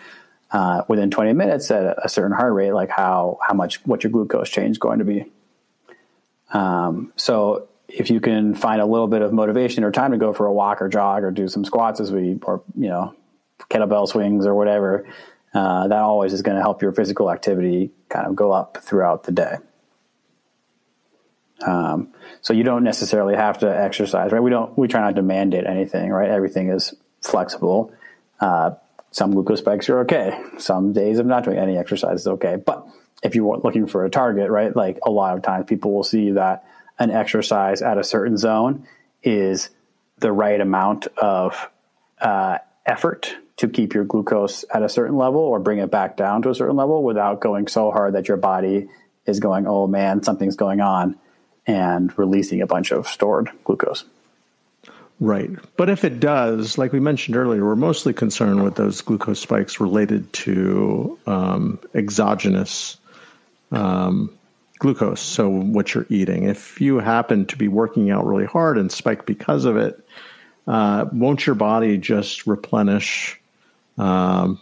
uh, 0.52 0.84
within 0.88 1.10
20 1.10 1.34
minutes 1.34 1.72
at 1.72 1.98
a 2.04 2.10
certain 2.10 2.32
heart 2.32 2.54
rate, 2.54 2.72
like 2.72 2.90
how, 2.90 3.40
how 3.46 3.54
much, 3.54 3.86
what 3.86 4.04
your 4.04 4.12
glucose 4.12 4.50
change 4.50 4.72
is 4.72 4.78
going 4.78 5.00
to 5.00 5.06
be. 5.06 5.26
Um, 6.54 7.12
so 7.16 7.68
if 7.88 8.10
you 8.10 8.20
can 8.20 8.56
find 8.56 8.82
a 8.82 8.86
little 8.86 9.08
bit 9.08 9.22
of 9.22 9.34
motivation 9.34 9.84
or 9.84 9.92
time 9.92 10.12
to 10.12 10.18
go 10.18 10.34
for 10.34 10.46
a 10.46 10.54
walk 10.54 10.82
or 10.82 10.88
jog 10.88 11.24
or 11.24 11.32
do 11.32 11.48
some 11.48 11.66
squats 11.66 12.00
as 12.00 12.12
we, 12.12 12.38
or, 12.44 12.64
you 12.76 12.88
know, 12.88 13.16
kettlebell 13.70 14.08
swings 14.08 14.46
or 14.46 14.54
whatever, 14.54 15.08
uh, 15.54 15.88
that 15.88 16.00
always 16.00 16.34
is 16.34 16.42
going 16.42 16.56
to 16.56 16.62
help 16.62 16.82
your 16.82 16.92
physical 16.92 17.32
activity 17.32 17.92
kind 18.10 18.28
of 18.28 18.36
go 18.36 18.52
up 18.52 18.78
throughout 18.82 19.24
the 19.24 19.32
day. 19.32 19.56
Um, 21.62 22.10
so 22.42 22.54
you 22.54 22.64
don't 22.64 22.84
necessarily 22.84 23.36
have 23.36 23.60
to 23.60 23.68
exercise, 23.68 24.32
right? 24.32 24.42
We 24.42 24.50
don't. 24.50 24.78
We 24.78 24.88
try 24.88 25.02
not 25.02 25.16
to 25.16 25.22
mandate 25.22 25.66
anything, 25.66 26.10
right? 26.12 26.30
Everything 26.30 26.70
is 26.70 26.94
flexible. 27.22 27.94
Uh, 28.40 28.72
some 29.12 29.32
glucose 29.32 29.60
spikes 29.60 29.90
are 29.90 30.00
okay. 30.02 30.38
Some 30.58 30.92
days 30.92 31.20
of 31.20 31.26
not 31.26 31.46
doing 31.46 31.58
any 31.58 31.78
exercise 31.78 32.22
is 32.22 32.28
okay. 32.28 32.58
But 32.58 32.86
if 33.24 33.36
you're 33.36 33.58
looking 33.58 33.88
for 33.88 34.06
a 34.06 34.10
target, 34.10 34.50
right? 34.50 34.76
Like 34.76 35.00
a 35.06 35.10
lot 35.10 35.38
of 35.38 35.44
times, 35.44 35.66
people 35.68 35.94
will 35.94 36.04
see 36.04 36.32
that 36.32 36.66
an 37.00 37.12
exercise 37.12 37.82
at 37.82 37.98
a 37.98 38.04
certain 38.04 38.38
zone 38.38 38.88
is 39.24 39.70
the 40.20 40.32
right 40.32 40.60
amount 40.60 41.08
of 41.18 41.70
uh, 42.20 42.58
effort 42.86 43.36
to 43.58 43.70
keep 43.70 43.94
your 43.94 44.04
glucose 44.04 44.66
at 44.74 44.84
a 44.84 44.90
certain 44.90 45.16
level 45.16 45.40
or 45.40 45.60
bring 45.60 45.80
it 45.80 45.90
back 45.90 46.18
down 46.18 46.42
to 46.42 46.50
a 46.50 46.56
certain 46.56 46.76
level 46.76 47.04
without 47.04 47.40
going 47.40 47.68
so 47.68 47.92
hard 47.92 48.14
that 48.14 48.28
your 48.28 48.38
body 48.38 48.88
is 49.26 49.40
going, 49.40 49.66
oh 49.66 49.88
man, 49.88 50.24
something's 50.24 50.56
going 50.56 50.82
on, 50.82 51.18
and 51.68 52.18
releasing 52.18 52.62
a 52.62 52.68
bunch 52.68 52.92
of 52.92 53.08
stored 53.08 53.50
glucose. 53.64 54.04
Right. 55.20 55.50
But 55.78 55.90
if 55.90 56.04
it 56.04 56.20
does, 56.20 56.78
like 56.78 56.92
we 56.92 57.00
mentioned 57.00 57.38
earlier, 57.38 57.64
we're 57.64 57.76
mostly 57.76 58.14
concerned 58.14 58.64
with 58.64 58.76
those 58.76 59.02
glucose 59.02 59.40
spikes 59.40 59.80
related 59.80 60.32
to 60.34 61.18
um, 61.26 61.80
exogenous 61.94 62.98
um, 63.72 64.30
glucose, 64.80 65.22
so 65.22 65.50
what 65.50 65.94
you're 65.94 66.06
eating. 66.10 66.44
If 66.44 66.82
you 66.82 67.00
happen 67.00 67.46
to 67.46 67.58
be 67.58 67.70
working 67.70 68.12
out 68.12 68.26
really 68.26 68.46
hard 68.46 68.78
and 68.78 68.92
spike 68.92 69.26
because 69.26 69.64
of 69.64 69.78
it, 69.78 70.06
uh, 70.68 71.06
won't 71.14 71.46
your 71.46 71.56
body 71.56 71.98
just 71.98 72.46
replenish 72.46 73.40
um, 73.98 74.60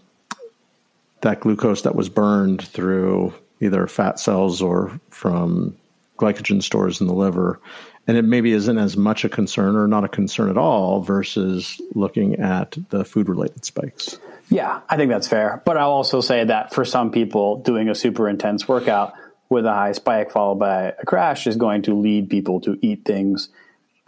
that 1.21 1.39
glucose 1.39 1.81
that 1.81 1.95
was 1.95 2.09
burned 2.09 2.61
through 2.61 3.33
either 3.59 3.87
fat 3.87 4.19
cells 4.19 4.61
or 4.61 4.99
from 5.09 5.75
glycogen 6.17 6.61
stores 6.61 7.01
in 7.01 7.07
the 7.07 7.13
liver. 7.13 7.59
And 8.07 8.17
it 8.17 8.23
maybe 8.23 8.51
isn't 8.51 8.77
as 8.77 8.97
much 8.97 9.23
a 9.23 9.29
concern 9.29 9.75
or 9.75 9.87
not 9.87 10.03
a 10.03 10.09
concern 10.09 10.49
at 10.49 10.57
all 10.57 11.01
versus 11.01 11.81
looking 11.95 12.35
at 12.35 12.75
the 12.89 13.05
food 13.05 13.29
related 13.29 13.63
spikes. 13.63 14.19
Yeah, 14.49 14.81
I 14.89 14.97
think 14.97 15.09
that's 15.09 15.27
fair. 15.27 15.61
But 15.65 15.77
I'll 15.77 15.91
also 15.91 16.19
say 16.19 16.43
that 16.43 16.73
for 16.73 16.83
some 16.83 17.11
people, 17.11 17.57
doing 17.57 17.89
a 17.89 17.95
super 17.95 18.27
intense 18.27 18.67
workout 18.67 19.13
with 19.49 19.65
a 19.65 19.73
high 19.73 19.93
spike 19.93 20.31
followed 20.31 20.59
by 20.59 20.93
a 20.99 21.05
crash 21.05 21.47
is 21.47 21.55
going 21.55 21.83
to 21.83 21.97
lead 21.97 22.29
people 22.29 22.59
to 22.61 22.77
eat 22.81 23.05
things 23.05 23.49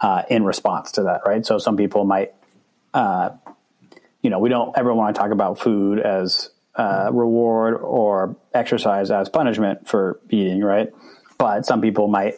uh, 0.00 0.22
in 0.28 0.44
response 0.44 0.92
to 0.92 1.04
that, 1.04 1.22
right? 1.24 1.46
So 1.46 1.58
some 1.58 1.76
people 1.76 2.04
might 2.04 2.34
uh, 2.92 3.30
you 4.26 4.30
know, 4.30 4.40
we 4.40 4.48
don't 4.48 4.76
ever 4.76 4.92
want 4.92 5.14
to 5.14 5.20
talk 5.20 5.30
about 5.30 5.60
food 5.60 6.00
as 6.00 6.50
uh, 6.74 7.10
reward 7.12 7.74
or 7.74 8.36
exercise 8.52 9.08
as 9.10 9.28
punishment 9.28 9.86
for 9.86 10.18
eating, 10.30 10.62
right? 10.62 10.92
But 11.38 11.66
some 11.66 11.80
people 11.80 12.08
might 12.08 12.34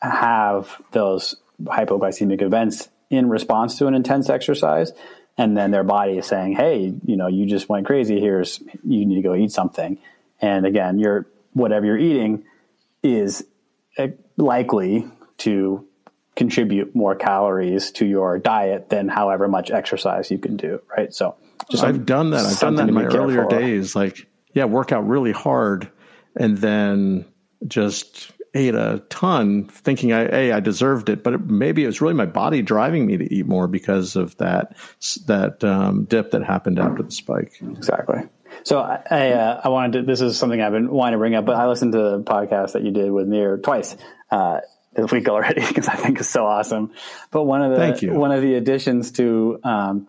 have 0.00 0.80
those 0.92 1.36
hypoglycemic 1.62 2.42
events 2.42 2.88
in 3.10 3.28
response 3.28 3.78
to 3.78 3.86
an 3.86 3.94
intense 3.94 4.28
exercise. 4.30 4.92
And 5.36 5.56
then 5.56 5.70
their 5.70 5.84
body 5.84 6.18
is 6.18 6.26
saying, 6.26 6.54
hey, 6.54 6.92
you 7.04 7.16
know, 7.16 7.26
you 7.26 7.46
just 7.46 7.68
went 7.68 7.86
crazy. 7.86 8.20
Here's, 8.20 8.60
you 8.84 9.06
need 9.06 9.16
to 9.16 9.22
go 9.22 9.34
eat 9.34 9.52
something. 9.52 9.98
And 10.40 10.66
again, 10.66 10.98
you're, 10.98 11.26
whatever 11.52 11.86
you're 11.86 11.98
eating 11.98 12.44
is 13.02 13.44
uh, 13.98 14.08
likely 14.36 15.06
to 15.38 15.86
contribute 16.36 16.94
more 16.94 17.14
calories 17.14 17.90
to 17.92 18.06
your 18.06 18.38
diet 18.38 18.88
than 18.88 19.08
however 19.08 19.48
much 19.48 19.70
exercise 19.70 20.30
you 20.30 20.38
can 20.38 20.56
do, 20.56 20.80
right? 20.96 21.12
So 21.12 21.36
just 21.70 21.84
I've 21.84 22.06
done 22.06 22.30
that. 22.30 22.46
I've 22.46 22.58
done 22.58 22.76
that 22.76 22.88
in 22.88 22.94
my 22.94 23.04
earlier 23.04 23.46
days. 23.46 23.94
Like, 23.94 24.26
yeah, 24.54 24.64
work 24.64 24.92
out 24.92 25.06
really 25.06 25.32
hard 25.32 25.90
and 26.36 26.56
then 26.56 27.24
just 27.66 28.32
ate 28.54 28.74
a 28.74 29.02
ton 29.08 29.64
thinking 29.64 30.12
I, 30.12 30.24
hey, 30.24 30.52
I 30.52 30.60
deserved 30.60 31.08
it, 31.08 31.22
but 31.22 31.34
it, 31.34 31.46
maybe 31.46 31.84
it 31.84 31.86
was 31.86 32.00
really 32.00 32.14
my 32.14 32.26
body 32.26 32.62
driving 32.62 33.06
me 33.06 33.16
to 33.16 33.34
eat 33.34 33.46
more 33.46 33.68
because 33.68 34.16
of 34.16 34.36
that, 34.38 34.76
that 35.26 35.62
um, 35.62 36.04
dip 36.04 36.32
that 36.32 36.42
happened 36.42 36.78
after 36.78 37.02
the 37.02 37.10
spike. 37.10 37.54
Exactly. 37.60 38.22
So 38.64 38.80
I, 38.80 39.02
I, 39.10 39.32
uh, 39.32 39.60
I, 39.64 39.68
wanted 39.68 40.00
to, 40.00 40.02
this 40.02 40.20
is 40.20 40.36
something 40.36 40.60
I've 40.60 40.72
been 40.72 40.90
wanting 40.90 41.12
to 41.12 41.18
bring 41.18 41.34
up, 41.34 41.44
but 41.44 41.56
I 41.56 41.68
listened 41.68 41.92
to 41.92 41.98
the 41.98 42.22
podcast 42.22 42.72
that 42.72 42.82
you 42.82 42.90
did 42.90 43.10
with 43.10 43.28
Nir 43.28 43.58
twice. 43.58 43.96
Uh, 44.30 44.60
this 44.92 45.12
week 45.12 45.28
already 45.28 45.60
because 45.68 45.88
I 45.88 45.94
think 45.94 46.18
it's 46.18 46.30
so 46.30 46.46
awesome. 46.46 46.92
But 47.30 47.44
one 47.44 47.62
of 47.62 48.00
the 48.00 48.08
one 48.10 48.32
of 48.32 48.42
the 48.42 48.54
additions 48.54 49.12
to 49.12 49.60
um, 49.62 50.08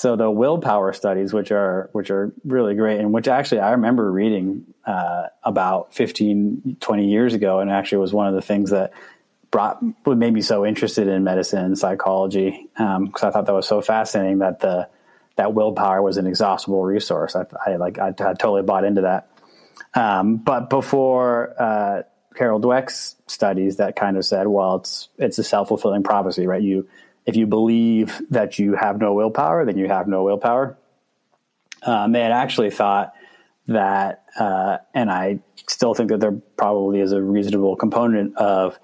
so 0.00 0.16
the 0.16 0.30
willpower 0.30 0.94
studies, 0.94 1.34
which 1.34 1.52
are 1.52 1.90
which 1.92 2.10
are 2.10 2.32
really 2.42 2.74
great, 2.74 3.00
and 3.00 3.12
which 3.12 3.28
actually 3.28 3.60
I 3.60 3.72
remember 3.72 4.10
reading 4.10 4.64
uh, 4.86 5.24
about 5.44 5.92
15, 5.92 6.78
20 6.80 7.06
years 7.06 7.34
ago, 7.34 7.60
and 7.60 7.70
actually 7.70 7.98
was 7.98 8.14
one 8.14 8.26
of 8.26 8.32
the 8.32 8.40
things 8.40 8.70
that 8.70 8.94
brought 9.50 9.78
what 10.04 10.16
made 10.16 10.32
me 10.32 10.40
so 10.40 10.64
interested 10.64 11.06
in 11.06 11.22
medicine 11.22 11.62
and 11.66 11.78
psychology 11.78 12.66
because 12.72 12.96
um, 12.96 13.12
I 13.22 13.30
thought 13.30 13.44
that 13.44 13.52
was 13.52 13.68
so 13.68 13.82
fascinating 13.82 14.38
that 14.38 14.60
the 14.60 14.88
that 15.36 15.52
willpower 15.52 16.00
was 16.00 16.16
an 16.16 16.26
exhaustible 16.26 16.82
resource. 16.82 17.36
I, 17.36 17.44
I 17.66 17.76
like 17.76 17.98
I, 17.98 18.08
I, 18.08 18.12
totally 18.12 18.62
bought 18.62 18.84
into 18.84 19.02
that. 19.02 19.28
Um, 19.92 20.38
but 20.38 20.70
before 20.70 21.52
uh, 21.60 22.02
Carol 22.34 22.58
Dweck's 22.58 23.16
studies 23.26 23.76
that 23.76 23.96
kind 23.96 24.16
of 24.16 24.24
said, 24.24 24.46
well, 24.46 24.76
it's 24.76 25.10
it's 25.18 25.38
a 25.38 25.44
self 25.44 25.68
fulfilling 25.68 26.04
prophecy, 26.04 26.46
right? 26.46 26.62
You 26.62 26.88
if 27.30 27.36
you 27.36 27.46
believe 27.46 28.20
that 28.30 28.58
you 28.58 28.74
have 28.74 28.98
no 28.98 29.14
willpower, 29.14 29.64
then 29.64 29.78
you 29.78 29.86
have 29.86 30.08
no 30.08 30.24
willpower. 30.24 30.76
Um, 31.84 32.10
they 32.10 32.22
had 32.22 32.32
actually 32.32 32.70
thought 32.70 33.14
that, 33.68 34.24
uh, 34.36 34.78
and 34.92 35.08
I 35.08 35.38
still 35.68 35.94
think 35.94 36.10
that 36.10 36.18
there 36.18 36.32
probably 36.56 36.98
is 36.98 37.12
a 37.12 37.22
reasonable 37.22 37.76
component 37.76 38.36
of 38.36 38.80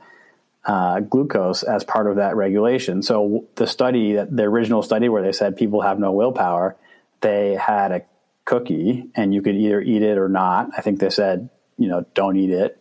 uh, 0.64 1.00
glucose 1.00 1.64
as 1.64 1.82
part 1.82 2.06
of 2.06 2.16
that 2.16 2.36
regulation. 2.36 3.02
So 3.02 3.46
the 3.56 3.66
study, 3.66 4.12
the 4.14 4.44
original 4.44 4.82
study 4.82 5.08
where 5.08 5.22
they 5.22 5.32
said 5.32 5.56
people 5.56 5.80
have 5.80 5.98
no 5.98 6.12
willpower, 6.12 6.76
they 7.20 7.54
had 7.54 7.90
a 7.90 8.02
cookie 8.44 9.10
and 9.16 9.34
you 9.34 9.42
could 9.42 9.56
either 9.56 9.80
eat 9.80 10.02
it 10.02 10.18
or 10.18 10.28
not. 10.28 10.70
I 10.78 10.82
think 10.82 11.00
they 11.00 11.10
said, 11.10 11.50
you 11.78 11.88
know, 11.88 12.06
don't 12.14 12.36
eat 12.36 12.50
it. 12.50 12.78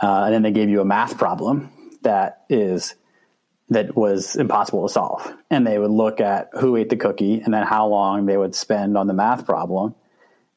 Uh, 0.00 0.24
and 0.24 0.34
then 0.34 0.42
they 0.42 0.50
gave 0.50 0.68
you 0.68 0.80
a 0.80 0.84
math 0.84 1.16
problem 1.16 1.70
that 2.02 2.44
is 2.48 2.96
that 3.68 3.96
was 3.96 4.36
impossible 4.36 4.86
to 4.86 4.92
solve. 4.92 5.34
And 5.50 5.66
they 5.66 5.78
would 5.78 5.90
look 5.90 6.20
at 6.20 6.50
who 6.60 6.76
ate 6.76 6.88
the 6.88 6.96
cookie 6.96 7.40
and 7.40 7.52
then 7.52 7.64
how 7.64 7.88
long 7.88 8.26
they 8.26 8.36
would 8.36 8.54
spend 8.54 8.96
on 8.96 9.06
the 9.06 9.14
math 9.14 9.44
problem. 9.44 9.94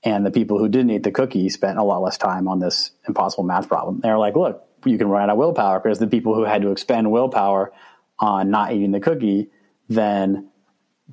And 0.04 0.26
the 0.26 0.32
people 0.32 0.60
who 0.60 0.70
didn't 0.70 0.92
eat 0.92 1.04
the 1.04 1.12
cookie 1.12 1.50
spent 1.50 1.78
a 1.78 1.84
lot 1.84 2.02
less 2.02 2.18
time 2.18 2.48
on 2.48 2.60
this 2.60 2.92
impossible 3.08 3.44
math 3.44 3.68
problem. 3.68 4.00
They 4.00 4.10
were 4.10 4.18
like, 4.18 4.36
look, 4.36 4.64
you 4.86 4.98
can 4.98 5.10
run 5.10 5.24
out 5.24 5.30
of 5.32 5.38
willpower 5.38 5.80
because 5.80 6.00
the 6.00 6.08
people 6.08 6.36
who 6.36 6.44
had 6.44 6.62
to 6.62 6.72
expend 6.72 7.12
willpower 7.12 7.74
on 8.20 8.50
not 8.52 8.72
eating 8.74 8.92
the 8.92 9.00
cookie 9.00 9.50
then 9.90 10.50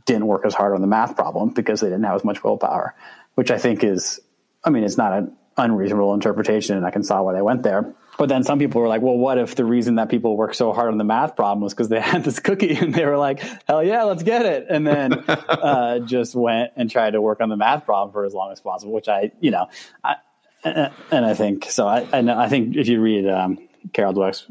didn't 0.04 0.26
work 0.26 0.44
as 0.44 0.54
hard 0.54 0.74
on 0.74 0.82
the 0.82 0.86
math 0.86 1.16
problem 1.16 1.50
because 1.50 1.80
they 1.80 1.88
didn't 1.88 2.04
have 2.04 2.16
as 2.16 2.24
much 2.24 2.44
willpower, 2.44 2.94
which 3.34 3.50
I 3.50 3.58
think 3.58 3.82
is, 3.82 4.20
I 4.62 4.70
mean, 4.70 4.84
it's 4.84 4.98
not 4.98 5.12
an 5.14 5.36
unreasonable 5.56 6.12
interpretation 6.12 6.76
and 6.76 6.84
I 6.84 6.90
can 6.90 7.02
saw 7.02 7.22
why 7.22 7.32
they 7.32 7.42
went 7.42 7.62
there. 7.62 7.94
But 8.18 8.28
then 8.28 8.44
some 8.44 8.58
people 8.58 8.80
were 8.80 8.88
like, 8.88 9.02
well, 9.02 9.16
what 9.16 9.38
if 9.38 9.54
the 9.54 9.64
reason 9.64 9.96
that 9.96 10.08
people 10.08 10.36
work 10.36 10.54
so 10.54 10.72
hard 10.72 10.90
on 10.90 10.98
the 10.98 11.04
math 11.04 11.36
problem 11.36 11.60
was 11.60 11.74
because 11.74 11.88
they 11.88 12.00
had 12.12 12.24
this 12.24 12.38
cookie 12.38 12.74
and 12.74 12.94
they 12.94 13.04
were 13.04 13.18
like, 13.18 13.40
hell 13.66 13.82
yeah, 13.82 14.04
let's 14.04 14.22
get 14.22 14.46
it. 14.46 14.66
And 14.68 14.86
then 14.86 15.12
uh, 15.28 16.00
just 16.00 16.34
went 16.34 16.72
and 16.76 16.90
tried 16.90 17.10
to 17.10 17.20
work 17.20 17.40
on 17.40 17.48
the 17.48 17.56
math 17.56 17.84
problem 17.84 18.12
for 18.12 18.24
as 18.24 18.34
long 18.34 18.52
as 18.52 18.60
possible, 18.60 18.92
which 18.92 19.08
I, 19.08 19.32
you 19.40 19.50
know, 19.50 19.68
I, 20.02 20.16
and 20.64 21.24
I 21.24 21.34
think 21.34 21.70
so. 21.70 21.86
I, 21.86 22.06
I 22.12 22.48
think 22.48 22.76
if 22.76 22.88
you 22.88 23.00
read 23.00 23.28
um, 23.28 23.68
Carol 23.92 24.14
Dweck's 24.14 24.46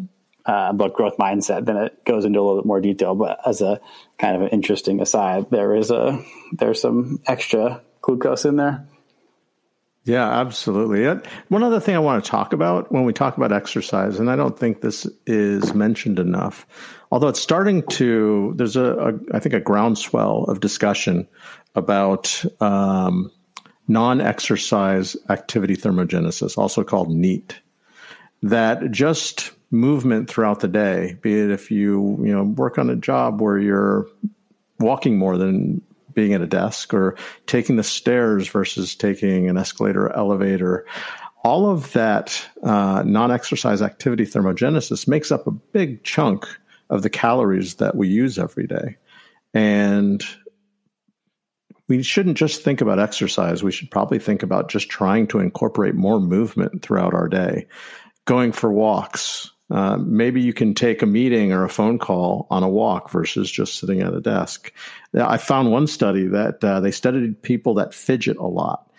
uh, 0.45 0.71
book 0.73 0.93
Growth 0.93 1.17
Mindset, 1.17 1.65
then 1.65 1.77
it 1.77 2.05
goes 2.05 2.25
into 2.25 2.39
a 2.39 2.41
little 2.41 2.61
bit 2.61 2.65
more 2.65 2.79
detail. 2.79 3.15
But 3.15 3.39
as 3.45 3.61
a 3.61 3.81
kind 4.17 4.35
of 4.35 4.43
an 4.43 4.49
interesting 4.49 5.01
aside, 5.01 5.49
there 5.49 5.75
is 5.75 5.91
a 5.91 6.23
there's 6.53 6.81
some 6.81 7.19
extra 7.25 7.81
glucose 8.01 8.45
in 8.45 8.55
there. 8.55 8.87
Yeah, 10.05 10.39
absolutely. 10.39 11.03
One 11.47 11.63
other 11.63 11.79
thing 11.79 11.95
I 11.95 11.99
want 11.99 12.23
to 12.23 12.29
talk 12.29 12.53
about 12.53 12.91
when 12.91 13.05
we 13.05 13.11
talk 13.11 13.37
about 13.37 13.51
exercise, 13.51 14.19
and 14.19 14.29
I 14.29 14.35
don't 14.35 14.57
think 14.57 14.81
this 14.81 15.07
is 15.25 15.73
mentioned 15.73 16.19
enough, 16.19 16.67
although 17.11 17.27
it's 17.27 17.39
starting 17.39 17.81
to, 17.93 18.53
there's 18.55 18.75
a, 18.75 18.93
a 18.93 19.35
I 19.35 19.39
think, 19.39 19.55
a 19.55 19.59
groundswell 19.59 20.43
of 20.43 20.59
discussion 20.59 21.27
about 21.73 22.45
um, 22.61 23.31
non 23.87 24.21
exercise 24.21 25.17
activity 25.29 25.75
thermogenesis, 25.75 26.55
also 26.55 26.83
called 26.83 27.09
NEAT, 27.09 27.59
that 28.43 28.91
just 28.91 29.53
movement 29.71 30.29
throughout 30.29 30.59
the 30.59 30.67
day, 30.67 31.17
be 31.23 31.33
it 31.33 31.49
if 31.49 31.71
you, 31.71 32.19
you 32.23 32.31
know, 32.31 32.43
work 32.43 32.77
on 32.77 32.91
a 32.91 32.95
job 32.95 33.41
where 33.41 33.57
you're 33.57 34.07
walking 34.79 35.17
more 35.17 35.35
than 35.35 35.81
being 36.15 36.33
at 36.33 36.41
a 36.41 36.47
desk 36.47 36.93
or 36.93 37.15
taking 37.45 37.75
the 37.75 37.83
stairs 37.83 38.47
versus 38.47 38.95
taking 38.95 39.49
an 39.49 39.57
escalator 39.57 40.05
or 40.05 40.15
elevator. 40.15 40.85
All 41.43 41.69
of 41.69 41.93
that 41.93 42.43
uh, 42.63 43.03
non 43.05 43.31
exercise 43.31 43.81
activity 43.81 44.25
thermogenesis 44.25 45.07
makes 45.07 45.31
up 45.31 45.45
a 45.45 45.51
big 45.51 46.03
chunk 46.03 46.47
of 46.89 47.03
the 47.03 47.09
calories 47.09 47.75
that 47.75 47.95
we 47.95 48.07
use 48.07 48.39
every 48.39 48.65
day. 48.65 48.97
And 49.53 50.23
we 51.87 52.01
shouldn't 52.01 52.37
just 52.37 52.63
think 52.63 52.81
about 52.81 52.99
exercise. 52.99 53.63
We 53.63 53.71
should 53.71 53.91
probably 53.91 54.19
think 54.19 54.41
about 54.41 54.69
just 54.69 54.89
trying 54.89 55.27
to 55.27 55.39
incorporate 55.39 55.95
more 55.95 56.19
movement 56.19 56.81
throughout 56.81 57.13
our 57.13 57.27
day, 57.27 57.67
going 58.25 58.51
for 58.51 58.71
walks, 58.71 59.51
uh, 59.71 59.97
maybe 59.97 60.41
you 60.41 60.53
can 60.53 60.73
take 60.73 61.01
a 61.01 61.07
meeting 61.07 61.51
or 61.51 61.63
a 61.63 61.69
phone 61.69 61.97
call 61.97 62.47
on 62.51 62.61
a 62.61 62.69
walk 62.69 63.09
versus 63.09 63.49
just 63.49 63.79
sitting 63.79 64.01
at 64.01 64.13
a 64.13 64.21
desk. 64.21 64.71
I 65.13 65.37
found 65.37 65.71
one 65.71 65.87
study 65.87 66.27
that 66.27 66.63
uh, 66.63 66.79
they 66.79 66.91
studied 66.91 67.41
people 67.41 67.73
that 67.75 67.93
fidget 67.93 68.37
a 68.37 68.45
lot, 68.45 68.91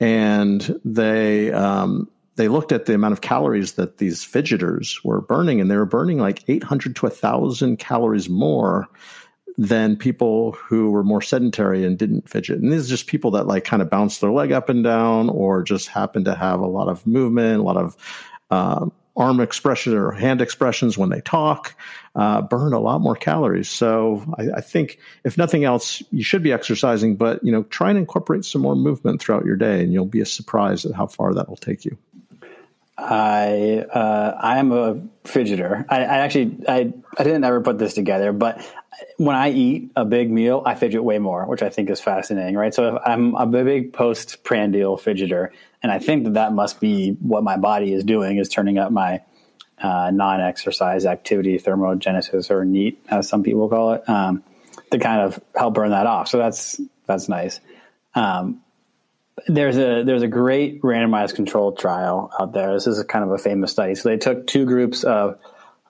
and 0.00 0.80
they 0.84 1.52
um, 1.52 2.08
they 2.34 2.48
looked 2.48 2.72
at 2.72 2.86
the 2.86 2.94
amount 2.94 3.12
of 3.12 3.20
calories 3.20 3.74
that 3.74 3.98
these 3.98 4.24
fidgeters 4.24 5.04
were 5.04 5.20
burning, 5.20 5.60
and 5.60 5.70
they 5.70 5.76
were 5.76 5.84
burning 5.86 6.18
like 6.18 6.42
800 6.48 6.96
to 6.96 7.06
1,000 7.06 7.78
calories 7.78 8.28
more 8.28 8.88
than 9.56 9.96
people 9.96 10.52
who 10.52 10.90
were 10.90 11.02
more 11.02 11.20
sedentary 11.20 11.84
and 11.84 11.98
didn't 11.98 12.28
fidget. 12.28 12.60
And 12.60 12.72
these 12.72 12.86
are 12.86 12.90
just 12.90 13.08
people 13.08 13.32
that 13.32 13.48
like 13.48 13.64
kind 13.64 13.82
of 13.82 13.90
bounce 13.90 14.18
their 14.18 14.30
leg 14.30 14.52
up 14.52 14.68
and 14.68 14.82
down, 14.82 15.30
or 15.30 15.62
just 15.62 15.88
happen 15.88 16.24
to 16.24 16.34
have 16.34 16.60
a 16.60 16.66
lot 16.66 16.88
of 16.88 17.06
movement, 17.06 17.60
a 17.60 17.64
lot 17.64 17.76
of 17.76 17.96
uh, 18.50 18.86
arm 19.18 19.40
expression 19.40 19.94
or 19.94 20.12
hand 20.12 20.40
expressions 20.40 20.96
when 20.96 21.10
they 21.10 21.20
talk 21.20 21.74
uh, 22.18 22.42
burn 22.42 22.72
a 22.72 22.80
lot 22.80 23.00
more 23.00 23.14
calories. 23.14 23.68
So 23.68 24.24
I, 24.38 24.48
I, 24.56 24.60
think 24.60 24.98
if 25.24 25.38
nothing 25.38 25.64
else, 25.64 26.02
you 26.10 26.24
should 26.24 26.42
be 26.42 26.52
exercising, 26.52 27.14
but 27.14 27.42
you 27.44 27.52
know, 27.52 27.62
try 27.64 27.90
and 27.90 27.98
incorporate 27.98 28.44
some 28.44 28.60
more 28.60 28.74
movement 28.74 29.20
throughout 29.20 29.44
your 29.44 29.56
day, 29.56 29.80
and 29.80 29.92
you'll 29.92 30.04
be 30.04 30.24
surprised 30.24 30.84
at 30.84 30.94
how 30.94 31.06
far 31.06 31.32
that 31.34 31.48
will 31.48 31.56
take 31.56 31.84
you. 31.84 31.96
I 32.98 33.86
uh, 33.90 34.36
I 34.40 34.58
am 34.58 34.72
a 34.72 34.94
fidgeter. 35.24 35.84
I, 35.88 35.98
I, 35.98 36.18
actually 36.18 36.58
I 36.68 36.92
I 37.16 37.22
didn't 37.22 37.44
ever 37.44 37.60
put 37.60 37.78
this 37.78 37.94
together, 37.94 38.32
but 38.32 38.60
when 39.18 39.36
I 39.36 39.50
eat 39.50 39.92
a 39.94 40.04
big 40.04 40.30
meal, 40.30 40.62
I 40.66 40.74
fidget 40.74 41.04
way 41.04 41.20
more, 41.20 41.46
which 41.46 41.62
I 41.62 41.68
think 41.68 41.90
is 41.90 42.00
fascinating, 42.00 42.56
right? 42.56 42.74
So 42.74 42.98
I'm 42.98 43.36
a 43.36 43.46
big 43.46 43.92
post 43.92 44.42
prandial 44.42 44.96
fidgeter, 44.98 45.50
and 45.80 45.92
I 45.92 46.00
think 46.00 46.24
that 46.24 46.34
that 46.34 46.52
must 46.52 46.80
be 46.80 47.12
what 47.20 47.44
my 47.44 47.56
body 47.56 47.92
is 47.92 48.02
doing 48.02 48.38
is 48.38 48.48
turning 48.48 48.78
up 48.78 48.90
my 48.90 49.20
uh, 49.80 50.10
non-exercise 50.12 51.06
activity 51.06 51.56
thermogenesis 51.58 52.50
or 52.50 52.64
NEAT, 52.64 53.00
as 53.08 53.28
some 53.28 53.44
people 53.44 53.68
call 53.68 53.92
it, 53.92 54.08
um, 54.08 54.42
to 54.90 54.98
kind 54.98 55.20
of 55.20 55.40
help 55.54 55.74
burn 55.74 55.90
that 55.90 56.06
off. 56.06 56.26
So 56.26 56.38
that's 56.38 56.80
that's 57.06 57.28
nice. 57.28 57.60
Um, 58.16 58.60
there's 59.46 59.76
a 59.76 60.02
there's 60.04 60.22
a 60.22 60.28
great 60.28 60.82
randomized 60.82 61.34
controlled 61.34 61.78
trial 61.78 62.30
out 62.38 62.52
there. 62.52 62.72
This 62.72 62.86
is 62.86 63.02
kind 63.04 63.24
of 63.24 63.30
a 63.30 63.38
famous 63.38 63.70
study. 63.70 63.94
So 63.94 64.08
they 64.08 64.16
took 64.16 64.46
two 64.46 64.64
groups 64.64 65.04
of 65.04 65.38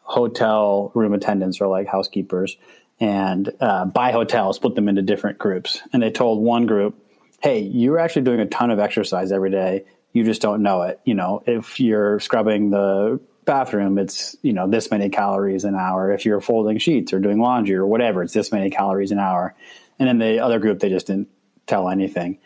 hotel 0.03 0.91
room 0.95 1.15
attendants 1.15 1.61
or 1.61 1.69
like 1.69 1.87
housekeepers, 1.87 2.57
and 3.01 3.51
uh, 3.61 3.87
by 3.87 4.13
hotel 4.13 4.53
split 4.53 4.75
them 4.75 4.89
into 4.89 5.03
different 5.03 5.39
groups. 5.39 5.81
And 5.93 6.03
they 6.03 6.11
told 6.11 6.43
one 6.43 6.67
group, 6.67 6.97
"Hey, 7.41 7.61
you're 7.61 7.99
actually 7.99 8.23
doing 8.23 8.41
a 8.41 8.47
ton 8.47 8.71
of 8.71 8.79
exercise 8.79 9.33
every 9.33 9.51
day. 9.51 9.85
You 10.13 10.25
just 10.25 10.43
don't 10.43 10.63
know 10.63 10.83
it. 10.83 11.01
You 11.05 11.15
know, 11.15 11.43
if 11.47 11.81
you're 11.81 12.21
scrubbing 12.21 12.71
the 12.71 13.21
bathroom, 13.45 13.99
it's 13.99 14.37
you 14.43 14.53
know 14.53 14.69
this 14.69 14.91
many 14.91 15.09
calories 15.09 15.65
an 15.65 15.75
hour. 15.75 16.13
If 16.13 16.25
you're 16.25 16.41
folding 16.41 16.79
sheets 16.79 17.13
or 17.13 17.21
doing 17.21 17.41
laundry 17.41 17.77
or 17.77 17.87
whatever, 17.87 18.23
it's 18.23 18.35
this 18.35 18.53
many 18.53 18.71
calories 18.71 19.13
an 19.13 19.19
hour." 19.19 19.55
And 19.99 20.09
then 20.09 20.19
the 20.19 20.41
other 20.45 20.61
group, 20.61 20.79
they 20.79 20.91
just 20.91 21.09
didn't 21.09 21.29
tell 21.67 21.89
anything. 21.89 22.39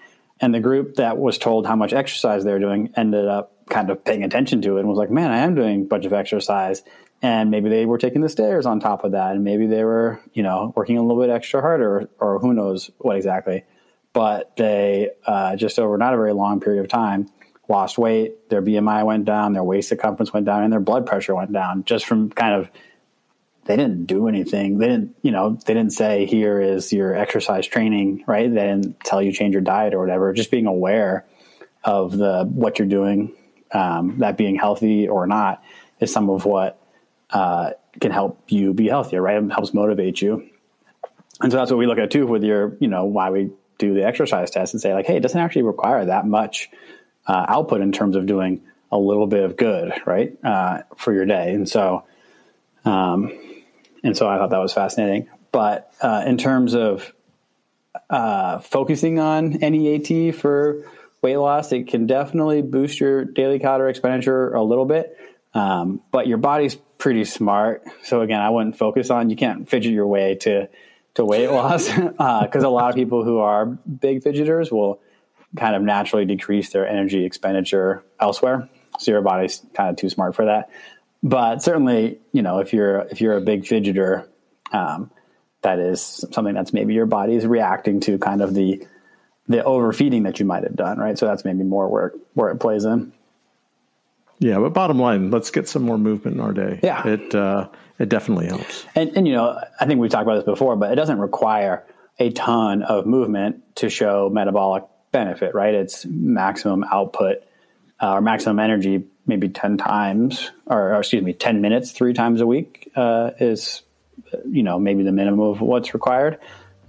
And 0.43 0.53
the 0.53 0.61
group 0.61 0.97
that 0.97 1.19
was 1.19 1.39
told 1.39 1.67
how 1.67 1.77
much 1.77 1.93
exercise 1.93 2.43
they 2.43 2.53
were 2.53 2.59
doing 2.59 2.93
ended 2.97 3.29
up 3.29 3.69
kind 3.71 3.91
of 3.91 4.05
paying 4.05 4.25
attention 4.25 4.61
to 4.63 4.77
it 4.77 4.81
and 4.81 4.89
was 4.89 4.99
like, 4.99 5.11
man, 5.11 5.31
I 5.31 5.39
am 5.39 5.55
doing 5.55 5.83
a 5.83 5.85
bunch 5.85 6.05
of 6.05 6.13
exercise. 6.13 6.83
And 7.23 7.53
maybe 7.53 7.71
they 7.71 7.87
were 7.87 7.97
taking 7.97 8.21
the 8.21 8.29
stairs 8.29 8.67
on 8.67 8.81
top 8.81 9.05
of 9.05 9.13
that. 9.13 9.37
And 9.37 9.45
maybe 9.45 9.69
they 9.69 9.85
were, 9.85 10.21
you 10.35 10.43
know, 10.43 10.73
working 10.77 10.99
a 10.99 11.03
little 11.03 11.23
bit 11.23 11.31
extra 11.31 11.61
harder 11.61 12.11
or, 12.19 12.41
who 12.41 12.53
knows 12.53 12.91
what 12.99 13.17
exactly. 13.17 13.65
But 14.13 14.57
they 14.57 15.11
uh, 15.25 15.55
just 15.55 15.79
over 15.79 15.97
not 15.97 16.13
a 16.13 16.17
very 16.17 16.33
long 16.33 16.61
period 16.61 16.81
of 16.81 16.89
time 16.89 17.29
lost 17.69 17.97
weight. 17.97 18.51
Their 18.51 18.61
BMI 18.61 19.07
went 19.07 19.25
down, 19.25 19.53
their 19.53 19.63
waist 19.63 19.89
circumference 19.89 20.33
went 20.33 20.45
down, 20.45 20.65
and 20.65 20.73
their 20.73 20.81
blood 20.81 21.07
pressure 21.07 21.37
went 21.37 21.53
down 21.53 21.85
just 21.85 22.05
from 22.05 22.31
kind 22.31 22.55
of 22.55 22.69
they 23.65 23.77
didn't 23.77 24.07
do 24.07 24.27
anything. 24.29 24.79
They 24.79 24.89
didn't, 24.89 25.17
you 25.23 25.31
know, 25.31 25.59
they 25.67 25.75
didn't 25.75 25.93
say 25.93 26.27
here 26.27 26.61
is 26.61 26.93
your 26.93 27.15
exercise 27.15 27.67
training, 27.67 28.25
right? 28.27 28.53
They 28.53 28.61
didn't 28.61 29.01
tell 29.01 29.23
you 29.23 29.33
change 29.33 29.53
your 29.53 29.63
diet 29.63 29.95
or 29.95 30.01
whatever. 30.01 30.33
Just 30.33 30.51
being 30.51 30.67
aware 30.67 31.25
of 31.85 32.17
the 32.17 32.45
what 32.45 32.79
you're 32.79 32.89
doing, 32.89 33.33
um, 33.73 34.19
that 34.19 34.37
being 34.37 34.57
healthy 34.57 35.09
or 35.09 35.27
not, 35.27 35.63
is 36.01 36.13
some 36.13 36.29
of 36.29 36.45
what 36.45 36.81
uh, 37.31 37.71
can 38.01 38.11
help 38.11 38.43
you 38.49 38.75
be 38.75 38.89
healthier, 38.89 39.23
right? 39.23 39.43
It 39.43 39.51
helps 39.51 39.73
motivate 39.73 40.21
you. 40.21 40.49
And 41.41 41.51
so 41.51 41.59
that's 41.59 41.71
what 41.71 41.79
we 41.79 41.87
look 41.87 41.99
at 41.99 42.11
too 42.11 42.27
with 42.27 42.43
your, 42.43 42.77
you 42.81 42.89
know, 42.89 43.05
why 43.05 43.31
we 43.31 43.51
do 43.79 43.95
the 43.95 44.05
exercise 44.05 44.51
test 44.51 44.75
and 44.75 44.81
say 44.81 44.93
like, 44.93 45.07
hey, 45.07 45.17
it 45.17 45.21
doesn't 45.21 45.41
actually 45.41 45.63
require 45.63 46.05
that 46.07 46.27
much 46.27 46.71
uh, 47.27 47.47
output 47.49 47.81
in 47.81 47.93
terms 47.93 48.17
of 48.17 48.27
doing 48.27 48.63
a 48.91 48.99
little 48.99 49.27
bit 49.27 49.43
of 49.45 49.57
good, 49.57 49.93
right, 50.05 50.37
uh, 50.45 50.83
for 50.97 51.13
your 51.15 51.25
day. 51.25 51.55
And 51.55 51.69
so, 51.69 52.05
um, 52.85 53.39
and 54.03 54.17
so 54.17 54.29
I 54.29 54.39
thought 54.39 54.51
that 54.51 54.59
was 54.59 54.73
fascinating. 54.73 55.29
But 55.53 55.93
uh, 56.01 56.25
in 56.27 56.39
terms 56.39 56.75
of 56.75 57.13
uh, 58.09 58.59
focusing 58.61 59.19
on 59.19 59.51
NEAT 59.51 60.33
for 60.33 60.85
weight 61.21 61.37
loss, 61.37 61.73
it 61.73 61.89
can 61.89 62.07
definitely 62.07 62.63
boost 62.63 62.99
your 63.01 63.25
daily 63.25 63.59
calorie 63.59 63.91
expenditure 63.91 64.53
a 64.55 64.63
little 64.63 64.87
bit. 64.87 65.17
Um, 65.55 66.01
but 66.11 66.27
your 66.27 66.39
body's 66.39 66.75
pretty 66.75 67.25
smart. 67.25 67.85
So 68.05 68.23
again, 68.23 68.41
I 68.41 68.51
wouldn't 68.51 68.79
focus 68.79 69.11
on. 69.11 69.31
You 69.31 69.37
can't 69.37 69.69
fidget 69.69 69.93
your 69.93 70.07
way 70.07 70.37
to 70.43 70.69
to 71.15 71.25
weight 71.27 71.49
loss 71.49 71.89
because 71.91 72.19
uh, 72.65 72.69
a 72.69 72.71
lot 72.71 72.89
of 72.89 72.95
people 72.95 73.23
who 73.23 73.39
are 73.39 73.67
big 73.67 74.23
fidgeters 74.23 74.73
will 74.73 75.01
kind 75.57 75.77
of 75.77 75.83
naturally 75.83 76.25
decrease 76.25 76.71
their 76.71 76.89
energy 76.89 77.27
expenditure 77.27 78.03
elsewhere. 78.19 78.69
So 78.99 79.11
your 79.11 79.21
body's 79.21 79.63
kind 79.75 79.91
of 79.91 79.97
too 79.97 80.09
smart 80.09 80.35
for 80.35 80.47
that. 80.47 80.71
But 81.23 81.63
certainly, 81.63 82.19
you 82.33 82.43
know, 82.43 82.59
if 82.59 82.73
you're 82.73 83.01
if 83.11 83.21
you're 83.21 83.37
a 83.37 83.41
big 83.41 83.63
fidgeter, 83.63 84.27
um, 84.73 85.11
that 85.63 85.79
is 85.79 86.25
something 86.33 86.55
that's 86.55 86.73
maybe 86.73 86.95
your 86.95 87.07
body 87.07 87.35
is 87.35 87.47
reacting 87.47 88.01
to 88.01 88.19
kind 88.19 88.43
of 88.43 88.55
the 88.55 88.87
the 89.49 89.63
overfeeding 89.63 90.25
that 90.25 90.41
you 90.41 90.47
might 90.47 90.65
have 90.65 90.77
done, 90.77 90.99
right? 90.99 91.19
So 91.19 91.27
that's 91.27 91.45
maybe 91.45 91.63
more 91.63 91.89
where 91.89 92.13
where 92.35 92.51
it 92.51 92.59
plays 92.59 92.85
in. 92.85 93.13
Yeah, 94.39 94.59
but 94.59 94.71
bottom 94.71 94.99
line, 94.99 95.31
let's 95.31 95.53
get 95.53 95.69
some 95.69 95.83
more 95.83 95.99
movement 95.99 96.37
in 96.37 96.43
our 96.43 96.53
day. 96.53 96.81
Yeah, 96.83 97.07
it 97.07 97.35
uh, 97.35 97.69
it 97.99 98.09
definitely 98.09 98.47
helps. 98.47 98.85
And 98.97 99.17
and 99.17 99.27
you 99.27 99.35
know, 99.35 99.61
I 99.81 99.87
think 99.87 100.01
we've 100.01 100.11
talked 100.11 100.25
about 100.25 100.37
this 100.37 100.45
before, 100.45 100.75
but 100.75 100.91
it 100.91 100.97
doesn't 100.97 101.21
require 101.21 101.85
a 102.19 102.31
ton 102.31 102.83
of 102.83 103.07
movement 103.07 103.77
to 103.77 103.89
show 103.89 104.29
metabolic 104.33 104.85
benefit, 105.13 105.55
right? 105.55 105.75
It's 105.75 106.05
maximum 106.05 106.85
output 106.85 107.39
uh, 108.01 108.15
or 108.15 108.21
maximum 108.21 108.59
energy, 108.59 109.05
maybe 109.27 109.49
ten 109.49 109.77
times, 109.77 110.51
or, 110.67 110.95
or, 110.95 110.99
excuse 110.99 111.23
me, 111.23 111.33
ten 111.33 111.61
minutes, 111.61 111.93
three 111.93 112.13
times 112.13 112.41
a 112.41 112.47
week 112.47 112.91
uh, 112.97 113.31
is, 113.39 113.83
you 114.49 114.63
know, 114.63 114.79
maybe 114.79 115.03
the 115.03 115.13
minimum 115.13 115.41
of 115.41 115.61
what's 115.61 115.95
required, 115.95 116.39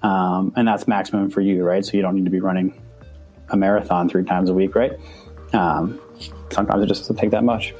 um, 0.01 0.53
and 0.55 0.67
that's 0.67 0.88
maximum 0.88 1.29
for 1.29 1.41
you, 1.41 1.63
right? 1.63 1.86
So 1.86 1.97
you 1.97 2.01
don't 2.01 2.15
need 2.15 2.25
to 2.25 2.31
be 2.31 2.39
running 2.39 2.81
a 3.49 3.57
marathon 3.57 4.09
three 4.09 4.23
times 4.23 4.49
a 4.49 4.53
week, 4.53 4.75
right? 4.75 4.93
Um, 5.53 5.99
sometimes 6.51 6.84
it 6.84 6.88
just 6.88 7.01
doesn't 7.01 7.17
take 7.17 7.31
that 7.31 7.43
much. 7.43 7.73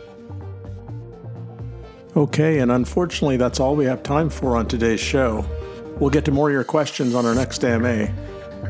Okay, 2.16 2.60
and 2.60 2.72
unfortunately, 2.72 3.38
that's 3.38 3.60
all 3.60 3.76
we 3.76 3.86
have 3.86 4.04
time 4.04 4.30
for 4.30 4.56
on 4.56 4.68
today's 4.68 5.00
show. 5.00 5.46
We'll 6.00 6.12
get 6.12 6.26
to 6.26 6.32
more 6.32 6.50
of 6.50 6.54
your 6.54 6.64
questions 6.64 7.16
on 7.16 7.26
our 7.26 7.34
next 7.34 7.64
AMA. 7.64 8.14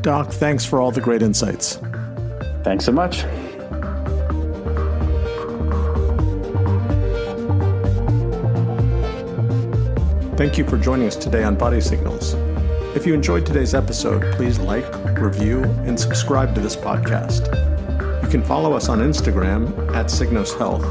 Doc, 0.02 0.32
thanks 0.32 0.66
for 0.66 0.80
all 0.80 0.92
the 0.92 1.02
great 1.02 1.22
insights. 1.22 1.76
Thanks 2.64 2.86
so 2.86 2.94
much. 2.94 3.26
Thank 10.44 10.58
you 10.58 10.66
for 10.66 10.78
joining 10.78 11.08
us 11.08 11.16
today 11.16 11.46
on 11.46 11.56
Body 11.56 11.80
Signals. 11.80 12.34
If 12.98 13.08
you 13.08 13.14
enjoyed 13.14 13.46
today's 13.46 13.74
episode, 13.74 14.30
please 14.36 14.60
like, 14.60 14.86
review, 15.18 15.64
and 15.64 15.98
subscribe 15.98 16.54
to 16.56 16.60
this 16.60 16.76
podcast. 16.76 17.46
You 18.22 18.28
can 18.28 18.44
follow 18.44 18.74
us 18.74 18.90
on 18.90 19.00
Instagram 19.00 19.70
at 19.96 20.08
Signos 20.08 20.54
Health. 20.58 20.84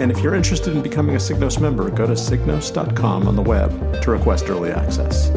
And 0.00 0.10
if 0.10 0.20
you're 0.20 0.34
interested 0.34 0.74
in 0.74 0.82
becoming 0.82 1.14
a 1.14 1.18
Signos 1.18 1.60
member, 1.60 1.90
go 1.90 2.06
to 2.06 2.14
signos.com 2.14 3.28
on 3.28 3.36
the 3.36 3.42
web 3.42 4.00
to 4.00 4.12
request 4.12 4.48
early 4.48 4.70
access. 4.70 5.28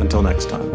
Until 0.00 0.22
next 0.22 0.48
time. 0.48 0.67